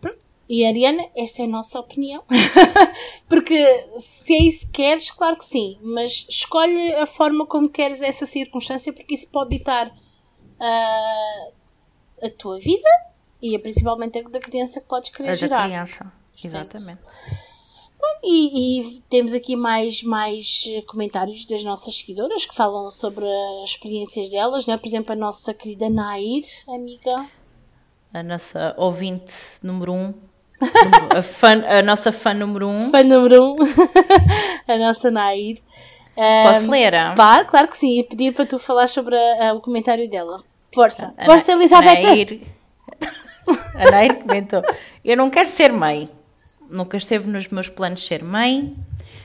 Pronto. 0.00 0.18
E 0.48 0.64
Ariana, 0.66 1.04
esta 1.16 1.42
é 1.42 1.44
a 1.44 1.48
nossa 1.48 1.78
opinião. 1.78 2.24
Porque 3.28 3.86
se 3.98 4.34
é 4.34 4.42
isso 4.42 4.66
que 4.66 4.72
queres, 4.82 5.10
claro 5.10 5.36
que 5.36 5.44
sim. 5.44 5.78
Mas 5.82 6.26
escolhe 6.28 6.94
a 6.94 7.06
forma 7.06 7.46
como 7.46 7.68
queres 7.68 8.00
essa 8.02 8.24
circunstância, 8.26 8.92
porque 8.92 9.14
isso 9.14 9.28
pode 9.30 9.50
ditar 9.56 9.94
ah, 10.58 11.48
a 12.22 12.30
tua 12.30 12.58
vida 12.58 12.88
e 13.40 13.58
principalmente 13.58 14.18
a 14.18 14.22
da 14.22 14.40
criança 14.40 14.80
que 14.80 14.88
podes 14.88 15.10
querer 15.10 15.28
A 15.28 15.32
da 15.32 15.36
gerar. 15.36 15.64
criança. 15.66 16.12
Exatamente. 16.42 17.00
E, 18.22 18.80
e 18.80 19.00
temos 19.08 19.32
aqui 19.32 19.54
mais, 19.56 20.02
mais 20.02 20.64
comentários 20.86 21.44
das 21.46 21.62
nossas 21.64 21.96
seguidoras 21.98 22.44
que 22.46 22.54
falam 22.54 22.90
sobre 22.90 23.24
as 23.62 23.70
experiências 23.70 24.30
delas, 24.30 24.66
né? 24.66 24.76
por 24.76 24.86
exemplo, 24.86 25.12
a 25.12 25.16
nossa 25.16 25.54
querida 25.54 25.88
Nair, 25.88 26.42
amiga. 26.68 27.26
A 28.12 28.22
nossa 28.22 28.74
ouvinte 28.76 29.32
número 29.62 29.92
um. 29.92 30.14
a, 31.16 31.22
fã, 31.22 31.62
a 31.64 31.82
nossa 31.82 32.10
fã 32.10 32.34
número 32.34 32.66
um. 32.68 32.90
Fã 32.90 33.02
número 33.04 33.44
1, 33.44 33.52
um, 33.52 33.56
a 34.66 34.76
nossa 34.78 35.10
Nair. 35.10 35.58
Posso 36.16 36.68
ler? 36.70 36.92
Claro, 37.14 37.46
claro 37.46 37.68
que 37.68 37.76
sim. 37.76 38.00
E 38.00 38.02
pedir 38.04 38.34
para 38.34 38.44
tu 38.44 38.58
falar 38.58 38.88
sobre 38.88 39.14
a- 39.16 39.50
a- 39.50 39.54
o 39.54 39.60
comentário 39.60 40.10
dela. 40.10 40.42
Força, 40.74 41.14
força, 41.24 41.52
Elizabeth! 41.52 42.02
Nair, 42.02 42.40
a 43.78 43.90
Nair 43.90 44.16
comentou: 44.16 44.62
Eu 45.04 45.16
não 45.16 45.30
quero 45.30 45.48
ser 45.48 45.72
mãe. 45.72 46.10
Nunca 46.70 46.96
esteve 46.96 47.28
nos 47.28 47.48
meus 47.48 47.68
planos 47.68 48.04
ser 48.06 48.22
mãe. 48.22 48.74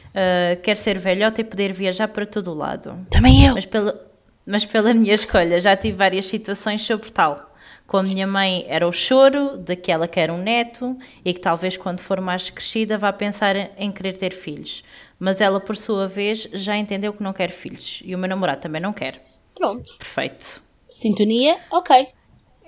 Uh, 0.09 0.61
quero 0.61 0.77
ser 0.79 0.97
velhota 0.99 1.41
e 1.41 1.43
poder 1.43 1.73
viajar 1.73 2.07
para 2.07 2.25
todo 2.25 2.51
o 2.51 2.53
lado. 2.53 3.05
Também 3.09 3.45
eu. 3.47 3.53
Mas 3.55 3.65
pela, 3.65 3.99
mas 4.45 4.65
pela 4.65 4.93
minha 4.93 5.13
escolha, 5.13 5.59
já 5.59 5.75
tive 5.75 5.97
várias 5.97 6.25
situações 6.25 6.81
sobre 6.81 7.09
tal. 7.11 7.51
Com 7.87 7.97
a 7.97 8.03
minha 8.03 8.25
mãe 8.25 8.63
era 8.69 8.87
o 8.87 8.91
choro 8.91 9.57
de 9.57 9.75
que 9.75 9.91
ela 9.91 10.07
quer 10.07 10.31
um 10.31 10.37
neto 10.37 10.97
e 11.25 11.33
que 11.33 11.39
talvez 11.39 11.75
quando 11.75 11.99
for 11.99 12.21
mais 12.21 12.49
crescida 12.49 12.97
vá 12.97 13.11
pensar 13.11 13.55
em 13.77 13.91
querer 13.91 14.15
ter 14.15 14.33
filhos. 14.33 14.83
Mas 15.19 15.41
ela, 15.41 15.59
por 15.59 15.75
sua 15.75 16.07
vez, 16.07 16.47
já 16.53 16.77
entendeu 16.77 17.11
que 17.13 17.21
não 17.23 17.33
quer 17.33 17.49
filhos. 17.49 18.01
E 18.05 18.15
o 18.15 18.17
meu 18.17 18.29
namorado 18.29 18.61
também 18.61 18.81
não 18.81 18.93
quer. 18.93 19.21
Pronto. 19.55 19.97
Perfeito. 19.97 20.61
Sintonia, 20.89 21.57
ok. 21.71 22.07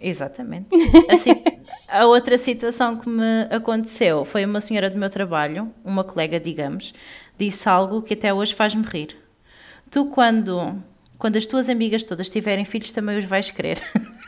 Exatamente. 0.01 0.67
A, 1.09 1.15
si- 1.17 1.41
a 1.87 2.05
outra 2.05 2.37
situação 2.37 2.97
que 2.97 3.07
me 3.09 3.43
aconteceu 3.49 4.23
foi 4.25 4.45
uma 4.45 4.59
senhora 4.61 4.89
do 4.89 4.97
meu 4.97 5.09
trabalho, 5.09 5.71
uma 5.83 6.03
colega, 6.03 6.39
digamos, 6.39 6.93
disse 7.37 7.67
algo 7.69 8.01
que 8.01 8.13
até 8.13 8.33
hoje 8.33 8.53
faz-me 8.53 8.83
rir. 8.85 9.09
Tu, 9.91 10.05
quando, 10.05 10.75
quando 11.17 11.35
as 11.37 11.45
tuas 11.45 11.69
amigas 11.69 12.03
todas 12.03 12.29
tiverem 12.29 12.65
filhos, 12.65 12.91
também 12.91 13.17
os 13.17 13.25
vais 13.25 13.51
querer. 13.51 13.79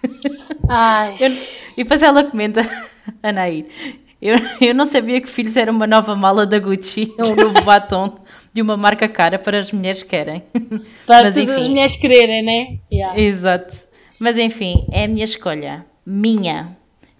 Ai, 0.69 1.15
Eu- 1.19 1.31
e 1.77 1.83
depois 1.83 2.01
ela 2.03 2.23
comenta, 2.23 2.61
Anair, 3.23 3.65
eu, 4.21 4.35
eu 4.61 4.73
não 4.73 4.85
sabia 4.85 5.21
que 5.21 5.27
filhos 5.27 5.55
era 5.57 5.71
uma 5.71 5.87
nova 5.87 6.15
mala 6.15 6.45
da 6.45 6.59
Gucci, 6.59 7.13
um 7.19 7.35
novo 7.35 7.61
batom 7.63 8.19
de 8.53 8.61
uma 8.61 8.75
marca 8.77 9.07
cara 9.07 9.37
para 9.37 9.59
as 9.59 9.71
mulheres 9.71 10.03
que 10.03 10.09
querem. 10.09 10.41
para 11.05 11.23
Mas, 11.23 11.35
todas 11.35 11.37
as 11.37 11.59
enfim. 11.61 11.69
mulheres 11.69 11.95
quererem, 11.97 12.43
né? 12.43 12.79
Yeah. 12.91 13.19
Exato. 13.19 13.75
Mas 14.19 14.37
enfim, 14.37 14.87
é 14.91 15.03
a 15.03 15.07
minha 15.07 15.23
escolha. 15.25 15.85
Minha. 16.05 16.76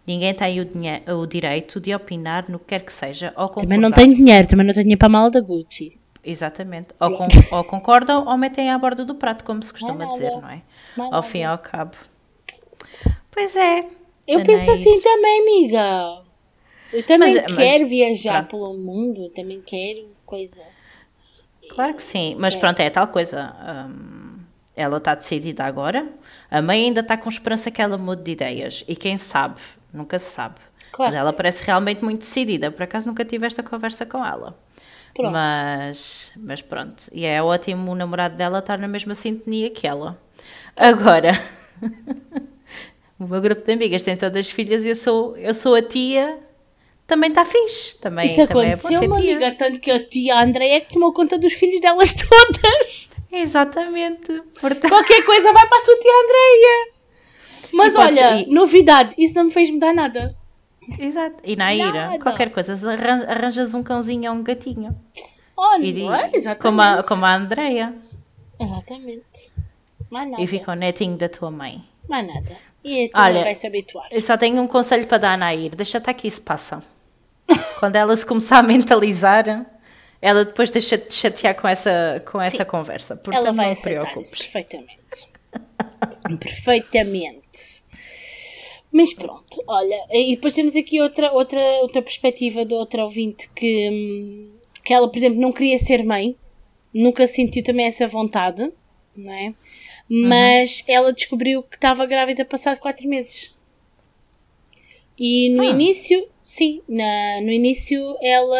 Ninguém 0.08 0.34
tem 0.34 0.60
o, 0.62 0.66
dinhe- 0.66 1.03
o 1.08 1.26
direito 1.26 1.80
de 1.82 1.93
opinar 1.93 2.49
no 2.49 2.58
que 2.58 2.66
quer 2.68 2.82
que 2.82 2.93
seja. 2.93 3.34
Ou 3.36 3.49
concordar. 3.49 3.62
Também 3.62 3.78
não 3.80 3.91
tenho 3.91 4.16
dinheiro, 4.16 4.47
também 4.47 4.66
não 4.66 4.74
tenho 4.74 4.84
dinheiro 4.86 4.99
para 4.99 5.08
a 5.08 5.10
mala 5.12 5.30
da 5.30 5.41
Gucci. 5.41 5.99
Exatamente. 6.24 6.88
Ou, 6.99 7.12
con- 7.18 7.28
ou 7.51 7.64
concordam 7.66 8.26
ou 8.26 8.38
metem 8.38 8.70
à 8.70 8.78
borda 8.78 9.03
do 9.03 9.16
prato, 9.16 9.43
como 9.43 9.62
se 9.62 9.72
costuma 9.72 9.95
nada. 10.05 10.12
dizer, 10.12 10.32
não 10.32 10.49
é? 10.49 10.62
Mais 10.97 11.12
Ao 11.14 11.22
fim 11.24 11.39
e 11.39 11.43
ao 11.43 11.58
cabo. 11.58 11.95
Pois 13.32 13.55
é. 13.55 13.86
Eu 14.28 14.43
penso 14.43 14.64
Anaís. 14.70 14.80
assim 14.82 15.01
também, 15.01 15.41
amiga. 15.41 16.22
Eu 16.91 17.03
também 17.03 17.34
Mas- 17.36 17.43
mas- 17.49 17.55
quero 17.58 17.88
viajar 17.88 18.47
pronto. 18.47 18.49
pelo 18.66 18.78
mundo, 18.78 19.30
também 19.30 19.62
quero 19.62 20.08
coisa. 20.26 20.64
Claro 21.70 21.93
que 21.95 22.01
sim, 22.01 22.36
mas 22.39 22.55
pronto, 22.55 22.80
é 22.80 22.89
tal 22.89 23.08
coisa. 23.08 23.53
hum, 23.89 24.38
ela 24.76 24.97
está 24.97 25.16
decidida 25.16 25.64
agora. 25.66 26.08
A 26.51 26.62
mãe 26.62 26.84
ainda 26.86 27.01
está 27.01 27.18
com 27.18 27.28
esperança 27.30 27.70
que 27.72 27.82
ela 27.82 27.97
mude 27.97 28.22
de 28.24 28.32
ideias. 28.32 28.84
E 28.88 28.95
quem 28.95 29.18
sabe, 29.18 29.60
nunca 29.94 30.18
se 30.20 30.32
sabe. 30.32 30.56
Claro 30.92 31.14
Mas 31.14 31.22
ela 31.22 31.32
sim. 31.32 31.38
parece 31.38 31.64
realmente 31.64 32.04
muito 32.04 32.20
decidida. 32.20 32.72
Por 32.72 32.84
acaso 32.84 33.06
nunca 33.06 33.24
tive 33.26 33.46
esta 33.46 33.62
conversa 33.62 34.06
com 34.06 34.26
ela. 34.26 34.58
Pronto. 35.14 35.32
Mas, 35.32 36.32
mas 36.38 36.62
pronto. 36.62 37.04
E 37.12 37.26
é 37.26 37.42
ótimo 37.42 37.92
o 37.92 37.96
namorado 37.96 38.36
dela 38.36 38.60
estar 38.60 38.78
na 38.78 38.88
mesma 38.88 39.16
sintonia 39.16 39.70
que 39.70 39.88
ela. 39.88 40.20
Agora, 40.76 41.42
o 43.20 43.26
meu 43.26 43.42
grupo 43.42 43.64
de 43.64 43.74
amigas 43.74 44.02
tem 44.04 44.16
todas 44.16 44.46
as 44.46 44.52
filhas 44.52 44.86
e 44.86 44.90
eu 44.90 44.96
sou, 44.96 45.36
eu 45.38 45.54
sou 45.54 45.76
a 45.76 45.82
tia. 45.82 46.40
Também 47.06 47.30
está 47.30 47.46
fixe. 47.46 47.98
Também, 48.00 48.26
Isso 48.26 48.46
também 48.48 48.70
é 48.70 48.74
aconteceu, 48.74 49.00
ser 49.00 49.08
uma 49.08 49.18
amiga, 49.18 49.52
tanto 49.58 49.80
que 49.80 49.90
a 49.90 50.04
tia 50.06 50.40
Andréia 50.42 50.76
é 50.76 50.80
que 50.82 50.94
tomou 50.94 51.14
conta 51.14 51.38
dos 51.38 51.54
filhos 51.54 51.80
delas 51.80 52.14
todas. 52.14 53.10
Exatamente. 53.32 54.42
Portanto, 54.60 54.90
Qualquer 54.90 55.24
coisa 55.24 55.52
vai 55.54 55.68
para 55.68 55.80
a 55.80 55.84
tua 55.84 55.98
tia 56.00 56.12
Andréia. 56.12 56.97
Mas 57.74 57.95
E 57.95 57.97
olha, 57.97 58.41
e- 58.41 58.45
novidade, 58.53 59.13
isso 59.18 59.36
não 59.36 59.45
me 59.45 59.51
fez 59.51 59.70
mudar 59.70 59.93
nada. 59.93 60.36
exato. 60.99 61.38
E 61.43 61.55
Naira, 61.55 61.91
Nada. 61.91 62.20
qualquer 62.20 62.49
coisa, 62.51 62.74
arran- 62.74 63.26
arranjas 63.28 63.74
um 63.74 63.84
cãozinho 63.84 64.32
ou 64.32 64.38
um 64.38 64.43
gatinho. 64.43 64.95
Olha, 65.55 65.86
E, 65.86 65.93
não 66.03 66.13
é? 66.13 66.30
exatamente. 66.34 66.61
como, 66.61 66.82
a, 66.82 67.03
como 67.03 67.26
a 67.26 67.36
Andreia. 67.36 67.93
Exatamente. 68.59 69.51
Mais 70.09 70.30
nada. 70.30 70.41
E 70.43 70.47
fica 70.47 70.72
o 70.72 70.76
netinho 70.76 71.18
da 71.18 71.28
tua 71.28 71.49
mãe. 71.51 71.84
Mais 72.07 72.26
nada. 72.26 72.55
E 72.84 73.05
a 73.05 73.09
tua 73.09 73.24
Olha, 73.24 73.43
vai 73.43 73.55
se 73.55 73.68
habituar. 73.68 74.07
Eu 74.11 74.22
só 74.22 74.38
tenho 74.38 74.61
um 74.61 74.68
conselho 74.68 75.05
para 75.07 75.18
dar 75.18 75.32
à 75.34 75.38
Nair. 75.38 75.76
Deixa 75.76 75.97
estar 75.97 76.13
que 76.13 76.28
isso 76.28 76.41
passa. 76.41 76.82
Quando 77.80 77.95
ela 77.95 78.15
se 78.15 78.26
começar 78.26 78.59
a 78.59 78.63
mentalizar, 78.63 79.65
ela 80.22 80.45
depois 80.45 80.70
deixa 80.70 80.97
de 80.97 81.05
te 81.05 81.13
chatear 81.15 81.55
com 81.55 81.68
essa, 81.68 82.24
com 82.32 82.39
essa 82.41 82.63
conversa. 82.63 83.15
Portanto, 83.15 83.36
Ela 83.36 83.51
vai 83.51 83.72
aceitar 83.72 84.18
isso 84.18 84.38
perfeitamente. 84.38 85.28
perfeitamente. 86.39 87.41
Mas 88.91 89.14
pronto, 89.14 89.64
olha, 89.68 90.05
e 90.12 90.36
depois 90.36 90.53
temos 90.53 90.76
aqui 90.76 91.01
outra, 91.01 91.32
outra, 91.34 91.60
outra 91.82 92.01
perspectiva 92.01 92.64
de 92.66 92.74
outra 92.74 93.03
ouvinte 93.03 93.49
que, 93.53 93.89
hum, 93.89 94.49
que 94.84 94.93
ela, 94.93 95.08
por 95.10 95.18
exemplo, 95.18 95.39
não 95.39 95.51
queria 95.51 95.78
ser 95.78 96.03
mãe, 96.03 96.36
nunca 96.93 97.28
sentiu 97.28 97.64
também 97.64 97.86
essa 97.86 98.08
vontade, 98.08 98.72
não 99.16 99.32
é? 99.34 99.53
Mas 100.10 100.84
ela 100.88 101.12
descobriu 101.12 101.62
que 101.64 101.76
estava 101.76 102.05
grávida 102.05 102.45
passado 102.45 102.80
quatro 102.80 103.08
meses. 103.10 103.53
E 105.20 105.49
no 105.49 105.64
Ah. 105.64 105.66
início, 105.66 106.28
sim, 106.41 106.82
na, 106.88 107.41
no 107.41 107.51
início 107.51 108.16
ela 108.22 108.58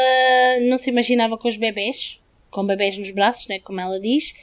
não 0.64 0.78
se 0.78 0.90
imaginava 0.90 1.38
com 1.38 1.48
os 1.48 1.56
bebés, 1.56 2.20
com 2.50 2.66
bebés 2.66 2.98
nos 2.98 3.12
braços, 3.12 3.48
né, 3.48 3.60
como 3.60 3.80
ela 3.80 4.00
diz, 4.00 4.34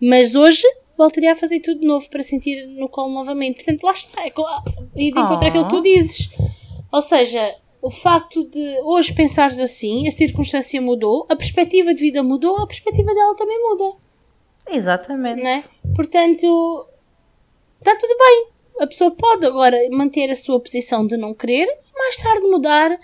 mas 0.00 0.34
hoje 0.34 0.66
voltaria 0.96 1.32
a 1.32 1.36
fazer 1.36 1.60
tudo 1.60 1.80
de 1.80 1.86
novo 1.86 2.08
para 2.08 2.22
sentir 2.22 2.66
no 2.78 2.88
colo 2.88 3.12
novamente. 3.12 3.56
Portanto, 3.56 3.82
lá 3.82 3.92
está, 3.92 4.22
é 4.26 4.32
e 4.96 5.12
de 5.12 5.18
encontrar 5.18 5.46
Oh. 5.46 5.48
aquilo 5.48 5.64
que 5.64 5.70
tu 5.70 5.82
dizes. 5.82 6.30
Ou 6.92 7.02
seja, 7.02 7.54
o 7.82 7.90
facto 7.90 8.44
de 8.44 8.80
hoje 8.82 9.12
pensares 9.12 9.58
assim, 9.58 10.06
a 10.06 10.10
circunstância 10.10 10.80
mudou, 10.80 11.26
a 11.28 11.36
perspectiva 11.36 11.92
de 11.92 12.00
vida 12.00 12.22
mudou, 12.22 12.56
a 12.58 12.66
perspectiva 12.66 13.12
dela 13.14 13.34
também 13.36 13.58
muda 13.62 13.96
Exatamente. 14.70 15.42
é? 15.42 15.62
Portanto, 15.94 16.86
está 17.78 17.96
tudo 17.96 18.16
bem. 18.16 18.46
A 18.80 18.86
pessoa 18.86 19.10
pode 19.10 19.46
agora 19.46 19.76
manter 19.90 20.30
a 20.30 20.34
sua 20.34 20.58
posição 20.58 21.06
de 21.06 21.16
não 21.16 21.34
querer, 21.34 21.66
mais 21.96 22.16
tarde 22.16 22.46
mudar. 22.46 22.98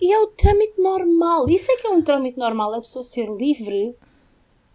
E 0.00 0.12
é 0.12 0.18
o 0.20 0.28
trâmite 0.28 0.80
normal. 0.80 1.48
Isso 1.48 1.70
é 1.70 1.76
que 1.76 1.86
é 1.86 1.90
um 1.90 2.00
trâmite 2.02 2.38
normal, 2.38 2.74
é 2.74 2.78
a 2.78 2.80
pessoa 2.80 3.02
ser 3.02 3.26
livre 3.28 3.94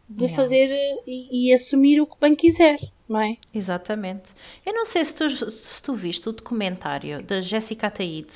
de 0.09 0.25
Yeah. 0.25 0.35
fazer 0.35 0.69
eh, 0.69 1.03
e, 1.07 1.49
e 1.49 1.53
assumir 1.53 1.99
o 2.01 2.05
que 2.07 2.19
bem 2.19 2.35
quiser, 2.35 2.79
não 3.07 3.19
é? 3.19 3.37
Exatamente. 3.53 4.31
Eu 4.65 4.73
não 4.73 4.85
sei 4.85 5.03
se 5.05 5.15
tu, 5.15 5.29
se 5.29 5.81
tu 5.81 5.93
viste 5.95 6.27
o 6.29 6.31
documentário 6.33 7.23
da 7.23 7.41
Jessica 7.41 7.87
Ataíde 7.87 8.33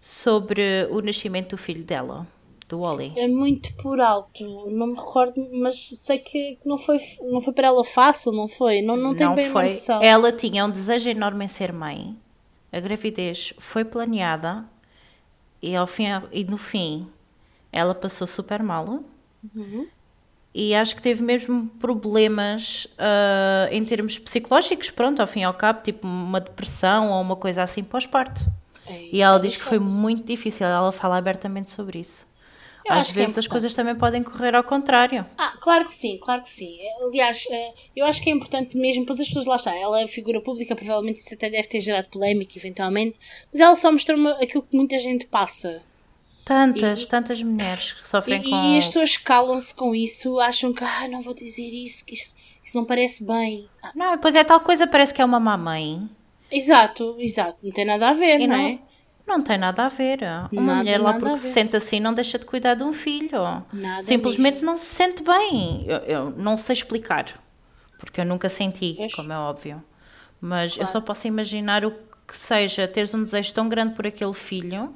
sobre 0.00 0.86
o 0.90 1.00
nascimento 1.00 1.50
do 1.50 1.58
filho 1.58 1.84
dela, 1.84 2.26
do 2.68 2.80
Wally. 2.80 3.12
É 3.16 3.28
muito 3.28 3.74
por 3.76 4.00
alto, 4.00 4.44
não 4.70 4.88
me 4.88 4.94
recordo, 4.96 5.34
mas 5.60 5.76
sei 5.76 6.18
que 6.18 6.58
não 6.64 6.76
foi, 6.78 6.98
não 7.30 7.40
foi 7.40 7.52
para 7.52 7.68
ela 7.68 7.84
fácil, 7.84 8.32
não 8.32 8.48
foi? 8.48 8.82
Não, 8.82 8.96
não 8.96 9.14
tenho 9.14 9.34
bem 9.34 9.46
uma 9.46 9.52
foi. 9.52 9.62
noção. 9.64 10.02
Ela 10.02 10.32
tinha 10.32 10.64
um 10.64 10.70
desejo 10.70 11.08
enorme 11.08 11.44
em 11.44 11.48
ser 11.48 11.72
mãe. 11.72 12.16
A 12.72 12.80
gravidez 12.80 13.52
foi 13.58 13.84
planeada 13.84 14.64
e, 15.60 15.76
ao 15.76 15.86
fim, 15.86 16.04
e 16.32 16.42
no 16.44 16.56
fim 16.56 17.06
ela 17.70 17.94
passou 17.94 18.26
super 18.26 18.62
mal. 18.62 19.04
Uhum. 19.54 19.86
E 20.54 20.74
acho 20.74 20.94
que 20.94 21.00
teve 21.02 21.22
mesmo 21.22 21.66
problemas 21.78 22.86
ah, 22.98 23.68
em 23.70 23.84
termos 23.84 24.18
psicológicos, 24.18 24.90
pronto, 24.90 25.20
ao 25.20 25.26
fim 25.26 25.40
e 25.40 25.44
ao 25.44 25.54
cabo, 25.54 25.82
tipo 25.82 26.06
uma 26.06 26.40
depressão 26.40 27.10
ou 27.10 27.20
uma 27.22 27.36
coisa 27.36 27.62
assim 27.62 27.82
pós-parto. 27.82 28.44
É, 28.86 29.08
E 29.12 29.20
ela 29.22 29.36
é 29.36 29.40
diz 29.40 29.56
que 29.56 29.62
foi 29.64 29.78
muito 29.78 30.26
difícil, 30.26 30.66
ela 30.66 30.92
fala 30.92 31.16
abertamente 31.16 31.70
sobre 31.70 32.00
isso. 32.00 32.26
Eu 32.84 32.94
Às 32.94 33.02
acho 33.02 33.12
que 33.14 33.20
é 33.20 33.22
vezes 33.22 33.38
as 33.38 33.44
importante. 33.44 33.48
coisas 33.52 33.74
também 33.74 33.94
podem 33.94 34.22
correr 34.24 34.56
ao 34.56 34.64
contrário. 34.64 35.24
Ah, 35.38 35.56
claro 35.60 35.84
que 35.86 35.92
sim, 35.92 36.18
claro 36.18 36.42
que 36.42 36.48
sim. 36.48 36.76
Aliás, 37.00 37.46
eh, 37.48 37.72
eu 37.94 38.04
acho 38.04 38.20
que 38.20 38.28
é 38.28 38.32
importante 38.32 38.76
mesmo, 38.76 39.06
pois 39.06 39.20
as 39.20 39.28
pessoas 39.28 39.46
lá 39.46 39.54
está. 39.54 39.72
Ela 39.74 40.00
é 40.00 40.06
figura 40.08 40.40
pública, 40.40 40.74
provavelmente 40.74 41.20
isso 41.20 41.32
até 41.32 41.48
deve 41.48 41.68
ter 41.68 41.80
gerado 41.80 42.08
polémica 42.08 42.58
eventualmente, 42.58 43.20
mas 43.52 43.60
ela 43.60 43.76
só 43.76 43.90
mostrou 43.92 44.18
aquilo 44.34 44.64
que 44.64 44.76
muita 44.76 44.98
gente 44.98 45.26
passa. 45.26 45.80
Tantas, 46.44 47.02
E- 47.02 47.06
tantas 47.08 47.42
mulheres 47.42 47.92
que 47.92 48.04
E, 48.04 48.08
sofrem 48.08 48.42
com... 48.42 48.50
e 48.50 48.76
as 48.78 48.86
pessoas 48.86 49.16
calam-se 49.16 49.74
com 49.74 49.94
isso, 49.94 50.38
acham 50.40 50.72
que 50.72 50.82
ah, 50.84 51.06
não 51.08 51.20
vou 51.22 51.34
dizer 51.34 51.68
isso, 51.68 52.04
que 52.04 52.14
isso, 52.14 52.34
isso 52.64 52.76
não 52.76 52.84
parece 52.84 53.24
bem. 53.24 53.68
Ah, 53.82 53.92
Não, 53.94 54.18
pois 54.18 54.34
é 54.34 54.42
tal 54.42 54.60
coisa, 54.60 54.86
parece 54.86 55.14
que 55.14 55.22
é 55.22 55.24
uma 55.24 55.38
mamãe. 55.40 56.08
exato, 56.50 57.16
exato, 57.18 57.58
não 57.64 57.72
tem 57.72 57.84
nada 57.84 58.08
a 58.08 58.12
ver, 58.12 58.40
E 58.40 58.46
não, 58.46 58.56
não, 58.56 58.64
é? 58.64 58.78
não 59.26 59.40
tem 59.42 59.56
nada 59.56 59.84
a 59.84 59.88
ver. 59.88 60.20
Uma 60.50 60.62
Nada, 60.62 60.78
mulher 60.78 61.00
lá 61.00 61.12
porque 61.14 61.36
se 61.36 61.52
sente 61.52 61.76
assim 61.76 62.00
não 62.00 62.12
deixa 62.12 62.38
de 62.38 62.44
cuidar 62.44 62.74
de 62.74 62.82
um 62.82 62.92
filho. 62.92 63.30
Nada 63.72 64.02
Simplesmente 64.02 64.64
não 64.64 64.76
se 64.78 64.86
sente 64.86 65.22
bem. 65.22 65.84
Eu, 65.86 65.98
eu 65.98 66.30
não 66.30 66.56
sei 66.56 66.72
explicar, 66.74 67.40
porque 67.98 68.20
eu 68.20 68.24
nunca 68.24 68.48
senti, 68.48 68.94
Pois. 68.96 69.14
como 69.14 69.32
é 69.32 69.38
óbvio. 69.38 69.82
Mas 70.40 70.72
eu 70.72 70.78
Claro. 70.78 70.92
só 70.92 71.00
posso 71.00 71.28
imaginar 71.28 71.84
o 71.84 71.92
que 72.26 72.36
seja 72.36 72.88
teres 72.88 73.14
um 73.14 73.22
desejo 73.22 73.54
tão 73.54 73.68
grande 73.68 73.94
por 73.94 74.06
aquele 74.06 74.32
filho 74.32 74.92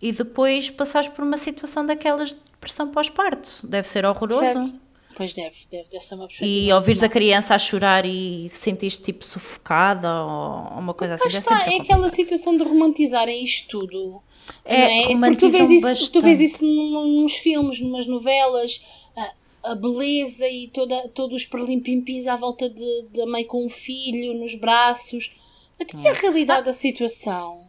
e 0.00 0.12
depois 0.12 0.70
passares 0.70 1.08
por 1.08 1.22
uma 1.24 1.36
situação 1.36 1.84
daquelas 1.84 2.30
de 2.30 2.36
depressão 2.52 2.88
pós-parto. 2.88 3.60
Deve 3.64 3.86
ser 3.88 4.04
horroroso. 4.04 4.40
Certo. 4.40 4.80
Pois 5.16 5.32
deve, 5.34 5.56
deve, 5.70 5.88
deve 5.90 6.04
ser 6.04 6.14
uma 6.14 6.26
perspectiva. 6.26 6.50
E 6.66 6.72
ouvires 6.72 7.02
a 7.02 7.08
criança 7.08 7.54
a 7.54 7.58
chorar 7.58 8.06
e 8.06 8.48
sentires 8.48 8.98
tipo 8.98 9.24
sufocada 9.24 10.08
ou 10.08 10.78
uma 10.78 10.94
coisa 10.94 11.14
Lá 11.14 11.26
assim. 11.26 11.36
está, 11.36 11.54
é 11.56 11.58
complicado. 11.64 11.82
aquela 11.82 12.08
situação 12.08 12.56
de 12.56 12.64
romantizarem 12.64 13.42
isto 13.44 13.68
tudo. 13.80 14.22
É, 14.64 15.12
é? 15.12 15.16
Porque 15.16 15.36
tu 15.36 15.50
vês, 15.50 15.68
isso, 15.68 16.10
tu 16.12 16.20
vês 16.22 16.40
isso 16.40 16.64
nos 16.64 17.34
filmes, 17.34 17.80
numas 17.80 18.06
novelas, 18.06 18.82
a, 19.14 19.72
a 19.72 19.74
beleza 19.74 20.48
e 20.48 20.68
toda, 20.68 21.08
todos 21.08 21.42
os 21.42 21.44
perlimpimpins 21.44 22.26
à 22.26 22.36
volta 22.36 22.70
de- 22.70 23.06
da 23.12 23.26
mãe 23.26 23.44
com 23.44 23.66
o 23.66 23.70
filho, 23.70 24.32
nos 24.32 24.54
braços. 24.54 25.30
Até 25.78 25.96
Hum. 25.98 26.08
a 26.08 26.12
realidade 26.12 26.64
da 26.66 26.72
situação. 26.72 27.68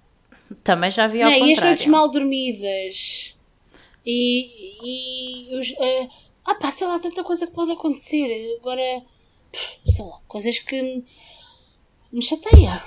Também 0.64 0.92
já 0.92 1.08
vi 1.08 1.22
ao 1.22 1.30
Não 1.30 1.36
é? 1.36 1.40
E 1.40 1.42
as 1.54 1.60
noites 1.60 1.86
contrário. 1.86 1.92
mal 1.92 2.10
dormidas. 2.10 3.38
E, 4.06 5.50
e 5.52 5.56
os. 5.56 5.74
eh, 5.80 6.08
ah 6.46 6.56
pá, 6.56 6.72
sei 6.72 6.88
lá, 6.88 7.00
tanta 7.00 7.24
coisa 7.24 7.48
que 7.48 7.54
pode 7.54 7.72
acontecer. 7.72 8.58
Agora, 8.60 9.04
sei 9.86 10.06
lá, 10.06 10.20
coisas 10.28 10.60
que 10.60 11.04
me 12.12 12.22
chateia. 12.22 12.82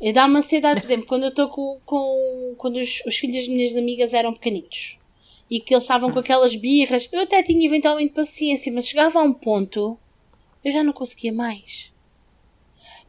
E 0.00 0.12
dá-me 0.12 0.36
ansiedade, 0.38 0.80
por 0.80 0.86
exemplo, 0.86 1.06
quando 1.06 1.24
eu 1.24 1.30
estou 1.30 1.48
com, 1.48 1.80
com. 1.84 2.54
Quando 2.58 2.76
os, 2.76 3.02
os 3.06 3.16
filhos 3.16 3.36
das 3.36 3.48
minhas 3.48 3.76
amigas 3.76 4.14
eram 4.14 4.32
pequenitos 4.32 4.98
e 5.50 5.60
que 5.60 5.72
eles 5.72 5.84
estavam 5.84 6.12
com 6.12 6.18
aquelas 6.18 6.54
birras, 6.54 7.08
eu 7.10 7.22
até 7.22 7.42
tinha 7.42 7.64
eventualmente 7.64 8.12
paciência, 8.12 8.70
mas 8.70 8.86
chegava 8.86 9.18
a 9.18 9.22
um 9.22 9.32
ponto 9.32 9.98
eu 10.64 10.72
já 10.72 10.82
não 10.82 10.92
conseguia 10.92 11.32
mais. 11.32 11.92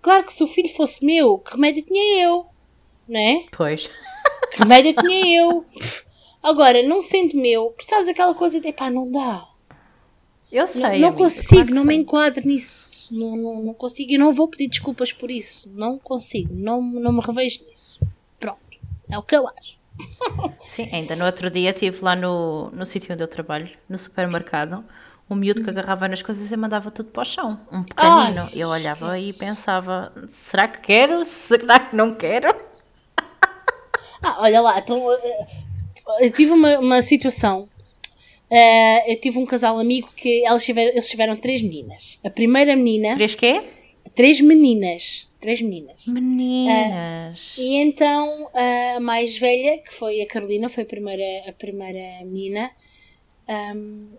Claro 0.02 0.26
que 0.26 0.34
se 0.34 0.44
o 0.44 0.48
filho 0.48 0.70
fosse 0.70 1.06
meu, 1.06 1.38
que 1.40 1.52
remédio 1.52 1.84
tinha 1.84 2.24
eu? 2.24 2.46
Não 3.10 3.20
é? 3.20 3.44
Pois. 3.52 3.90
Que 4.52 4.60
remédio 4.60 4.94
tinha 4.94 5.42
eu? 5.42 5.66
Agora, 6.42 6.82
não 6.84 7.02
sendo 7.02 7.36
meu, 7.36 7.76
sabes 7.82 8.08
aquela 8.08 8.34
coisa 8.34 8.62
de 8.62 8.72
pá, 8.72 8.90
não 8.90 9.12
dá. 9.12 9.46
Eu 10.52 10.62
Não, 10.62 10.68
sei. 10.68 10.82
não 10.82 10.88
amiga, 10.90 11.12
consigo, 11.14 11.50
claro 11.56 11.68
que 11.68 11.74
não 11.74 11.84
me 11.84 11.94
sei. 11.94 12.02
enquadro 12.02 12.48
nisso. 12.48 13.14
Não, 13.14 13.36
não, 13.36 13.64
não 13.66 13.74
consigo 13.74 14.12
e 14.12 14.18
não 14.18 14.32
vou 14.32 14.48
pedir 14.48 14.68
desculpas 14.68 15.12
por 15.12 15.30
isso. 15.30 15.70
Não 15.76 15.98
consigo, 16.00 16.54
não, 16.54 16.82
não 16.82 17.12
me 17.12 17.20
revejo 17.22 17.64
nisso. 17.68 18.00
Pronto, 18.40 18.60
é 19.10 19.18
o 19.18 19.22
que 19.22 19.36
eu 19.36 19.48
acho. 19.48 19.78
Sim, 20.70 20.90
ainda 20.94 21.16
no 21.16 21.26
outro 21.26 21.50
dia 21.52 21.72
estive 21.72 22.04
lá 22.04 22.16
no, 22.16 22.70
no 22.72 22.86
sítio 22.86 23.14
onde 23.14 23.22
eu 23.24 23.28
trabalho, 23.28 23.70
no 23.90 23.98
supermercado, 23.98 24.84
um 25.30 25.36
miúdo 25.36 25.62
que 25.64 25.70
agarrava 25.70 26.08
nas 26.08 26.22
coisas 26.22 26.52
e 26.52 26.58
mandava 26.58 26.90
tudo 26.90 27.10
para 27.10 27.22
o 27.22 27.26
chão. 27.26 27.60
Um 27.72 27.82
pequenino. 27.84 28.44
Ai, 28.44 28.50
eu 28.56 28.70
olhava 28.70 29.18
esquece. 29.20 29.44
e 29.44 29.48
pensava: 29.48 30.12
será 30.30 30.68
que 30.68 30.80
quero? 30.80 31.24
Será 31.26 31.80
que 31.80 31.96
não 31.96 32.16
quero? 32.16 32.48
Ah, 34.22 34.42
olha 34.42 34.62
lá, 34.62 34.80
então, 34.80 35.02
eu 36.20 36.30
tive 36.32 36.52
uma, 36.52 36.80
uma 36.80 37.02
situação. 37.02 37.68
Eh, 38.52 39.14
eu 39.14 39.20
tive 39.20 39.38
um 39.38 39.46
casal 39.46 39.78
amigo 39.78 40.10
que 40.16 40.44
elas 40.46 40.66
tiveram, 40.66 40.92
eles 40.92 41.10
tiveram 41.10 41.36
três 41.36 41.62
meninas. 41.62 42.20
A 42.24 42.30
primeira 42.30 42.76
menina, 42.76 43.16
Três 43.16 43.36
quê? 43.36 43.54
três 44.16 44.42
meninas. 44.42 45.30
Três 45.40 45.62
meninas. 45.62 46.08
Meninas. 46.08 47.56
E 47.58 47.76
então 47.78 48.50
a 48.54 49.00
mais 49.00 49.38
velha, 49.38 49.78
que 49.78 49.94
foi 49.94 50.20
a 50.22 50.28
Carolina, 50.28 50.68
foi 50.68 50.84
a 50.84 50.86
primeira, 50.86 51.24
a 51.48 51.54
primeira 51.54 52.26
menina. 52.26 52.72
Um, 53.48 54.10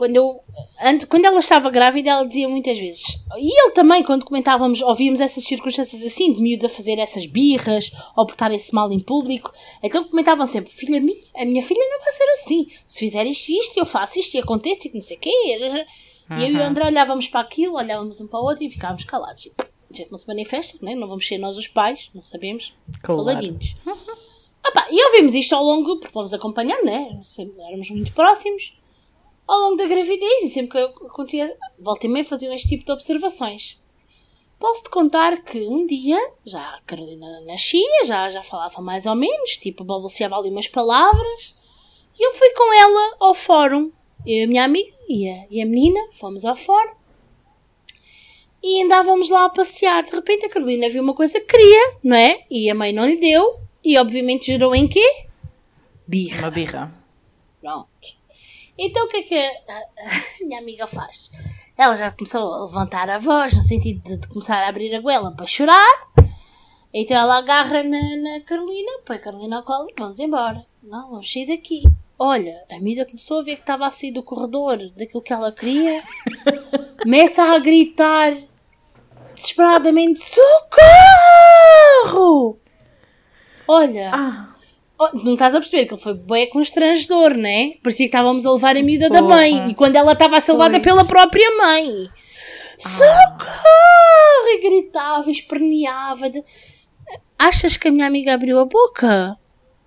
quando, 0.00 0.16
eu, 0.16 0.40
antes, 0.82 1.06
quando 1.06 1.26
ela 1.26 1.38
estava 1.40 1.68
grávida, 1.68 2.08
ela 2.08 2.24
dizia 2.24 2.48
muitas 2.48 2.78
vezes, 2.78 3.22
e 3.36 3.60
ele 3.60 3.72
também, 3.72 4.02
quando 4.02 4.24
comentávamos, 4.24 4.80
ouvíamos 4.80 5.20
essas 5.20 5.44
circunstâncias 5.44 6.02
assim, 6.02 6.32
de 6.32 6.40
miúdos 6.40 6.64
a 6.64 6.68
fazer 6.70 6.98
essas 6.98 7.26
birras, 7.26 7.92
ou 8.16 8.24
portarem-se 8.24 8.74
mal 8.74 8.90
em 8.90 8.98
público, 8.98 9.52
então 9.82 10.02
comentavam 10.04 10.46
sempre, 10.46 10.72
filha 10.72 10.98
minha, 10.98 11.20
a 11.36 11.44
minha 11.44 11.62
filha 11.62 11.86
não 11.86 12.00
vai 12.00 12.12
ser 12.12 12.24
assim, 12.30 12.66
se 12.86 13.00
fizer 13.00 13.26
isto, 13.26 13.52
isto, 13.52 13.76
eu 13.76 13.84
faço 13.84 14.18
isto, 14.18 14.36
e 14.36 14.38
acontece, 14.38 14.88
e 14.88 14.94
não 14.94 15.02
sei 15.02 15.18
o 15.18 15.20
quê. 15.20 15.86
Uhum. 16.30 16.38
E 16.38 16.44
eu 16.44 16.48
e 16.48 16.56
o 16.56 16.62
André 16.62 16.86
olhávamos 16.86 17.28
para 17.28 17.40
aquilo, 17.40 17.74
olhávamos 17.74 18.22
um 18.22 18.26
para 18.26 18.40
o 18.40 18.44
outro 18.44 18.64
e 18.64 18.70
ficávamos 18.70 19.04
calados. 19.04 19.42
Tipo, 19.42 19.62
a 19.62 19.94
gente 19.94 20.10
não 20.10 20.16
se 20.16 20.26
manifesta, 20.26 20.78
né? 20.80 20.94
não 20.94 21.08
vamos 21.08 21.28
ser 21.28 21.36
nós 21.36 21.58
os 21.58 21.68
pais, 21.68 22.10
não 22.14 22.22
sabemos, 22.22 22.72
claro. 23.02 23.22
caladinhos. 23.22 23.76
Opa, 24.66 24.86
e 24.90 25.04
ouvimos 25.08 25.34
isto 25.34 25.54
ao 25.54 25.62
longo, 25.62 25.98
porque 25.98 26.14
vamos 26.14 26.32
acompanhando, 26.32 26.86
né? 26.86 27.20
Sempre 27.22 27.60
éramos 27.64 27.90
muito 27.90 28.12
próximos 28.12 28.79
ao 29.50 29.60
longo 29.62 29.76
da 29.76 29.86
gravidez 29.86 30.44
e 30.44 30.48
sempre 30.48 30.70
que 30.70 30.78
eu 30.78 31.08
acontecia, 31.08 31.56
volta 31.76 32.06
e 32.06 32.08
meia 32.08 32.24
faziam 32.24 32.54
este 32.54 32.68
tipo 32.68 32.84
de 32.84 32.92
observações. 32.92 33.82
Posso-te 34.60 34.90
contar 34.90 35.42
que 35.42 35.66
um 35.66 35.86
dia, 35.86 36.18
já 36.44 36.60
a 36.60 36.80
Carolina 36.82 37.40
nascia, 37.40 38.04
já, 38.04 38.28
já 38.28 38.44
falava 38.44 38.80
mais 38.80 39.06
ou 39.06 39.16
menos, 39.16 39.56
tipo, 39.56 39.82
balbuciava 39.82 40.36
ali 40.36 40.50
umas 40.50 40.68
palavras, 40.68 41.56
e 42.16 42.24
eu 42.24 42.32
fui 42.32 42.50
com 42.50 42.72
ela 42.74 43.16
ao 43.18 43.34
fórum. 43.34 43.90
Eu 44.24 44.36
e 44.36 44.44
a 44.44 44.46
minha 44.46 44.64
amiga 44.64 44.92
e 45.08 45.28
a, 45.28 45.46
e 45.50 45.62
a 45.62 45.66
menina 45.66 45.98
fomos 46.12 46.44
ao 46.44 46.54
fórum 46.54 46.94
e 48.62 48.82
andávamos 48.84 49.30
lá 49.30 49.46
a 49.46 49.48
passear. 49.48 50.04
De 50.04 50.14
repente 50.14 50.46
a 50.46 50.50
Carolina 50.50 50.88
viu 50.88 51.02
uma 51.02 51.14
coisa 51.14 51.40
que 51.40 51.46
queria, 51.46 51.94
não 52.04 52.16
é? 52.16 52.44
E 52.50 52.70
a 52.70 52.74
mãe 52.74 52.92
não 52.92 53.06
lhe 53.06 53.16
deu, 53.16 53.58
e 53.82 53.98
obviamente 53.98 54.46
gerou 54.46 54.74
em 54.74 54.86
quê? 54.86 55.26
Birra. 56.06 56.42
Uma 56.42 56.50
birra. 56.50 56.94
Pronto. 57.60 57.89
Então 58.82 59.04
o 59.04 59.08
que 59.08 59.18
é 59.18 59.22
que 59.22 59.34
a, 59.36 59.82
minha 60.40 60.58
amiga 60.58 60.86
faz? 60.86 61.30
Ela 61.76 61.94
já 61.96 62.10
começou 62.10 62.54
a 62.54 62.64
levantar 62.64 63.10
a 63.10 63.18
voz, 63.18 63.52
no 63.52 63.60
sentido 63.60 64.02
de, 64.02 64.16
de 64.16 64.26
começar 64.26 64.64
a 64.64 64.68
abrir 64.68 64.94
a 64.94 65.00
goela 65.00 65.30
para 65.32 65.46
chorar. 65.46 65.86
Então 66.92 67.14
ela 67.14 67.36
agarra 67.36 67.82
na, 67.82 68.16
na 68.16 68.40
Carolina, 68.40 68.90
põe 69.04 69.16
a 69.16 69.20
Carolina 69.20 69.58
ao 69.58 69.64
colo 69.64 69.86
vamos 69.98 70.18
embora. 70.18 70.64
Não, 70.82 71.10
vamos 71.10 71.30
sair 71.30 71.46
daqui. 71.46 71.82
Olha, 72.18 72.54
a 72.70 72.80
Mida 72.80 73.04
começou 73.04 73.40
a 73.40 73.42
ver 73.42 73.56
que 73.56 73.60
estava 73.60 73.86
a 73.86 73.90
sair 73.90 74.12
do 74.12 74.22
corredor 74.22 74.78
daquilo 74.96 75.22
que 75.22 75.32
ela 75.32 75.52
queria. 75.52 76.02
Começa 77.02 77.42
a 77.42 77.58
gritar 77.58 78.34
desesperadamente: 79.34 80.20
Socorro! 82.02 82.58
Olha, 83.68 84.10
ah. 84.14 84.49
Oh, 85.02 85.08
não 85.24 85.32
estás 85.32 85.54
a 85.54 85.60
perceber 85.60 85.86
que 85.86 85.94
ele 85.94 86.02
foi 86.02 86.12
bem 86.12 86.50
constrangedor, 86.50 87.34
né? 87.34 87.72
Parecia 87.82 88.04
que 88.04 88.14
estávamos 88.14 88.44
a 88.44 88.52
levar 88.52 88.76
a 88.76 88.82
miúda 88.82 89.08
Porra. 89.08 89.22
da 89.22 89.26
mãe. 89.26 89.70
E 89.70 89.74
quando 89.74 89.96
ela 89.96 90.12
estava 90.12 90.36
a 90.36 90.40
ser 90.42 90.52
levada 90.52 90.78
pela 90.78 91.06
própria 91.06 91.56
mãe. 91.56 92.06
Ah. 92.06 92.18
Socorro! 92.78 94.48
E 94.48 94.60
gritava, 94.60 95.30
esperneava. 95.30 96.28
De... 96.28 96.44
Achas 97.38 97.78
que 97.78 97.88
a 97.88 97.90
minha 97.90 98.06
amiga 98.06 98.34
abriu 98.34 98.58
a 98.58 98.66
boca? 98.66 99.38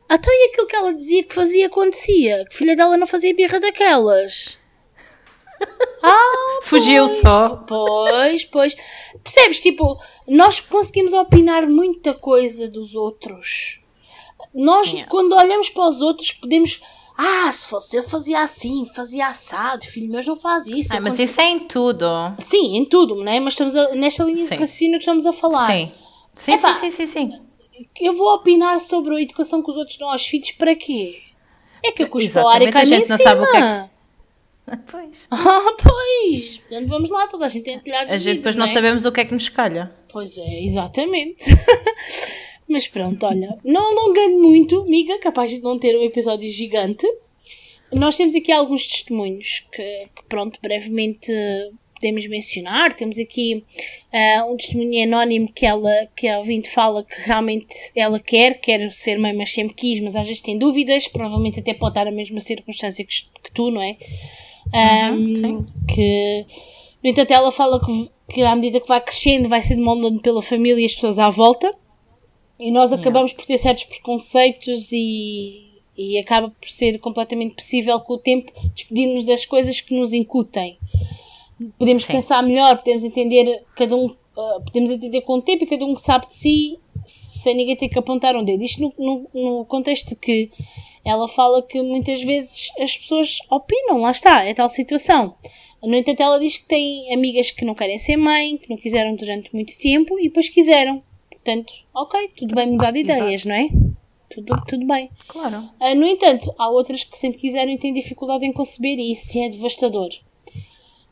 Até 0.09 0.31
e 0.31 0.49
aquilo 0.49 0.65
que 0.65 0.75
ela 0.75 0.91
dizia 0.91 1.23
que 1.23 1.35
fazia 1.35 1.67
acontecia. 1.67 2.45
Que 2.49 2.55
filha 2.55 2.75
dela 2.75 2.97
não 2.97 3.05
fazia 3.05 3.35
birra 3.35 3.59
daquelas. 3.59 4.59
Ah, 6.05 6.59
Fugiu 6.63 7.05
pois, 7.05 7.21
só. 7.21 7.55
Pois, 7.65 8.43
pois. 8.43 8.75
Percebes? 9.23 9.61
Tipo, 9.61 9.97
nós 10.27 10.59
conseguimos 10.59 11.13
opinar 11.13 11.65
muita 11.65 12.13
coisa 12.13 12.67
dos 12.67 12.93
outros 12.93 13.82
nós, 14.53 14.91
yeah. 14.91 15.09
quando 15.09 15.33
olhamos 15.33 15.69
para 15.69 15.87
os 15.87 16.01
outros, 16.01 16.31
podemos. 16.31 16.81
Ah, 17.15 17.51
se 17.51 17.67
fosse 17.67 17.95
eu 17.95 18.01
fazia 18.01 18.41
assim, 18.41 18.87
fazia 18.95 19.27
assado, 19.27 19.85
filho 19.85 20.09
meu 20.09 20.19
não 20.25 20.39
faz 20.39 20.67
isso. 20.67 20.95
Ah, 20.95 20.99
mas 20.99 21.19
isso 21.19 21.39
é 21.39 21.49
em 21.49 21.59
tudo. 21.59 22.07
Sim, 22.39 22.77
em 22.77 22.85
tudo, 22.85 23.23
né? 23.23 23.39
Mas 23.39 23.53
estamos 23.53 23.75
a, 23.75 23.93
nesta 23.93 24.23
linha 24.23 24.37
sim. 24.37 24.45
de 24.45 24.49
raciocínio 24.51 24.93
que 24.93 25.03
estamos 25.03 25.27
a 25.27 25.33
falar. 25.33 25.67
Sim. 25.67 25.91
Sim, 26.35 26.53
Epá, 26.53 26.73
sim, 26.73 26.89
sim, 26.89 27.05
sim, 27.05 27.29
sim. 27.29 27.41
Eu 28.01 28.15
vou 28.15 28.33
opinar 28.33 28.79
sobre 28.79 29.15
a 29.15 29.21
educação 29.21 29.61
que 29.61 29.69
os 29.69 29.77
outros 29.77 29.97
dão 29.97 30.09
aos 30.09 30.25
filhos 30.25 30.51
para 30.53 30.75
quê? 30.75 31.21
É 31.85 31.91
que 31.91 32.03
eu 32.03 32.07
cuspo 32.07 32.39
a 32.39 32.53
área 32.53 32.71
cai 32.71 32.83
em 32.85 33.05
cima. 33.05 33.47
É 33.53 33.83
que... 33.87 33.93
Pois. 34.89 35.27
Ah, 35.31 35.75
pois. 35.77 36.59
Portanto, 36.59 36.87
vamos 36.87 37.09
lá, 37.09 37.27
toda 37.27 37.45
a 37.45 37.47
gente 37.49 37.65
tem 37.65 37.79
telhados 37.79 38.13
A 38.13 38.17
gente 38.17 38.37
depois 38.37 38.55
não, 38.55 38.65
não 38.65 38.71
é? 38.71 38.73
sabemos 38.73 39.05
o 39.05 39.11
que 39.11 39.21
é 39.21 39.25
que 39.25 39.33
nos 39.33 39.49
calha. 39.49 39.91
Pois 40.11 40.37
é, 40.37 40.63
exatamente. 40.63 41.45
Mas 42.67 42.87
pronto, 42.87 43.25
olha, 43.25 43.57
não 43.63 43.91
alongando 43.91 44.41
muito, 44.41 44.81
amiga, 44.81 45.19
capaz 45.19 45.51
de 45.51 45.59
não 45.59 45.77
ter 45.77 45.95
um 45.97 46.03
episódio 46.03 46.49
gigante. 46.49 47.05
Nós 47.91 48.17
temos 48.17 48.35
aqui 48.35 48.51
alguns 48.51 48.87
testemunhos 48.87 49.67
que, 49.71 50.07
que 50.15 50.23
pronto, 50.27 50.59
brevemente 50.61 51.31
podemos 52.03 52.27
mencionar. 52.27 52.93
Temos 52.93 53.17
aqui 53.17 53.63
uh, 54.11 54.51
um 54.51 54.57
testemunho 54.57 55.03
anónimo 55.03 55.51
que 55.53 55.65
ela, 55.65 55.91
que 56.15 56.27
a 56.27 56.37
ouvinte 56.37 56.69
fala 56.69 57.03
que 57.03 57.21
realmente 57.21 57.73
ela 57.95 58.19
quer, 58.19 58.59
quer 58.59 58.91
ser 58.91 59.17
mãe, 59.17 59.33
mas 59.33 59.53
sempre 59.53 59.73
quis, 59.73 60.01
mas 60.01 60.15
às 60.15 60.27
vezes 60.27 60.41
tem 60.41 60.57
dúvidas, 60.57 61.07
provavelmente 61.07 61.59
até 61.59 61.73
pode 61.73 61.91
estar 61.91 62.07
a 62.07 62.11
mesma 62.11 62.41
circunstância 62.41 63.05
que, 63.05 63.13
que 63.41 63.51
tu, 63.53 63.71
não 63.71 63.81
é? 63.81 63.95
Um, 64.73 65.15
uhum, 65.15 65.65
que, 65.87 66.45
no 67.03 67.09
entanto, 67.09 67.31
ela 67.31 67.51
fala 67.51 67.79
que, 67.79 68.09
que 68.33 68.41
à 68.41 68.55
medida 68.55 68.81
que 68.81 68.87
vai 68.87 68.99
crescendo, 68.99 69.47
vai 69.47 69.61
sendo 69.61 69.83
moldando 69.83 70.21
pela 70.21 70.41
família 70.41 70.81
e 70.81 70.85
as 70.85 70.95
pessoas 70.95 71.19
à 71.19 71.29
volta. 71.29 71.73
E 72.63 72.71
nós 72.71 72.93
acabamos 72.93 73.33
por 73.33 73.45
ter 73.45 73.57
certos 73.57 73.83
preconceitos 73.83 74.89
e, 74.93 75.69
e 75.97 76.17
acaba 76.17 76.49
por 76.49 76.69
ser 76.69 76.97
completamente 76.97 77.55
possível 77.55 77.99
com 77.99 78.13
o 78.13 78.17
tempo 78.17 78.53
despedirmos 78.73 79.25
das 79.25 79.45
coisas 79.45 79.81
que 79.81 79.93
nos 79.93 80.13
incutem. 80.13 80.77
Podemos 81.77 82.03
Sim. 82.03 82.13
pensar 82.13 82.41
melhor, 82.41 82.77
podemos 82.77 83.03
entender 83.03 83.65
cada 83.75 83.97
um, 83.97 84.05
uh, 84.05 84.61
podemos 84.65 84.91
entender 84.91 85.19
com 85.23 85.33
o 85.33 85.41
tempo 85.41 85.65
e 85.65 85.67
cada 85.67 85.83
um 85.83 85.97
sabe 85.97 86.27
de 86.27 86.35
si 86.35 86.79
sem 87.05 87.53
ninguém 87.53 87.75
ter 87.75 87.89
que 87.89 87.99
apontar 87.99 88.33
um 88.33 88.45
dedo. 88.45 88.63
Isto 88.63 88.81
no, 88.81 88.93
no, 88.97 89.29
no 89.33 89.65
contexto 89.65 90.15
que 90.15 90.49
ela 91.03 91.27
fala 91.27 91.61
que 91.61 91.81
muitas 91.81 92.23
vezes 92.23 92.71
as 92.79 92.95
pessoas 92.95 93.39
opinam, 93.51 93.99
lá 93.99 94.11
está, 94.11 94.45
é 94.45 94.53
tal 94.53 94.69
situação. 94.69 95.35
No 95.83 95.95
entanto, 95.97 96.23
ela 96.23 96.39
diz 96.39 96.55
que 96.55 96.65
tem 96.65 97.13
amigas 97.13 97.51
que 97.51 97.65
não 97.65 97.75
querem 97.75 97.97
ser 97.97 98.15
mãe, 98.15 98.55
que 98.55 98.69
não 98.69 98.77
quiseram 98.77 99.17
durante 99.17 99.53
muito 99.53 99.77
tempo 99.77 100.17
e 100.17 100.29
depois 100.29 100.47
quiseram. 100.47 101.03
Portanto, 101.43 101.73
ok, 101.93 102.31
tudo 102.37 102.55
bem 102.55 102.71
mudar 102.71 102.91
de 102.91 102.99
ideias, 102.99 103.45
Exato. 103.45 103.49
não 103.49 103.55
é? 103.55 103.67
Tudo, 104.29 104.65
tudo 104.65 104.87
bem. 104.87 105.11
Claro. 105.27 105.69
Uh, 105.79 105.95
no 105.95 106.07
entanto, 106.07 106.53
há 106.57 106.69
outras 106.69 107.03
que 107.03 107.17
sempre 107.17 107.37
quiseram 107.37 107.69
e 107.69 107.77
têm 107.77 107.93
dificuldade 107.93 108.45
em 108.45 108.53
conceber 108.53 108.97
e 108.97 109.11
isso 109.11 109.37
é 109.37 109.49
devastador. 109.49 110.09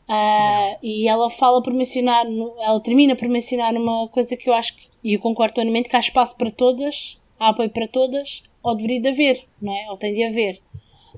Uh, 0.08 0.78
e 0.82 1.06
ela 1.06 1.28
fala 1.28 1.62
por 1.62 1.74
mencionar, 1.74 2.24
ela 2.60 2.80
termina 2.80 3.14
por 3.14 3.28
mencionar 3.28 3.74
uma 3.74 4.08
coisa 4.08 4.36
que 4.36 4.48
eu 4.48 4.54
acho 4.54 4.74
que, 4.74 4.88
e 5.04 5.12
eu 5.12 5.20
concordo 5.20 5.54
totalmente, 5.54 5.90
que 5.90 5.96
há 5.96 6.00
espaço 6.00 6.36
para 6.36 6.50
todas, 6.50 7.20
há 7.38 7.50
apoio 7.50 7.68
para 7.68 7.86
todas, 7.86 8.42
ou 8.62 8.74
deveria 8.74 9.02
de 9.02 9.08
haver, 9.08 9.44
não 9.60 9.72
é? 9.72 9.90
Ou 9.90 9.98
tem 9.98 10.14
de 10.14 10.24
haver. 10.24 10.60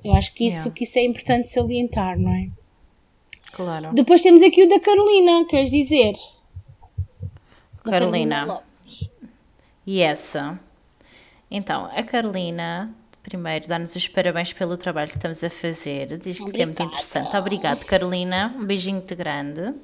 Eu 0.02 0.12
acho 0.12 0.34
que 0.34 0.46
isso, 0.46 0.58
yeah. 0.58 0.74
que 0.74 0.84
isso 0.84 0.98
é 0.98 1.04
importante 1.04 1.48
salientar, 1.48 2.18
não 2.18 2.34
é? 2.34 2.48
Claro. 3.52 3.94
Depois 3.94 4.22
temos 4.22 4.42
aqui 4.42 4.64
o 4.64 4.68
da 4.68 4.80
Carolina, 4.80 5.46
queres 5.46 5.70
dizer? 5.70 6.14
Carolina. 7.84 8.46
Carolina 8.46 8.73
e 9.87 10.01
essa? 10.01 10.59
Então, 11.51 11.91
a 11.95 12.03
Carolina, 12.03 12.91
primeiro, 13.22 13.68
dá-nos 13.68 13.95
os 13.95 14.09
parabéns 14.09 14.53
pelo 14.53 14.76
trabalho 14.76 15.11
que 15.11 15.16
estamos 15.16 15.43
a 15.45 15.51
fazer. 15.51 16.18
Diz 16.18 16.39
que 16.39 16.43
Obrigada. 16.45 16.62
é 16.62 16.66
muito 16.66 16.82
interessante. 16.82 17.37
Obrigado, 17.37 17.85
Carolina. 17.85 18.55
Um 18.57 18.64
beijinho 18.64 19.01
de 19.01 19.14
grande. 19.14 19.74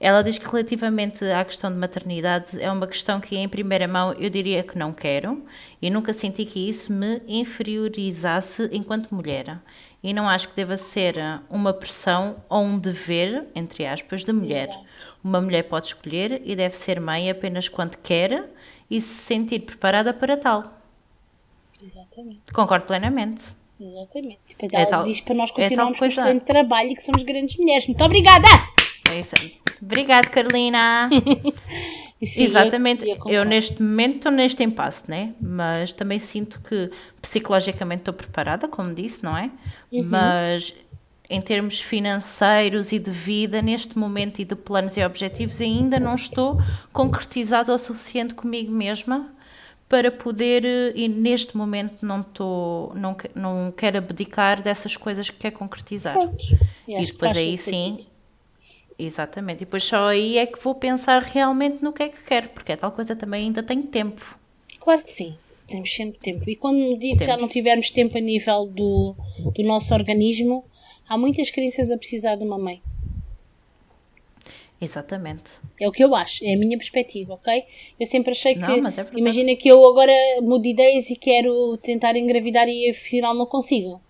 Ela 0.00 0.22
diz 0.22 0.38
que 0.38 0.46
relativamente 0.46 1.24
à 1.24 1.44
questão 1.44 1.70
de 1.70 1.78
maternidade 1.78 2.60
é 2.60 2.70
uma 2.70 2.86
questão 2.86 3.20
que 3.20 3.36
em 3.36 3.48
primeira 3.48 3.88
mão 3.88 4.12
eu 4.14 4.28
diria 4.28 4.62
que 4.62 4.76
não 4.76 4.92
quero 4.92 5.42
e 5.80 5.88
nunca 5.88 6.12
senti 6.12 6.44
que 6.44 6.68
isso 6.68 6.92
me 6.92 7.22
inferiorizasse 7.26 8.68
enquanto 8.72 9.14
mulher. 9.14 9.58
E 10.02 10.12
não 10.12 10.28
acho 10.28 10.48
que 10.50 10.56
deva 10.56 10.76
ser 10.76 11.16
uma 11.48 11.72
pressão 11.72 12.36
ou 12.50 12.62
um 12.62 12.78
dever, 12.78 13.46
entre 13.54 13.86
aspas, 13.86 14.24
da 14.24 14.32
mulher. 14.32 14.68
Uma 15.22 15.40
mulher 15.40 15.62
pode 15.62 15.86
escolher 15.86 16.42
e 16.44 16.54
deve 16.54 16.76
ser 16.76 17.00
mãe 17.00 17.30
apenas 17.30 17.68
quando 17.68 17.96
quer 17.96 18.44
e 18.90 19.00
se 19.00 19.14
sentir 19.14 19.60
preparada 19.60 20.12
para 20.12 20.36
tal. 20.36 20.72
Exatamente. 21.82 22.52
Concordo 22.52 22.86
plenamente. 22.86 23.44
Exatamente. 23.80 24.40
Depois 24.48 24.72
é 24.72 24.76
ela 24.76 24.86
tal, 24.86 25.04
diz 25.04 25.20
para 25.20 25.34
nós 25.34 25.50
é 25.50 25.54
continuarmos 25.54 25.96
é 25.96 25.98
com 25.98 26.04
o 26.04 26.08
excelente 26.08 26.44
trabalho 26.44 26.90
e 26.90 26.94
que 26.94 27.02
somos 27.02 27.22
grandes 27.22 27.56
mulheres. 27.56 27.86
Muito 27.86 28.02
obrigada! 28.04 28.46
É 29.10 29.20
isso. 29.20 29.34
Obrigada, 29.82 30.28
Carolina. 30.28 31.10
Sim, 32.22 32.44
Exatamente. 32.44 33.06
Eu, 33.06 33.18
eu, 33.26 33.44
neste 33.44 33.82
momento 33.82 34.16
estou 34.16 34.32
neste 34.32 34.62
impasse, 34.62 35.10
né? 35.10 35.34
Mas 35.40 35.92
também 35.92 36.18
sinto 36.18 36.60
que 36.62 36.90
psicologicamente 37.20 38.00
estou 38.00 38.14
preparada, 38.14 38.66
como 38.66 38.94
disse, 38.94 39.22
não 39.22 39.36
é? 39.36 39.50
Uhum. 39.92 40.04
Mas 40.04 40.74
em 41.28 41.40
termos 41.40 41.80
financeiros 41.80 42.92
e 42.92 42.98
de 42.98 43.10
vida, 43.10 43.62
neste 43.62 43.98
momento 43.98 44.40
e 44.40 44.44
de 44.44 44.54
planos 44.54 44.96
e 44.96 45.04
objetivos, 45.04 45.60
ainda 45.60 45.98
não 45.98 46.14
estou 46.14 46.58
concretizado 46.92 47.72
o 47.72 47.78
suficiente 47.78 48.34
comigo 48.34 48.70
mesma 48.70 49.34
para 49.88 50.10
poder, 50.10 50.64
eh, 50.64 50.92
e 50.94 51.08
neste 51.08 51.56
momento 51.56 52.04
não 52.04 52.20
estou, 52.20 52.92
não, 52.94 53.16
não 53.34 53.72
quero 53.72 53.98
abdicar 53.98 54.62
dessas 54.62 54.96
coisas 54.96 55.30
que 55.30 55.38
quero 55.38 55.56
concretizar. 55.56 56.16
E, 56.86 56.96
e 56.96 57.00
depois 57.00 57.36
aí 57.36 57.56
sim, 57.56 57.82
sentido. 57.82 58.10
exatamente, 58.98 59.58
e 59.58 59.64
depois 59.64 59.84
só 59.84 60.08
aí 60.08 60.36
é 60.36 60.46
que 60.46 60.62
vou 60.62 60.74
pensar 60.74 61.22
realmente 61.22 61.82
no 61.82 61.92
que 61.92 62.02
é 62.02 62.08
que 62.08 62.22
quero, 62.22 62.48
porque 62.50 62.72
é 62.72 62.76
tal 62.76 62.92
coisa 62.92 63.16
também 63.16 63.46
ainda 63.46 63.62
tenho 63.62 63.84
tempo. 63.84 64.38
Claro 64.78 65.02
que 65.02 65.10
sim, 65.10 65.36
temos 65.66 65.94
sempre 65.94 66.18
tempo. 66.18 66.48
E 66.48 66.56
quando 66.56 66.98
dia 66.98 67.16
que 67.16 67.24
já 67.24 67.36
não 67.36 67.48
tivermos 67.48 67.90
tempo 67.90 68.18
a 68.18 68.20
nível 68.20 68.66
do, 68.66 69.14
do 69.54 69.62
nosso 69.62 69.94
organismo, 69.94 70.64
há 71.08 71.18
muitas 71.18 71.50
crianças 71.50 71.90
a 71.90 71.96
precisar 71.96 72.36
de 72.36 72.44
uma 72.44 72.58
mãe. 72.58 72.82
Exatamente. 74.80 75.52
É 75.80 75.88
o 75.88 75.92
que 75.92 76.04
eu 76.04 76.14
acho, 76.14 76.44
é 76.44 76.54
a 76.54 76.58
minha 76.58 76.76
perspectiva, 76.76 77.34
ok? 77.34 77.64
Eu 77.98 78.06
sempre 78.06 78.32
achei 78.32 78.54
que. 78.54 78.60
Não, 78.60 78.88
é 78.88 79.06
imagina 79.14 79.54
que 79.56 79.68
eu 79.68 79.86
agora 79.88 80.12
mudo 80.42 80.62
de 80.62 80.70
ideias 80.70 81.10
e 81.10 81.16
quero 81.16 81.76
tentar 81.78 82.16
engravidar 82.16 82.68
e 82.68 82.90
afinal 82.90 83.34
não 83.34 83.46
consigo. 83.46 84.00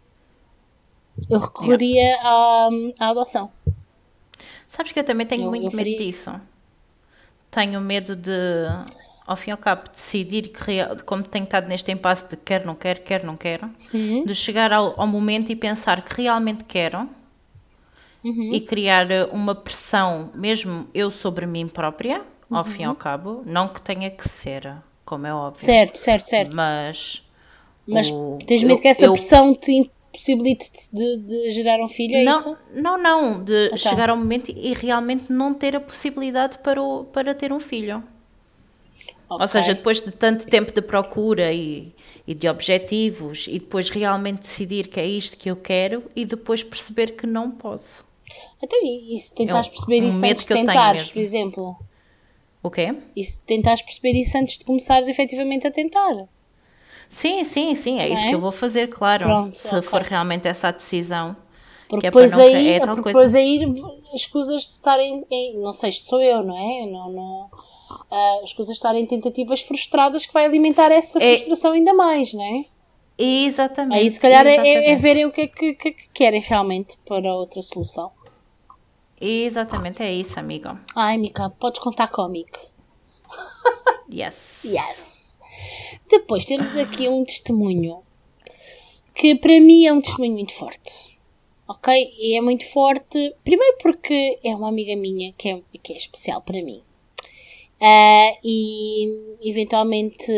Eu 1.30 1.38
recorreria 1.38 2.16
à, 2.20 2.68
à 2.98 3.08
adoção. 3.10 3.52
Sabes 4.66 4.90
que 4.90 4.98
eu 4.98 5.04
também 5.04 5.26
tenho 5.26 5.44
eu, 5.44 5.50
muito 5.50 5.66
eu 5.66 5.76
medo 5.76 5.96
disso. 5.96 6.32
Tenho 7.50 7.80
medo 7.80 8.16
de, 8.16 8.30
ao 9.26 9.36
fim 9.36 9.50
e 9.50 9.52
ao 9.52 9.58
cabo, 9.58 9.88
decidir 9.90 10.48
que, 10.48 11.02
como 11.04 11.22
tenho 11.22 11.44
estado 11.44 11.66
neste 11.66 11.90
impasse 11.90 12.28
de 12.28 12.36
quer, 12.36 12.64
não 12.64 12.74
quero, 12.74 13.00
quer, 13.00 13.24
não 13.24 13.36
quero, 13.36 13.70
uhum. 13.92 14.24
de 14.24 14.34
chegar 14.34 14.72
ao, 14.72 15.00
ao 15.00 15.06
momento 15.06 15.50
e 15.50 15.56
pensar 15.56 16.02
que 16.02 16.22
realmente 16.22 16.64
quero 16.64 17.08
uhum. 18.22 18.52
e 18.52 18.60
criar 18.60 19.10
eh, 19.10 19.24
uma 19.32 19.54
pressão, 19.54 20.30
mesmo 20.34 20.86
eu 20.92 21.10
sobre 21.10 21.46
mim 21.46 21.66
própria, 21.68 22.20
uhum. 22.50 22.56
ao 22.58 22.64
fim 22.64 22.82
e 22.82 22.84
ao 22.84 22.94
cabo, 22.94 23.42
não 23.46 23.66
que 23.68 23.80
tenha 23.80 24.10
que 24.10 24.28
ser, 24.28 24.74
como 25.06 25.26
é 25.26 25.32
óbvio. 25.34 25.64
Certo, 25.64 25.96
certo, 25.96 26.28
certo. 26.28 26.54
Mas. 26.54 27.22
Mas 27.86 28.10
o, 28.10 28.38
tens 28.46 28.62
medo 28.62 28.78
eu, 28.78 28.80
que 28.80 28.88
essa 28.88 29.04
eu, 29.04 29.12
pressão 29.12 29.54
te 29.54 29.70
impossibilite 29.70 30.70
de, 30.90 31.18
de, 31.18 31.50
gerar 31.50 31.78
um 31.82 31.88
filho, 31.88 32.16
é 32.16 32.24
não, 32.24 32.38
isso? 32.38 32.56
Não, 32.72 32.96
não, 32.96 33.44
de 33.44 33.66
então. 33.66 33.76
chegar 33.76 34.08
ao 34.08 34.16
momento 34.16 34.50
e 34.50 34.72
realmente 34.72 35.30
não 35.30 35.52
ter 35.52 35.76
a 35.76 35.80
possibilidade 35.80 36.56
para, 36.58 36.80
o, 36.80 37.04
para 37.04 37.34
ter 37.34 37.52
um 37.52 37.60
filho. 37.60 38.02
Okay. 39.34 39.42
Ou 39.42 39.48
seja, 39.48 39.74
depois 39.74 40.00
de 40.00 40.10
tanto 40.10 40.46
tempo 40.46 40.72
de 40.72 40.82
procura 40.82 41.52
e, 41.52 41.92
e 42.26 42.34
de 42.34 42.48
objetivos, 42.48 43.46
e 43.48 43.58
depois 43.58 43.88
realmente 43.90 44.40
decidir 44.40 44.88
que 44.88 45.00
é 45.00 45.06
isto 45.06 45.36
que 45.36 45.50
eu 45.50 45.56
quero 45.56 46.04
e 46.14 46.24
depois 46.24 46.62
perceber 46.62 47.12
que 47.12 47.26
não 47.26 47.50
posso. 47.50 48.04
Então, 48.62 48.78
e 48.82 49.18
se 49.18 49.34
tentares 49.34 49.66
é 49.66 49.70
perceber 49.70 50.02
um 50.02 50.08
isso 50.08 50.24
antes 50.24 50.46
de 50.46 50.54
tentares, 50.54 51.10
por 51.10 51.20
exemplo? 51.20 51.76
O 52.62 52.70
quê? 52.70 52.96
E 53.14 53.22
se 53.22 53.40
tentares 53.40 53.82
perceber 53.82 54.18
isso 54.18 54.38
antes 54.38 54.56
de 54.58 54.64
começares 54.64 55.06
efetivamente 55.06 55.66
a 55.66 55.70
tentar? 55.70 56.26
Sim, 57.08 57.44
sim, 57.44 57.74
sim, 57.74 58.00
é, 58.00 58.08
é? 58.08 58.12
isso 58.12 58.26
que 58.26 58.34
eu 58.34 58.40
vou 58.40 58.50
fazer, 58.50 58.88
claro. 58.88 59.26
Pronto, 59.26 59.54
se 59.54 59.68
okay. 59.68 59.82
for 59.82 60.00
realmente 60.00 60.48
essa 60.48 60.68
a 60.68 60.70
decisão. 60.70 61.36
Porque, 61.88 62.06
é 62.06 62.10
depois, 62.10 62.32
não, 62.32 62.40
aí, 62.40 62.70
é 62.70 62.80
porque 62.80 63.02
depois 63.02 63.34
aí 63.34 63.74
escusas 64.14 64.62
de 64.62 64.68
estarem. 64.70 65.24
Em, 65.30 65.60
não 65.60 65.72
sei 65.72 65.92
se 65.92 66.00
sou 66.00 66.20
eu, 66.20 66.42
não 66.42 66.56
é? 66.56 66.86
Não, 66.90 67.12
não, 67.12 67.50
uh, 68.10 68.44
escusas 68.44 68.74
de 68.74 68.78
estarem 68.78 69.04
em 69.04 69.06
tentativas 69.06 69.60
frustradas 69.60 70.26
que 70.26 70.32
vai 70.32 70.44
alimentar 70.44 70.90
essa 70.90 71.22
é 71.22 71.36
frustração 71.36 71.72
ainda 71.72 71.94
mais, 71.94 72.34
não 72.34 72.42
é? 72.42 72.64
Exatamente. 73.16 74.00
Aí 74.00 74.10
se 74.10 74.20
calhar 74.20 74.46
é, 74.46 74.56
é, 74.56 74.90
é 74.90 74.94
verem 74.96 75.24
o 75.26 75.32
que 75.32 75.42
é 75.42 75.46
que, 75.46 75.74
que, 75.74 75.92
que, 75.92 76.08
querem 76.08 76.40
realmente 76.40 76.98
para 77.06 77.32
outra 77.34 77.62
solução. 77.62 78.10
Exatamente, 79.20 80.02
é 80.02 80.12
isso, 80.12 80.38
amigo. 80.38 80.78
Ai, 80.94 81.16
Mica, 81.16 81.48
podes 81.50 81.80
contar 81.80 82.08
comigo. 82.08 82.58
Yes. 84.12 84.64
Yes. 84.64 85.38
Depois 86.08 86.44
temos 86.44 86.76
aqui 86.76 87.08
um 87.08 87.24
testemunho 87.24 88.02
que 89.14 89.34
para 89.34 89.60
mim 89.60 89.86
é 89.86 89.92
um 89.92 90.00
testemunho 90.00 90.34
muito 90.34 90.52
forte. 90.52 91.18
Ok? 91.66 92.12
E 92.18 92.36
é 92.36 92.40
muito 92.42 92.70
forte, 92.70 93.34
primeiro 93.42 93.78
porque 93.80 94.38
é 94.44 94.54
uma 94.54 94.68
amiga 94.68 94.94
minha 94.96 95.32
que 95.32 95.48
é, 95.48 95.62
que 95.82 95.92
é 95.94 95.96
especial 95.96 96.42
para 96.42 96.62
mim. 96.62 96.82
Uh, 97.84 98.38
e 98.42 99.36
eventualmente 99.42 100.32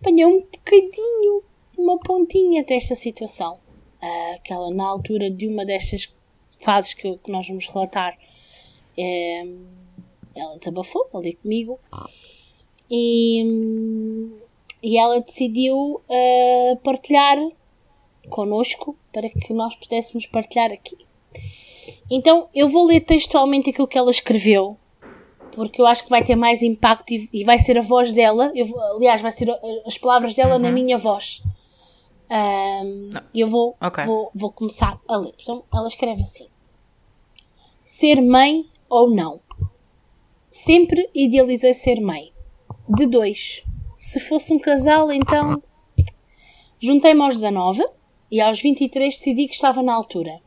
apanhou 0.00 0.30
um 0.30 0.40
bocadinho 0.40 1.42
uma 1.76 1.98
pontinha 1.98 2.64
desta 2.64 2.94
situação. 2.94 3.58
Uh, 4.02 4.34
aquela 4.36 4.70
na 4.70 4.86
altura 4.86 5.30
de 5.30 5.46
uma 5.46 5.66
destas 5.66 6.10
fases 6.62 6.94
que, 6.94 7.18
que 7.18 7.30
nós 7.30 7.46
vamos 7.46 7.66
relatar, 7.66 8.16
é, 8.96 9.46
ela 10.34 10.56
desabafou 10.56 11.06
ali 11.12 11.34
comigo 11.34 11.78
e, 12.90 13.42
e 14.82 14.96
ela 14.96 15.20
decidiu 15.20 16.00
uh, 16.08 16.76
partilhar 16.82 17.36
connosco 18.30 18.96
para 19.12 19.28
que 19.28 19.52
nós 19.52 19.74
pudéssemos 19.74 20.26
partilhar 20.26 20.72
aqui. 20.72 20.96
Então 22.10 22.48
eu 22.54 22.68
vou 22.68 22.86
ler 22.86 23.00
textualmente 23.00 23.68
aquilo 23.68 23.88
que 23.88 23.98
ela 23.98 24.10
escreveu, 24.10 24.76
porque 25.60 25.78
eu 25.78 25.86
acho 25.86 26.04
que 26.04 26.08
vai 26.08 26.24
ter 26.24 26.36
mais 26.36 26.62
impacto 26.62 27.12
e, 27.12 27.28
e 27.34 27.44
vai 27.44 27.58
ser 27.58 27.76
a 27.76 27.82
voz 27.82 28.14
dela. 28.14 28.50
Eu, 28.54 28.66
aliás, 28.96 29.20
vai 29.20 29.30
ser 29.30 29.50
as 29.84 29.98
palavras 29.98 30.34
dela 30.34 30.54
uhum. 30.54 30.62
na 30.62 30.72
minha 30.72 30.96
voz. 30.96 31.42
Um, 32.30 33.10
e 33.34 33.40
eu 33.40 33.46
vou, 33.46 33.76
okay. 33.78 34.04
vou, 34.04 34.30
vou 34.34 34.50
começar 34.52 34.98
a 35.06 35.16
ler. 35.18 35.34
Então, 35.38 35.62
ela 35.70 35.86
escreve 35.86 36.22
assim: 36.22 36.48
Ser 37.84 38.22
mãe 38.22 38.70
ou 38.88 39.14
não? 39.14 39.38
Sempre 40.48 41.10
idealizei 41.14 41.74
ser 41.74 42.00
mãe. 42.00 42.32
De 42.88 43.04
dois. 43.04 43.62
Se 43.98 44.18
fosse 44.18 44.54
um 44.54 44.58
casal, 44.58 45.12
então. 45.12 45.62
Juntei-me 46.80 47.20
aos 47.20 47.34
19 47.34 47.86
e 48.30 48.40
aos 48.40 48.62
23 48.62 49.14
decidi 49.14 49.46
que 49.46 49.54
estava 49.54 49.82
na 49.82 49.92
altura. 49.92 50.40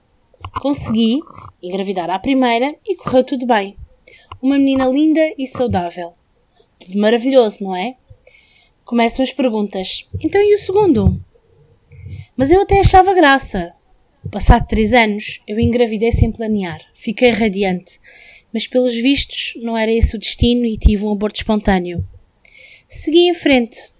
Consegui 0.59 1.19
engravidar 1.61 2.09
à 2.09 2.17
primeira 2.17 2.75
e 2.83 2.95
correu 2.95 3.23
tudo 3.23 3.45
bem. 3.45 3.77
Uma 4.43 4.57
menina 4.57 4.87
linda 4.87 5.21
e 5.37 5.47
saudável. 5.47 6.15
Tudo 6.77 6.99
maravilhoso, 6.99 7.63
não 7.63 7.73
é? 7.73 7.95
Começam 8.83 9.23
as 9.23 9.31
perguntas. 9.31 10.05
Então 10.19 10.41
e 10.41 10.53
o 10.53 10.57
segundo? 10.57 11.17
Mas 12.35 12.51
eu 12.51 12.61
até 12.61 12.81
achava 12.81 13.13
graça. 13.13 13.73
Passado 14.29 14.67
três 14.67 14.93
anos, 14.93 15.41
eu 15.47 15.57
engravidei 15.61 16.11
sem 16.11 16.29
planear. 16.29 16.81
Fiquei 16.93 17.29
radiante. 17.29 18.01
Mas 18.53 18.67
pelos 18.67 18.93
vistos, 18.93 19.53
não 19.63 19.77
era 19.77 19.89
esse 19.89 20.13
o 20.13 20.19
destino 20.19 20.65
e 20.65 20.77
tive 20.77 21.05
um 21.05 21.13
aborto 21.13 21.37
espontâneo. 21.37 22.05
Segui 22.85 23.29
em 23.29 23.33
frente, 23.33 23.93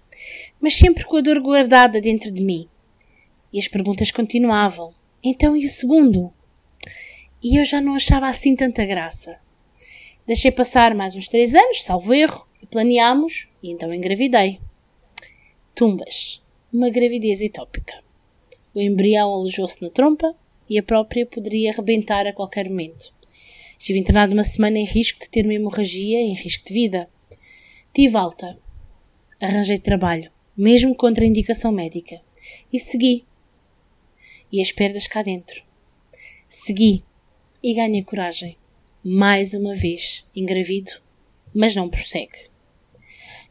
mas 0.60 0.74
sempre 0.74 1.06
com 1.06 1.16
a 1.16 1.22
dor 1.22 1.40
guardada 1.40 2.02
dentro 2.02 2.30
de 2.30 2.44
mim. 2.44 2.68
E 3.50 3.58
as 3.58 3.66
perguntas 3.66 4.10
continuavam. 4.10 4.92
Então 5.22 5.56
e 5.56 5.64
o 5.64 5.70
segundo? 5.70 6.30
E 7.42 7.58
eu 7.58 7.64
já 7.64 7.80
não 7.80 7.94
achava 7.94 8.28
assim 8.28 8.54
tanta 8.54 8.84
graça. 8.84 9.42
Deixei 10.26 10.50
passar 10.50 10.94
mais 10.94 11.14
uns 11.14 11.28
três 11.28 11.54
anos, 11.54 11.84
salvo 11.84 12.14
erro, 12.14 12.46
e 12.62 12.66
planeámos, 12.66 13.48
e 13.62 13.70
então 13.70 13.92
engravidei. 13.92 14.58
Tumbas. 15.74 16.42
Uma 16.72 16.88
gravidez 16.88 17.42
utópica. 17.42 18.02
O 18.74 18.80
embrião 18.80 19.30
alojou-se 19.30 19.82
na 19.82 19.90
trompa 19.90 20.34
e 20.68 20.78
a 20.78 20.82
própria 20.82 21.26
poderia 21.26 21.70
arrebentar 21.70 22.26
a 22.26 22.32
qualquer 22.32 22.70
momento. 22.70 23.12
Estive 23.78 23.98
internado 23.98 24.32
uma 24.32 24.42
semana 24.42 24.78
em 24.78 24.86
risco 24.86 25.20
de 25.20 25.28
ter 25.28 25.44
uma 25.44 25.52
hemorragia 25.52 26.18
em 26.18 26.32
risco 26.32 26.64
de 26.64 26.72
vida. 26.72 27.06
Tive 27.92 28.16
alta. 28.16 28.58
Arranjei 29.38 29.76
trabalho, 29.76 30.32
mesmo 30.56 30.94
contra 30.94 31.22
a 31.22 31.28
indicação 31.28 31.70
médica. 31.70 32.18
E 32.72 32.80
segui. 32.80 33.26
E 34.50 34.62
as 34.62 34.72
perdas 34.72 35.06
cá 35.06 35.22
dentro. 35.22 35.62
Segui. 36.48 37.04
E 37.62 37.74
ganhei 37.74 38.02
coragem. 38.02 38.56
Mais 39.06 39.52
uma 39.52 39.74
vez, 39.74 40.24
engravido, 40.34 40.92
mas 41.54 41.76
não 41.76 41.90
prossegue. 41.90 42.48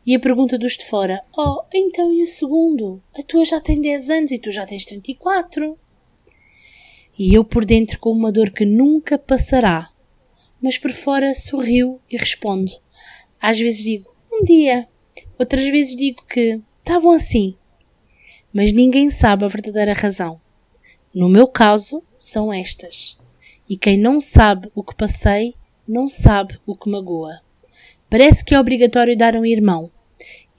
E 0.03 0.15
a 0.15 0.19
pergunta 0.19 0.57
dos 0.57 0.75
de 0.75 0.83
fora: 0.83 1.23
Oh, 1.37 1.61
então 1.71 2.11
e 2.11 2.23
o 2.23 2.27
segundo? 2.27 3.03
A 3.13 3.21
tua 3.21 3.45
já 3.45 3.61
tem 3.61 3.79
10 3.79 4.09
anos 4.09 4.31
e 4.31 4.39
tu 4.39 4.49
já 4.49 4.65
tens 4.65 4.83
34. 4.83 5.77
E 7.19 7.35
eu 7.35 7.45
por 7.45 7.65
dentro 7.65 7.99
com 7.99 8.09
uma 8.11 8.31
dor 8.31 8.49
que 8.49 8.65
nunca 8.65 9.15
passará, 9.15 9.91
mas 10.59 10.79
por 10.79 10.91
fora 10.91 11.35
sorrio 11.35 12.01
e 12.09 12.17
respondo. 12.17 12.71
Às 13.39 13.59
vezes 13.59 13.83
digo: 13.83 14.11
Um 14.31 14.43
dia. 14.43 14.87
Outras 15.37 15.65
vezes 15.65 15.95
digo 15.95 16.25
que 16.25 16.59
tá 16.83 16.99
bom 16.99 17.11
assim. 17.11 17.55
Mas 18.51 18.73
ninguém 18.73 19.11
sabe 19.11 19.45
a 19.45 19.47
verdadeira 19.47 19.93
razão. 19.93 20.41
No 21.13 21.29
meu 21.29 21.47
caso, 21.47 22.01
são 22.17 22.51
estas. 22.51 23.21
E 23.70 23.78
quem 23.78 23.97
não 23.97 24.20
sabe 24.20 24.70
o 24.76 24.84
que 24.84 24.95
passei, 24.95 25.55
não 25.88 26.07
sabe 26.09 26.59
o 26.66 26.76
que 26.76 26.89
magoa. 26.89 27.41
Parece 28.09 28.43
que 28.43 28.53
é 28.53 28.59
obrigatório 28.59 29.18
dar 29.18 29.36
um 29.36 29.45
irmão. 29.45 29.89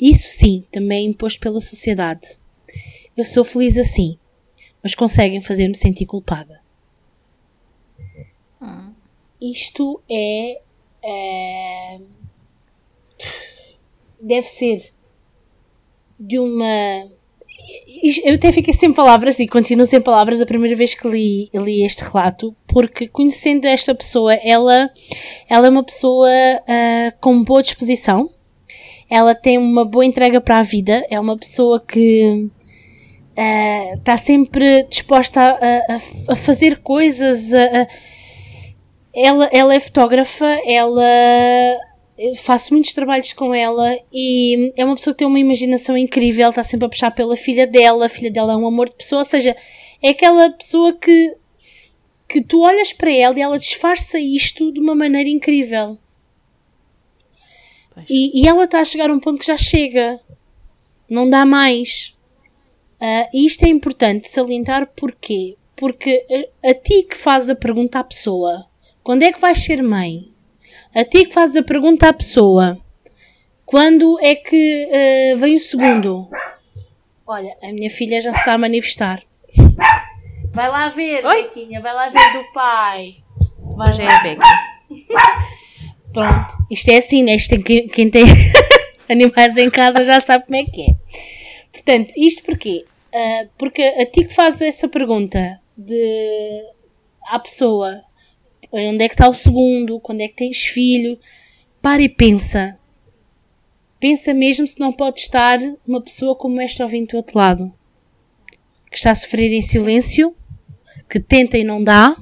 Isso 0.01 0.27
sim, 0.29 0.67
também 0.71 1.07
é 1.07 1.09
imposto 1.09 1.41
pela 1.41 1.61
sociedade. 1.61 2.39
Eu 3.17 3.25
sou 3.25 3.45
feliz 3.45 3.79
assim, 3.79 4.19
mas 4.83 4.95
conseguem 4.95 5.41
fazer-me 5.41 5.77
sentir 5.77 6.07
culpada. 6.07 6.63
isto 9.41 10.03
é, 10.09 10.61
é 11.03 12.01
deve 14.21 14.47
ser 14.49 14.79
de 16.19 16.39
uma 16.39 17.11
eu 18.25 18.35
até 18.35 18.53
fiquei 18.53 18.75
sem 18.75 18.93
palavras 18.93 19.39
e 19.39 19.47
continuo 19.47 19.87
sem 19.87 20.01
palavras 20.01 20.41
a 20.41 20.47
primeira 20.47 20.77
vez 20.77 20.95
que 20.95 21.09
li, 21.09 21.51
li 21.55 21.85
este 21.85 22.03
relato, 22.05 22.55
porque 22.67 23.09
conhecendo 23.09 23.67
esta 23.67 23.95
pessoa, 23.95 24.35
ela, 24.35 24.91
ela 25.49 25.67
é 25.67 25.71
uma 25.71 25.83
pessoa 25.83 26.29
uh, 26.29 27.17
com 27.21 27.43
boa 27.43 27.63
disposição, 27.63 28.31
ela 29.09 29.35
tem 29.35 29.59
uma 29.59 29.85
boa 29.85 30.05
entrega 30.05 30.41
para 30.41 30.59
a 30.59 30.63
vida, 30.63 31.07
é 31.11 31.19
uma 31.19 31.37
pessoa 31.39 31.81
que 31.81 32.51
está 33.35 34.13
eh, 34.13 34.15
uh, 34.15 34.19
sempre 34.19 34.85
disposta 34.85 35.41
a, 35.41 35.95
a, 35.95 36.33
a 36.33 36.37
fazer 36.37 36.79
coisas. 36.79 37.53
A, 37.53 37.87
ela, 39.15 39.49
ela 39.53 39.75
é 39.75 39.81
fotógrafa, 39.81 40.47
ela 40.67 41.03
eu 42.17 42.35
faço 42.37 42.73
muitos 42.73 42.95
trabalhos 42.95 43.33
com 43.33 43.53
ela 43.53 43.99
e 44.13 44.73
é 44.77 44.85
uma 44.85 44.95
pessoa 44.95 45.13
que 45.13 45.19
tem 45.19 45.27
uma 45.27 45.41
imaginação 45.41 45.97
incrível, 45.97 46.49
está 46.49 46.63
sempre 46.63 46.87
a 46.87 46.89
puxar 46.89 47.11
pela 47.11 47.37
filha 47.37 47.67
dela, 47.67 48.07
a 48.07 48.09
filha 48.09 48.31
dela 48.31 48.53
é 48.53 48.57
um 48.57 48.67
amor 48.67 48.89
de 48.89 48.95
pessoa, 48.95 49.21
ou 49.21 49.25
seja, 49.25 49.57
é 50.01 50.11
aquela 50.11 50.51
pessoa 50.51 50.93
que, 50.93 51.37
que 52.29 52.41
tu 52.41 52.61
olhas 52.61 52.93
para 52.93 53.13
ela 53.13 53.37
e 53.37 53.43
ela 53.43 53.59
disfarça 53.59 54.19
isto 54.19 54.73
de 54.73 54.79
uma 54.79 54.95
maneira 54.95 55.29
incrível. 55.29 55.99
E, 58.09 58.43
e, 58.43 58.49
ela 58.49 58.65
está 58.65 58.81
a 58.81 58.85
chegar 58.85 59.09
a 59.09 59.13
um 59.13 59.21
ponto 59.21 59.39
que 59.39 59.47
já 59.47 59.57
chega, 59.57 60.21
não 61.09 61.29
dá 61.29 61.47
mais. 61.47 62.15
Uh, 63.01 63.29
e 63.33 63.47
isto 63.47 63.65
é 63.65 63.69
importante 63.69 64.29
salientar 64.29 64.91
porquê? 64.97 65.57
Porque 65.77 66.27
a, 66.65 66.71
a 66.71 66.75
ti 66.75 67.05
que 67.05 67.17
faz 67.17 67.49
a 67.49 67.55
pergunta 67.55 68.01
à 68.01 68.05
pessoa, 68.05 68.67
quando 69.03 69.23
é 69.23 69.33
que 69.33 69.41
vais 69.41 69.59
ser 69.59 69.81
mãe? 69.83 70.34
A 70.95 71.03
ti 71.05 71.25
que 71.25 71.33
fazes 71.33 71.57
a 71.57 71.63
pergunta 71.63 72.09
à 72.09 72.13
pessoa: 72.13 72.79
quando 73.67 74.17
é 74.21 74.37
que 74.37 74.89
uh, 75.35 75.37
vem 75.39 75.57
o 75.57 75.61
segundo? 75.61 76.29
Olha, 77.27 77.57
a 77.61 77.73
minha 77.73 77.91
filha 77.91 78.21
já 78.21 78.33
se 78.33 78.39
está 78.39 78.53
a 78.53 78.59
manifestar. 78.59 79.21
Vai 80.53 80.69
lá 80.69 80.89
ver, 80.91 81.27
Oi? 81.27 81.43
Bequinha, 81.43 81.81
vai 81.81 81.93
lá 81.93 82.09
ver 82.09 82.33
do 82.33 82.53
pai. 82.53 83.17
Vai 83.77 83.93
já 83.93 84.05
é 84.05 84.23
Becky. 84.23 84.41
Pronto, 86.13 86.55
isto 86.71 86.89
é 86.91 86.99
assim, 86.99 87.25
né? 87.25 87.35
Isto 87.35 87.61
tem, 87.61 87.89
quem 87.89 88.09
tem 88.09 88.25
animais 89.11 89.57
em 89.57 89.69
casa 89.69 90.05
já 90.05 90.21
sabe 90.21 90.45
como 90.45 90.57
é 90.57 90.65
que 90.65 90.83
é. 90.83 90.95
Portanto, 91.73 92.15
isto 92.17 92.45
porquê? 92.45 92.85
Uh, 93.13 93.49
porque 93.59 93.83
a 93.83 94.07
ti 94.07 94.25
que 94.25 94.33
fazes 94.33 94.63
essa 94.63 94.89
pergunta 94.89 95.59
de 95.77 96.63
à 97.27 97.41
pessoa 97.41 98.01
Onde 98.73 99.05
é 99.05 99.09
que 99.09 99.15
está 99.15 99.29
o 99.29 99.35
segundo? 99.35 100.01
Quando 100.01 100.21
é 100.21 100.29
que 100.29 100.35
tens 100.35 100.65
filho? 100.65 101.19
Para 101.81 102.03
e 102.03 102.09
pensa. 102.09 102.79
Pensa 104.01 104.35
mesmo 104.35 104.67
se 104.67 104.79
não 104.79 104.93
pode 104.93 105.21
estar 105.21 105.59
uma 105.87 106.01
pessoa 106.01 106.35
como 106.35 106.61
esta 106.61 106.83
ouvindo 106.83 107.09
do 107.09 107.17
outro 107.17 107.39
lado. 107.39 107.73
Que 108.91 108.97
está 108.97 109.11
a 109.11 109.15
sofrer 109.15 109.53
em 109.53 109.61
silêncio, 109.61 110.35
que 111.09 111.19
tenta 111.19 111.59
e 111.59 111.65
não 111.65 111.83
dá, 111.83 112.17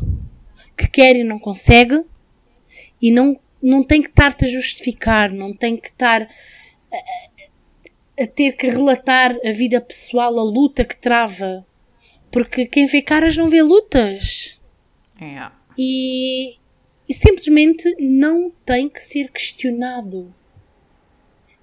que 0.77 0.89
quer 0.89 1.17
e 1.17 1.25
não 1.25 1.39
consegue, 1.39 2.03
e 3.01 3.11
não, 3.11 3.39
não 3.63 3.83
tem 3.83 4.01
que 4.01 4.09
estar-te 4.09 4.45
a 4.45 4.49
justificar, 4.49 5.33
não 5.33 5.53
tem 5.53 5.77
que 5.77 5.89
estar 5.89 6.23
a, 6.23 8.23
a 8.23 8.27
ter 8.27 8.53
que 8.53 8.69
relatar 8.69 9.37
a 9.45 9.51
vida 9.51 9.81
pessoal, 9.81 10.39
a 10.39 10.43
luta 10.43 10.85
que 10.85 10.97
trava. 10.97 11.67
Porque 12.31 12.65
quem 12.65 12.87
vê 12.87 13.03
caras 13.03 13.37
não 13.37 13.49
vê 13.49 13.61
lutas. 13.61 14.61
Yeah 15.21 15.62
e, 15.77 16.57
e 17.09 17.15
simplesmente 17.15 17.95
não 17.99 18.51
tem 18.65 18.89
que 18.89 19.01
ser 19.01 19.31
questionado. 19.31 20.33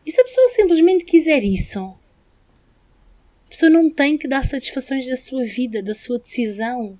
E 0.06 0.12
se 0.12 0.22
a 0.22 0.24
pessoa 0.24 0.50
simplesmente 0.50 1.06
quiser 1.06 1.44
isso, 1.44 1.80
a 1.80 3.50
pessoa 3.50 3.70
não 3.70 3.90
tem 3.90 4.18
que 4.18 4.28
dar 4.28 4.44
satisfações 4.46 5.08
da 5.08 5.16
sua 5.16 5.44
vida, 5.44 5.82
da 5.82 5.94
sua 5.94 6.20
decisão. 6.20 7.00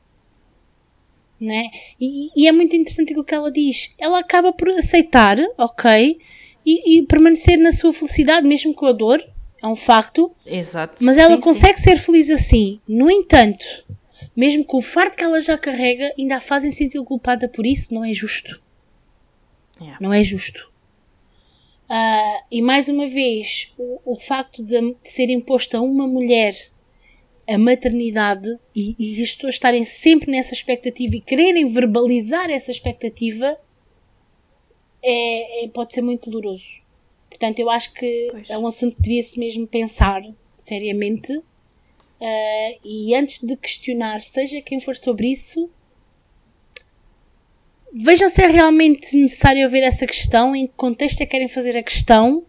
Né? 1.40 1.70
E, 2.00 2.30
e 2.36 2.48
é 2.48 2.52
muito 2.52 2.76
interessante 2.76 3.12
aquilo 3.12 3.24
que 3.24 3.34
ela 3.34 3.52
diz. 3.52 3.94
Ela 3.98 4.20
acaba 4.20 4.52
por 4.52 4.70
aceitar, 4.72 5.38
ok, 5.58 6.20
e, 6.66 6.98
e 6.98 7.04
permanecer 7.04 7.58
na 7.58 7.72
sua 7.72 7.94
felicidade, 7.94 8.48
mesmo 8.48 8.74
com 8.74 8.86
a 8.86 8.92
dor, 8.92 9.24
é 9.62 9.68
um 9.68 9.76
facto. 9.76 10.32
Exato. 10.46 11.04
Mas 11.04 11.18
ela 11.18 11.36
sim, 11.36 11.42
consegue 11.42 11.78
sim. 11.78 11.84
ser 11.84 11.98
feliz 11.98 12.30
assim. 12.30 12.80
No 12.88 13.10
entanto, 13.10 13.86
mesmo 14.36 14.64
com 14.64 14.78
o 14.78 14.82
fardo 14.82 15.16
que 15.16 15.24
ela 15.24 15.40
já 15.40 15.58
carrega, 15.58 16.14
ainda 16.18 16.38
a 16.38 16.40
fazem 16.40 16.72
sentir 16.72 17.04
culpada 17.04 17.48
por 17.48 17.66
isso, 17.66 17.94
não 17.94 18.04
é 18.04 18.14
justo. 18.14 18.62
Yeah. 19.80 19.98
Não 20.02 20.14
é 20.14 20.24
justo. 20.24 20.70
Uh, 21.90 22.44
e 22.52 22.62
mais 22.62 22.88
uma 22.88 23.08
vez, 23.08 23.74
o, 23.78 24.14
o 24.14 24.16
facto 24.16 24.64
de 24.64 24.96
ser 25.02 25.30
imposto 25.30 25.76
a 25.76 25.82
uma 25.82 26.06
mulher 26.08 26.56
a 27.50 27.58
maternidade 27.58 28.48
e, 28.76 28.96
e, 29.00 29.24
as 29.24 29.34
pessoas 29.34 29.56
estarem 29.56 29.84
sempre 29.84 30.30
nessa 30.32 30.54
expectativa 30.54 31.16
e 31.16 31.22
quererem 31.22 31.68
verbalizar 31.68 32.48
essa 32.52 32.70
expectativa 32.70 33.58
é, 35.02 35.66
é 35.66 35.68
pode 35.70 35.94
ser 35.94 36.04
muito 36.04 36.30
doloroso. 36.30 36.80
Portanto, 37.28 37.58
eu 37.60 37.70
acho 37.70 37.92
que 37.94 38.28
pois. 38.32 38.50
é 38.52 38.58
um 38.58 38.68
assunto 38.68 38.98
que 38.98 39.02
devia-se 39.02 39.40
mesmo 39.40 39.66
pensar 39.66 40.22
seriamente 40.54 41.42
Uh, 42.20 42.80
e 42.84 43.16
antes 43.16 43.42
de 43.42 43.56
questionar, 43.56 44.22
seja 44.22 44.62
quem 44.62 44.80
for 44.82 44.96
sobre 44.96 45.32
isso, 45.32 45.70
vejam 47.94 48.28
se 48.28 48.44
é 48.44 48.48
realmente 48.48 49.16
necessário 49.16 49.64
ouvir 49.64 49.84
essa 49.84 50.06
questão, 50.06 50.56
em 50.56 50.68
que 50.68 50.74
contexto 50.76 51.22
é 51.22 51.26
que 51.26 51.32
querem 51.32 51.48
fazer 51.48 51.78
a 51.78 51.84
questão. 51.84 52.46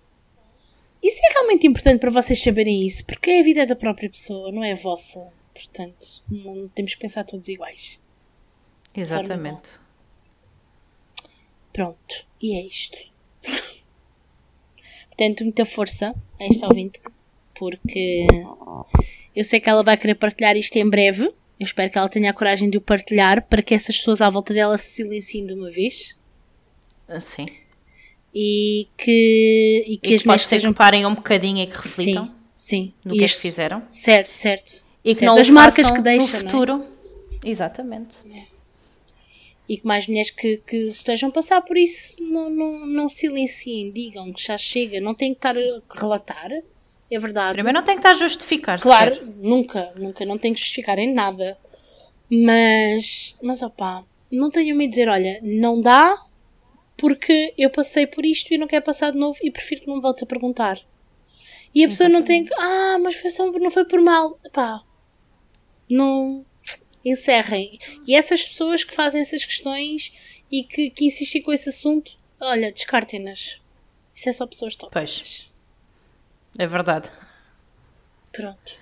E 1.03 1.11
se 1.11 1.21
é 1.25 1.33
realmente 1.33 1.67
importante 1.67 2.01
para 2.01 2.11
vocês 2.11 2.43
saberem 2.43 2.87
isso, 2.87 3.05
porque 3.07 3.31
é 3.31 3.41
a 3.41 3.45
vida 3.45 3.65
da 3.65 3.77
própria 3.77 4.11
pessoa, 4.11 4.53
não 4.53 4.63
é 4.63 4.73
a 4.73 4.77
vossa. 4.77 5.33
Portanto, 5.55 6.23
não 6.29 6.69
temos 6.69 6.95
que 6.95 7.01
pensar 7.01 7.25
todos 7.25 7.49
iguais. 7.49 8.01
Exatamente. 8.95 9.71
Pronto, 11.73 12.27
e 12.43 12.59
é 12.59 12.67
isto. 12.67 12.99
Portanto, 15.09 15.45
muita 15.45 15.65
força 15.65 16.15
a 16.39 16.45
esta 16.45 16.67
ouvinte, 16.67 17.01
porque 17.55 18.27
eu 19.35 19.45
sei 19.45 19.61
que 19.61 19.69
ela 19.69 19.83
vai 19.83 19.97
querer 19.97 20.15
partilhar 20.15 20.57
isto 20.57 20.77
em 20.77 20.89
breve. 20.89 21.25
Eu 21.25 21.65
espero 21.65 21.91
que 21.91 21.99
ela 21.99 22.09
tenha 22.09 22.31
a 22.31 22.35
coragem 22.35 22.71
de 22.71 22.79
o 22.79 22.81
partilhar 22.81 23.47
para 23.47 23.63
que 23.63 23.75
essas 23.75 23.97
pessoas 23.99 24.21
à 24.21 24.29
volta 24.29 24.55
dela 24.55 24.77
se 24.79 24.97
silenciem 24.97 25.47
de 25.47 25.55
uma 25.55 25.71
vez. 25.71 26.17
Assim. 27.09 27.45
E 28.35 28.89
que, 28.97 29.85
e 29.87 29.97
que 29.99 30.11
e 30.11 30.15
as 30.15 30.25
mulheres 30.25 30.43
estejam. 30.43 30.73
parem 30.73 31.05
um 31.05 31.15
bocadinho 31.15 31.63
e 31.63 31.67
que 31.67 31.77
reflitam. 31.77 32.27
Sim, 32.27 32.33
sim. 32.57 32.95
No 33.05 33.15
que 33.15 33.25
é 33.25 33.29
que 33.29 33.37
fizeram. 33.37 33.83
Certo, 33.89 34.33
certo. 34.33 34.85
E 35.05 35.15
que 35.15 35.25
não 35.25 35.37
as 35.37 35.51
marcas 35.51 35.91
que 35.91 36.01
deixam. 36.01 36.41
No 36.41 36.45
futuro. 36.47 36.87
É? 37.45 37.49
Exatamente. 37.49 38.17
É. 38.33 38.45
E 39.69 39.77
que 39.77 39.87
mais 39.87 40.07
mulheres 40.07 40.31
que, 40.31 40.59
que 40.59 40.77
estejam 40.77 41.29
a 41.29 41.33
passar 41.33 41.61
por 41.63 41.77
isso 41.77 42.21
não, 42.23 42.51
não, 42.51 42.87
não 42.87 43.09
silenciem, 43.09 43.93
digam 43.93 44.33
que 44.33 44.43
já 44.43 44.59
chega, 44.59 45.01
não 45.01 45.15
tem 45.15 45.33
que 45.33 45.39
estar 45.39 45.57
a 45.57 45.83
relatar 45.95 46.51
é 47.11 47.19
verdade. 47.19 47.55
Primeiro 47.55 47.79
não 47.79 47.85
tem 47.85 47.95
que 47.97 48.01
estar 48.01 48.11
a 48.11 48.15
justificar 48.15 48.81
Claro, 48.81 49.15
sequer. 49.15 49.27
nunca, 49.37 49.93
nunca, 49.97 50.25
não 50.25 50.39
tem 50.39 50.53
que 50.53 50.61
justificar 50.61 50.99
em 50.99 51.13
nada. 51.13 51.59
Mas, 52.31 53.37
mas 53.43 53.61
opá, 53.63 54.05
não 54.31 54.51
tenho 54.51 54.77
medo 54.77 54.91
de 54.91 54.97
dizer, 54.97 55.09
olha, 55.09 55.41
não 55.43 55.81
dá 55.81 56.17
porque 56.97 57.53
eu 57.59 57.71
passei 57.71 58.07
por 58.07 58.25
isto 58.25 58.53
e 58.55 58.59
não 58.59 58.67
quero 58.69 58.85
passar 58.85 59.11
de 59.11 59.19
novo 59.19 59.39
e 59.43 59.51
prefiro 59.51 59.81
que 59.81 59.89
não 59.89 59.97
me 59.97 60.03
voltes 60.03 60.23
a 60.23 60.27
perguntar. 60.27 60.79
E 61.75 61.85
a 61.85 61.89
pessoa 61.89 62.09
Exatamente. 62.09 62.13
não 62.19 62.25
tem 62.25 62.45
que, 62.45 62.55
ah, 62.55 62.99
mas 63.03 63.17
foi 63.17 63.31
só, 63.31 63.51
não 63.51 63.71
foi 63.71 63.85
por 63.85 64.01
mal. 64.01 64.39
Pá, 64.53 64.83
não 65.89 66.45
encerrem. 67.05 67.79
E 68.07 68.15
essas 68.15 68.45
pessoas 68.45 68.85
que 68.85 68.95
fazem 68.95 69.21
essas 69.21 69.45
questões 69.45 70.13
e 70.51 70.63
que, 70.65 70.91
que 70.91 71.07
insistem 71.07 71.43
com 71.43 71.53
esse 71.53 71.69
assunto, 71.69 72.17
olha, 72.41 72.71
descartem-nas. 72.73 73.61
Isso 74.15 74.29
é 74.29 74.33
só 74.33 74.47
pessoas 74.47 74.75
tóxicas. 74.77 75.19
Pois. 75.19 75.50
É 76.61 76.67
verdade. 76.67 77.09
Pronto. 78.31 78.79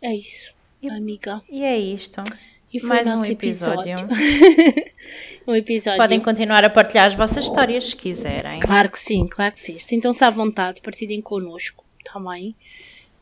É 0.00 0.14
isso, 0.14 0.54
e, 0.80 0.88
amiga. 0.88 1.42
E 1.46 1.62
é 1.62 1.78
isto. 1.78 2.22
E 2.72 2.82
Mais 2.84 3.06
um 3.06 3.22
episódio. 3.22 3.92
episódio. 3.92 4.08
um 5.46 5.54
episódio. 5.54 5.98
Podem 5.98 6.18
continuar 6.18 6.64
a 6.64 6.70
partilhar 6.70 7.06
as 7.06 7.14
vossas 7.14 7.44
histórias 7.44 7.90
se 7.90 7.96
quiserem. 7.96 8.60
Claro 8.60 8.90
que 8.90 8.98
sim, 8.98 9.28
claro 9.28 9.52
que 9.52 9.60
sim. 9.60 9.78
Sintam-se 9.78 10.24
à 10.24 10.30
vontade, 10.30 10.80
partilhem 10.80 11.20
connosco 11.20 11.84
também 12.02 12.56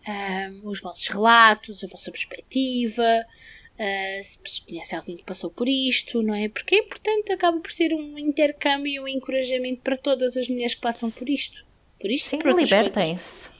um, 0.06 0.68
os 0.68 0.80
vossos 0.80 1.08
relatos, 1.08 1.82
a 1.82 1.88
vossa 1.88 2.12
perspectiva. 2.12 3.26
Uh, 3.74 4.22
se 4.22 4.64
conhece 4.64 4.94
alguém 4.94 5.16
que 5.16 5.24
passou 5.24 5.50
por 5.50 5.68
isto, 5.68 6.22
não 6.22 6.32
é? 6.32 6.48
Porque 6.48 6.76
é 6.76 6.78
importante, 6.78 7.32
acaba 7.32 7.58
por 7.58 7.72
ser 7.72 7.92
um 7.92 8.16
intercâmbio 8.20 8.92
e 8.92 9.00
um 9.00 9.08
encorajamento 9.08 9.80
para 9.82 9.96
todas 9.96 10.36
as 10.36 10.48
mulheres 10.48 10.76
que 10.76 10.80
passam 10.80 11.10
por 11.10 11.28
isto. 11.28 11.68
Por 12.00 12.10
isto 12.10 12.30
sim, 12.30 12.38
libertem-se. 12.38 13.50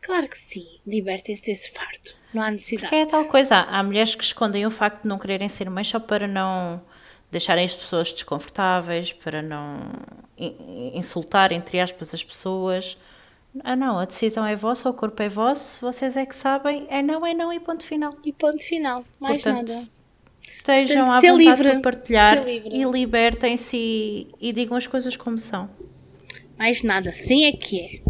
Claro 0.00 0.28
que 0.28 0.38
sim, 0.38 0.66
libertem-se 0.86 1.44
desse 1.44 1.72
fardo. 1.72 2.14
Não 2.32 2.42
há 2.42 2.50
necessidade. 2.50 2.88
Porque 2.88 2.96
é 2.96 3.06
tal 3.06 3.24
coisa, 3.26 3.56
há 3.56 3.82
mulheres 3.82 4.14
que 4.14 4.24
escondem 4.24 4.64
o 4.64 4.70
facto 4.70 5.02
de 5.02 5.08
não 5.08 5.18
quererem 5.18 5.48
ser 5.48 5.68
mães 5.68 5.88
só 5.88 5.98
para 5.98 6.26
não 6.26 6.80
deixarem 7.30 7.64
as 7.64 7.74
pessoas 7.74 8.12
desconfortáveis, 8.12 9.12
para 9.12 9.42
não 9.42 9.92
insultar, 10.94 11.52
entre 11.52 11.80
aspas, 11.80 12.14
as 12.14 12.24
pessoas. 12.24 12.96
Ah, 13.64 13.74
não, 13.74 13.98
a 13.98 14.04
decisão 14.04 14.46
é 14.46 14.54
vossa, 14.54 14.88
o 14.88 14.94
corpo 14.94 15.22
é 15.22 15.28
vosso, 15.28 15.80
vocês 15.80 16.16
é 16.16 16.24
que 16.24 16.34
sabem, 16.34 16.86
é 16.88 17.02
não, 17.02 17.26
é 17.26 17.34
não 17.34 17.52
e 17.52 17.58
ponto 17.58 17.84
final. 17.84 18.12
E 18.24 18.32
ponto 18.32 18.62
final, 18.64 19.04
mais 19.18 19.42
Portanto, 19.42 19.72
nada. 19.72 19.88
Estejam 20.40 21.04
Portanto, 21.04 21.26
à 21.26 21.32
vontade 21.32 21.38
livre, 21.38 21.70
para 21.70 21.80
partilhar 21.80 22.48
e 22.48 22.84
libertem-se 22.84 23.76
e, 23.76 24.28
e 24.40 24.52
digam 24.52 24.76
as 24.76 24.86
coisas 24.86 25.16
como 25.16 25.38
são. 25.38 25.68
Mais 26.60 26.82
nada, 26.82 27.10
sim 27.10 27.46
é 27.46 27.52
que 27.52 27.80
é. 27.80 28.00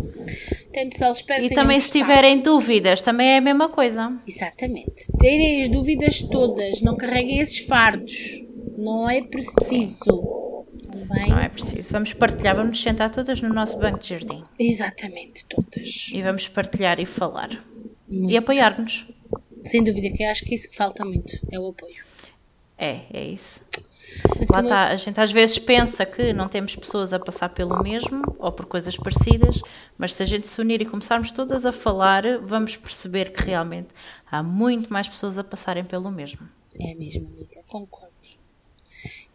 Então, 0.70 0.90
pessoal, 0.90 1.12
espero 1.12 1.44
E 1.44 1.50
também 1.50 1.78
se 1.78 1.92
tiverem 1.92 2.40
dúvidas, 2.40 3.00
também 3.00 3.28
é 3.28 3.36
a 3.36 3.40
mesma 3.40 3.68
coisa. 3.68 4.12
Exatamente. 4.26 5.06
Terem 5.20 5.62
as 5.62 5.68
dúvidas 5.68 6.20
todas, 6.24 6.82
não 6.82 6.96
carreguem 6.96 7.38
esses 7.38 7.60
fardos. 7.60 8.42
Não 8.76 9.08
é 9.08 9.22
preciso. 9.22 10.64
Também. 10.90 11.28
Não 11.28 11.38
é 11.38 11.48
preciso. 11.48 11.92
Vamos 11.92 12.12
partilhar, 12.12 12.56
vamos 12.56 12.70
nos 12.70 12.82
sentar 12.82 13.08
todas 13.12 13.40
no 13.40 13.54
nosso 13.54 13.78
banco 13.78 14.00
de 14.00 14.08
jardim. 14.08 14.42
Exatamente, 14.58 15.44
todas. 15.44 16.10
E 16.12 16.20
vamos 16.20 16.48
partilhar 16.48 16.98
e 16.98 17.06
falar. 17.06 17.50
Muito. 18.08 18.32
E 18.32 18.36
apoiar-nos. 18.36 19.06
Sem 19.62 19.84
dúvida, 19.84 20.10
que 20.10 20.24
eu 20.24 20.28
acho 20.28 20.44
que 20.44 20.52
é 20.52 20.54
isso 20.56 20.68
que 20.68 20.76
falta 20.76 21.04
muito 21.04 21.38
é 21.52 21.60
o 21.60 21.68
apoio. 21.68 22.02
É, 22.76 23.02
é 23.12 23.24
isso. 23.26 23.62
Lá 24.50 24.60
está, 24.60 24.88
a 24.88 24.96
gente 24.96 25.20
às 25.20 25.30
vezes 25.30 25.58
pensa 25.58 26.04
que 26.04 26.32
não 26.32 26.48
temos 26.48 26.74
pessoas 26.74 27.12
a 27.12 27.18
passar 27.18 27.50
pelo 27.50 27.82
mesmo 27.82 28.22
ou 28.38 28.50
por 28.50 28.66
coisas 28.66 28.96
parecidas, 28.96 29.60
mas 29.96 30.14
se 30.14 30.22
a 30.22 30.26
gente 30.26 30.46
se 30.48 30.60
unir 30.60 30.82
e 30.82 30.84
começarmos 30.84 31.30
todas 31.30 31.64
a 31.64 31.72
falar, 31.72 32.22
vamos 32.40 32.76
perceber 32.76 33.32
que 33.32 33.42
realmente 33.42 33.88
há 34.30 34.42
muito 34.42 34.92
mais 34.92 35.08
pessoas 35.08 35.38
a 35.38 35.44
passarem 35.44 35.84
pelo 35.84 36.10
mesmo. 36.10 36.48
É 36.80 36.94
mesmo, 36.94 37.26
amiga, 37.28 37.62
concordo. 37.68 38.10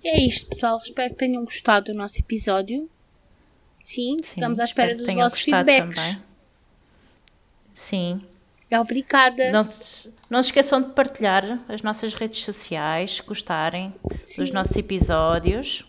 E 0.04 0.08
é 0.08 0.20
isto, 0.20 0.50
pessoal. 0.50 0.78
Espero 0.78 1.14
que 1.14 1.20
tenham 1.20 1.44
gostado 1.44 1.92
do 1.92 1.98
nosso 1.98 2.20
episódio. 2.20 2.88
Sim, 3.84 4.18
Sim, 4.22 4.36
ficamos 4.36 4.60
à 4.60 4.64
espera 4.64 4.96
dos 4.96 5.12
vossos 5.14 5.40
feedbacks. 5.42 5.96
também. 5.96 6.24
Sim. 7.74 8.22
Obrigada. 8.72 9.52
Não 9.52 9.64
se, 9.64 10.14
não 10.30 10.42
se 10.42 10.50
esqueçam 10.50 10.82
de 10.82 10.90
partilhar 10.90 11.60
as 11.70 11.82
nossas 11.82 12.14
redes 12.14 12.42
sociais, 12.42 13.18
se 13.18 13.24
gostarem 13.24 13.94
dos 14.04 14.48
Sim. 14.48 14.52
nossos 14.52 14.76
episódios. 14.76 15.86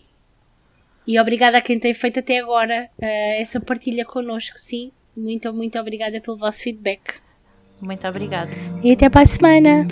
E 1.05 1.19
obrigada 1.19 1.57
a 1.57 1.61
quem 1.61 1.79
tem 1.79 1.93
feito 1.93 2.19
até 2.19 2.37
agora 2.39 2.89
eh, 2.99 3.41
essa 3.41 3.59
partilha 3.61 4.05
connosco, 4.05 4.57
sim. 4.57 4.91
Muito, 5.15 5.51
muito 5.53 5.79
obrigada 5.79 6.19
pelo 6.21 6.37
vosso 6.37 6.63
feedback. 6.63 7.21
Muito 7.81 8.05
obrigada. 8.07 8.51
E 8.83 8.91
até 8.91 9.09
para 9.09 9.21
a 9.21 9.25
semana. 9.25 9.87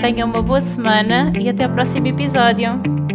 Tenham 0.00 0.28
uma 0.28 0.42
boa 0.42 0.60
semana 0.60 1.32
e 1.40 1.48
até 1.48 1.66
o 1.66 1.72
próximo 1.72 2.06
episódio. 2.06 3.11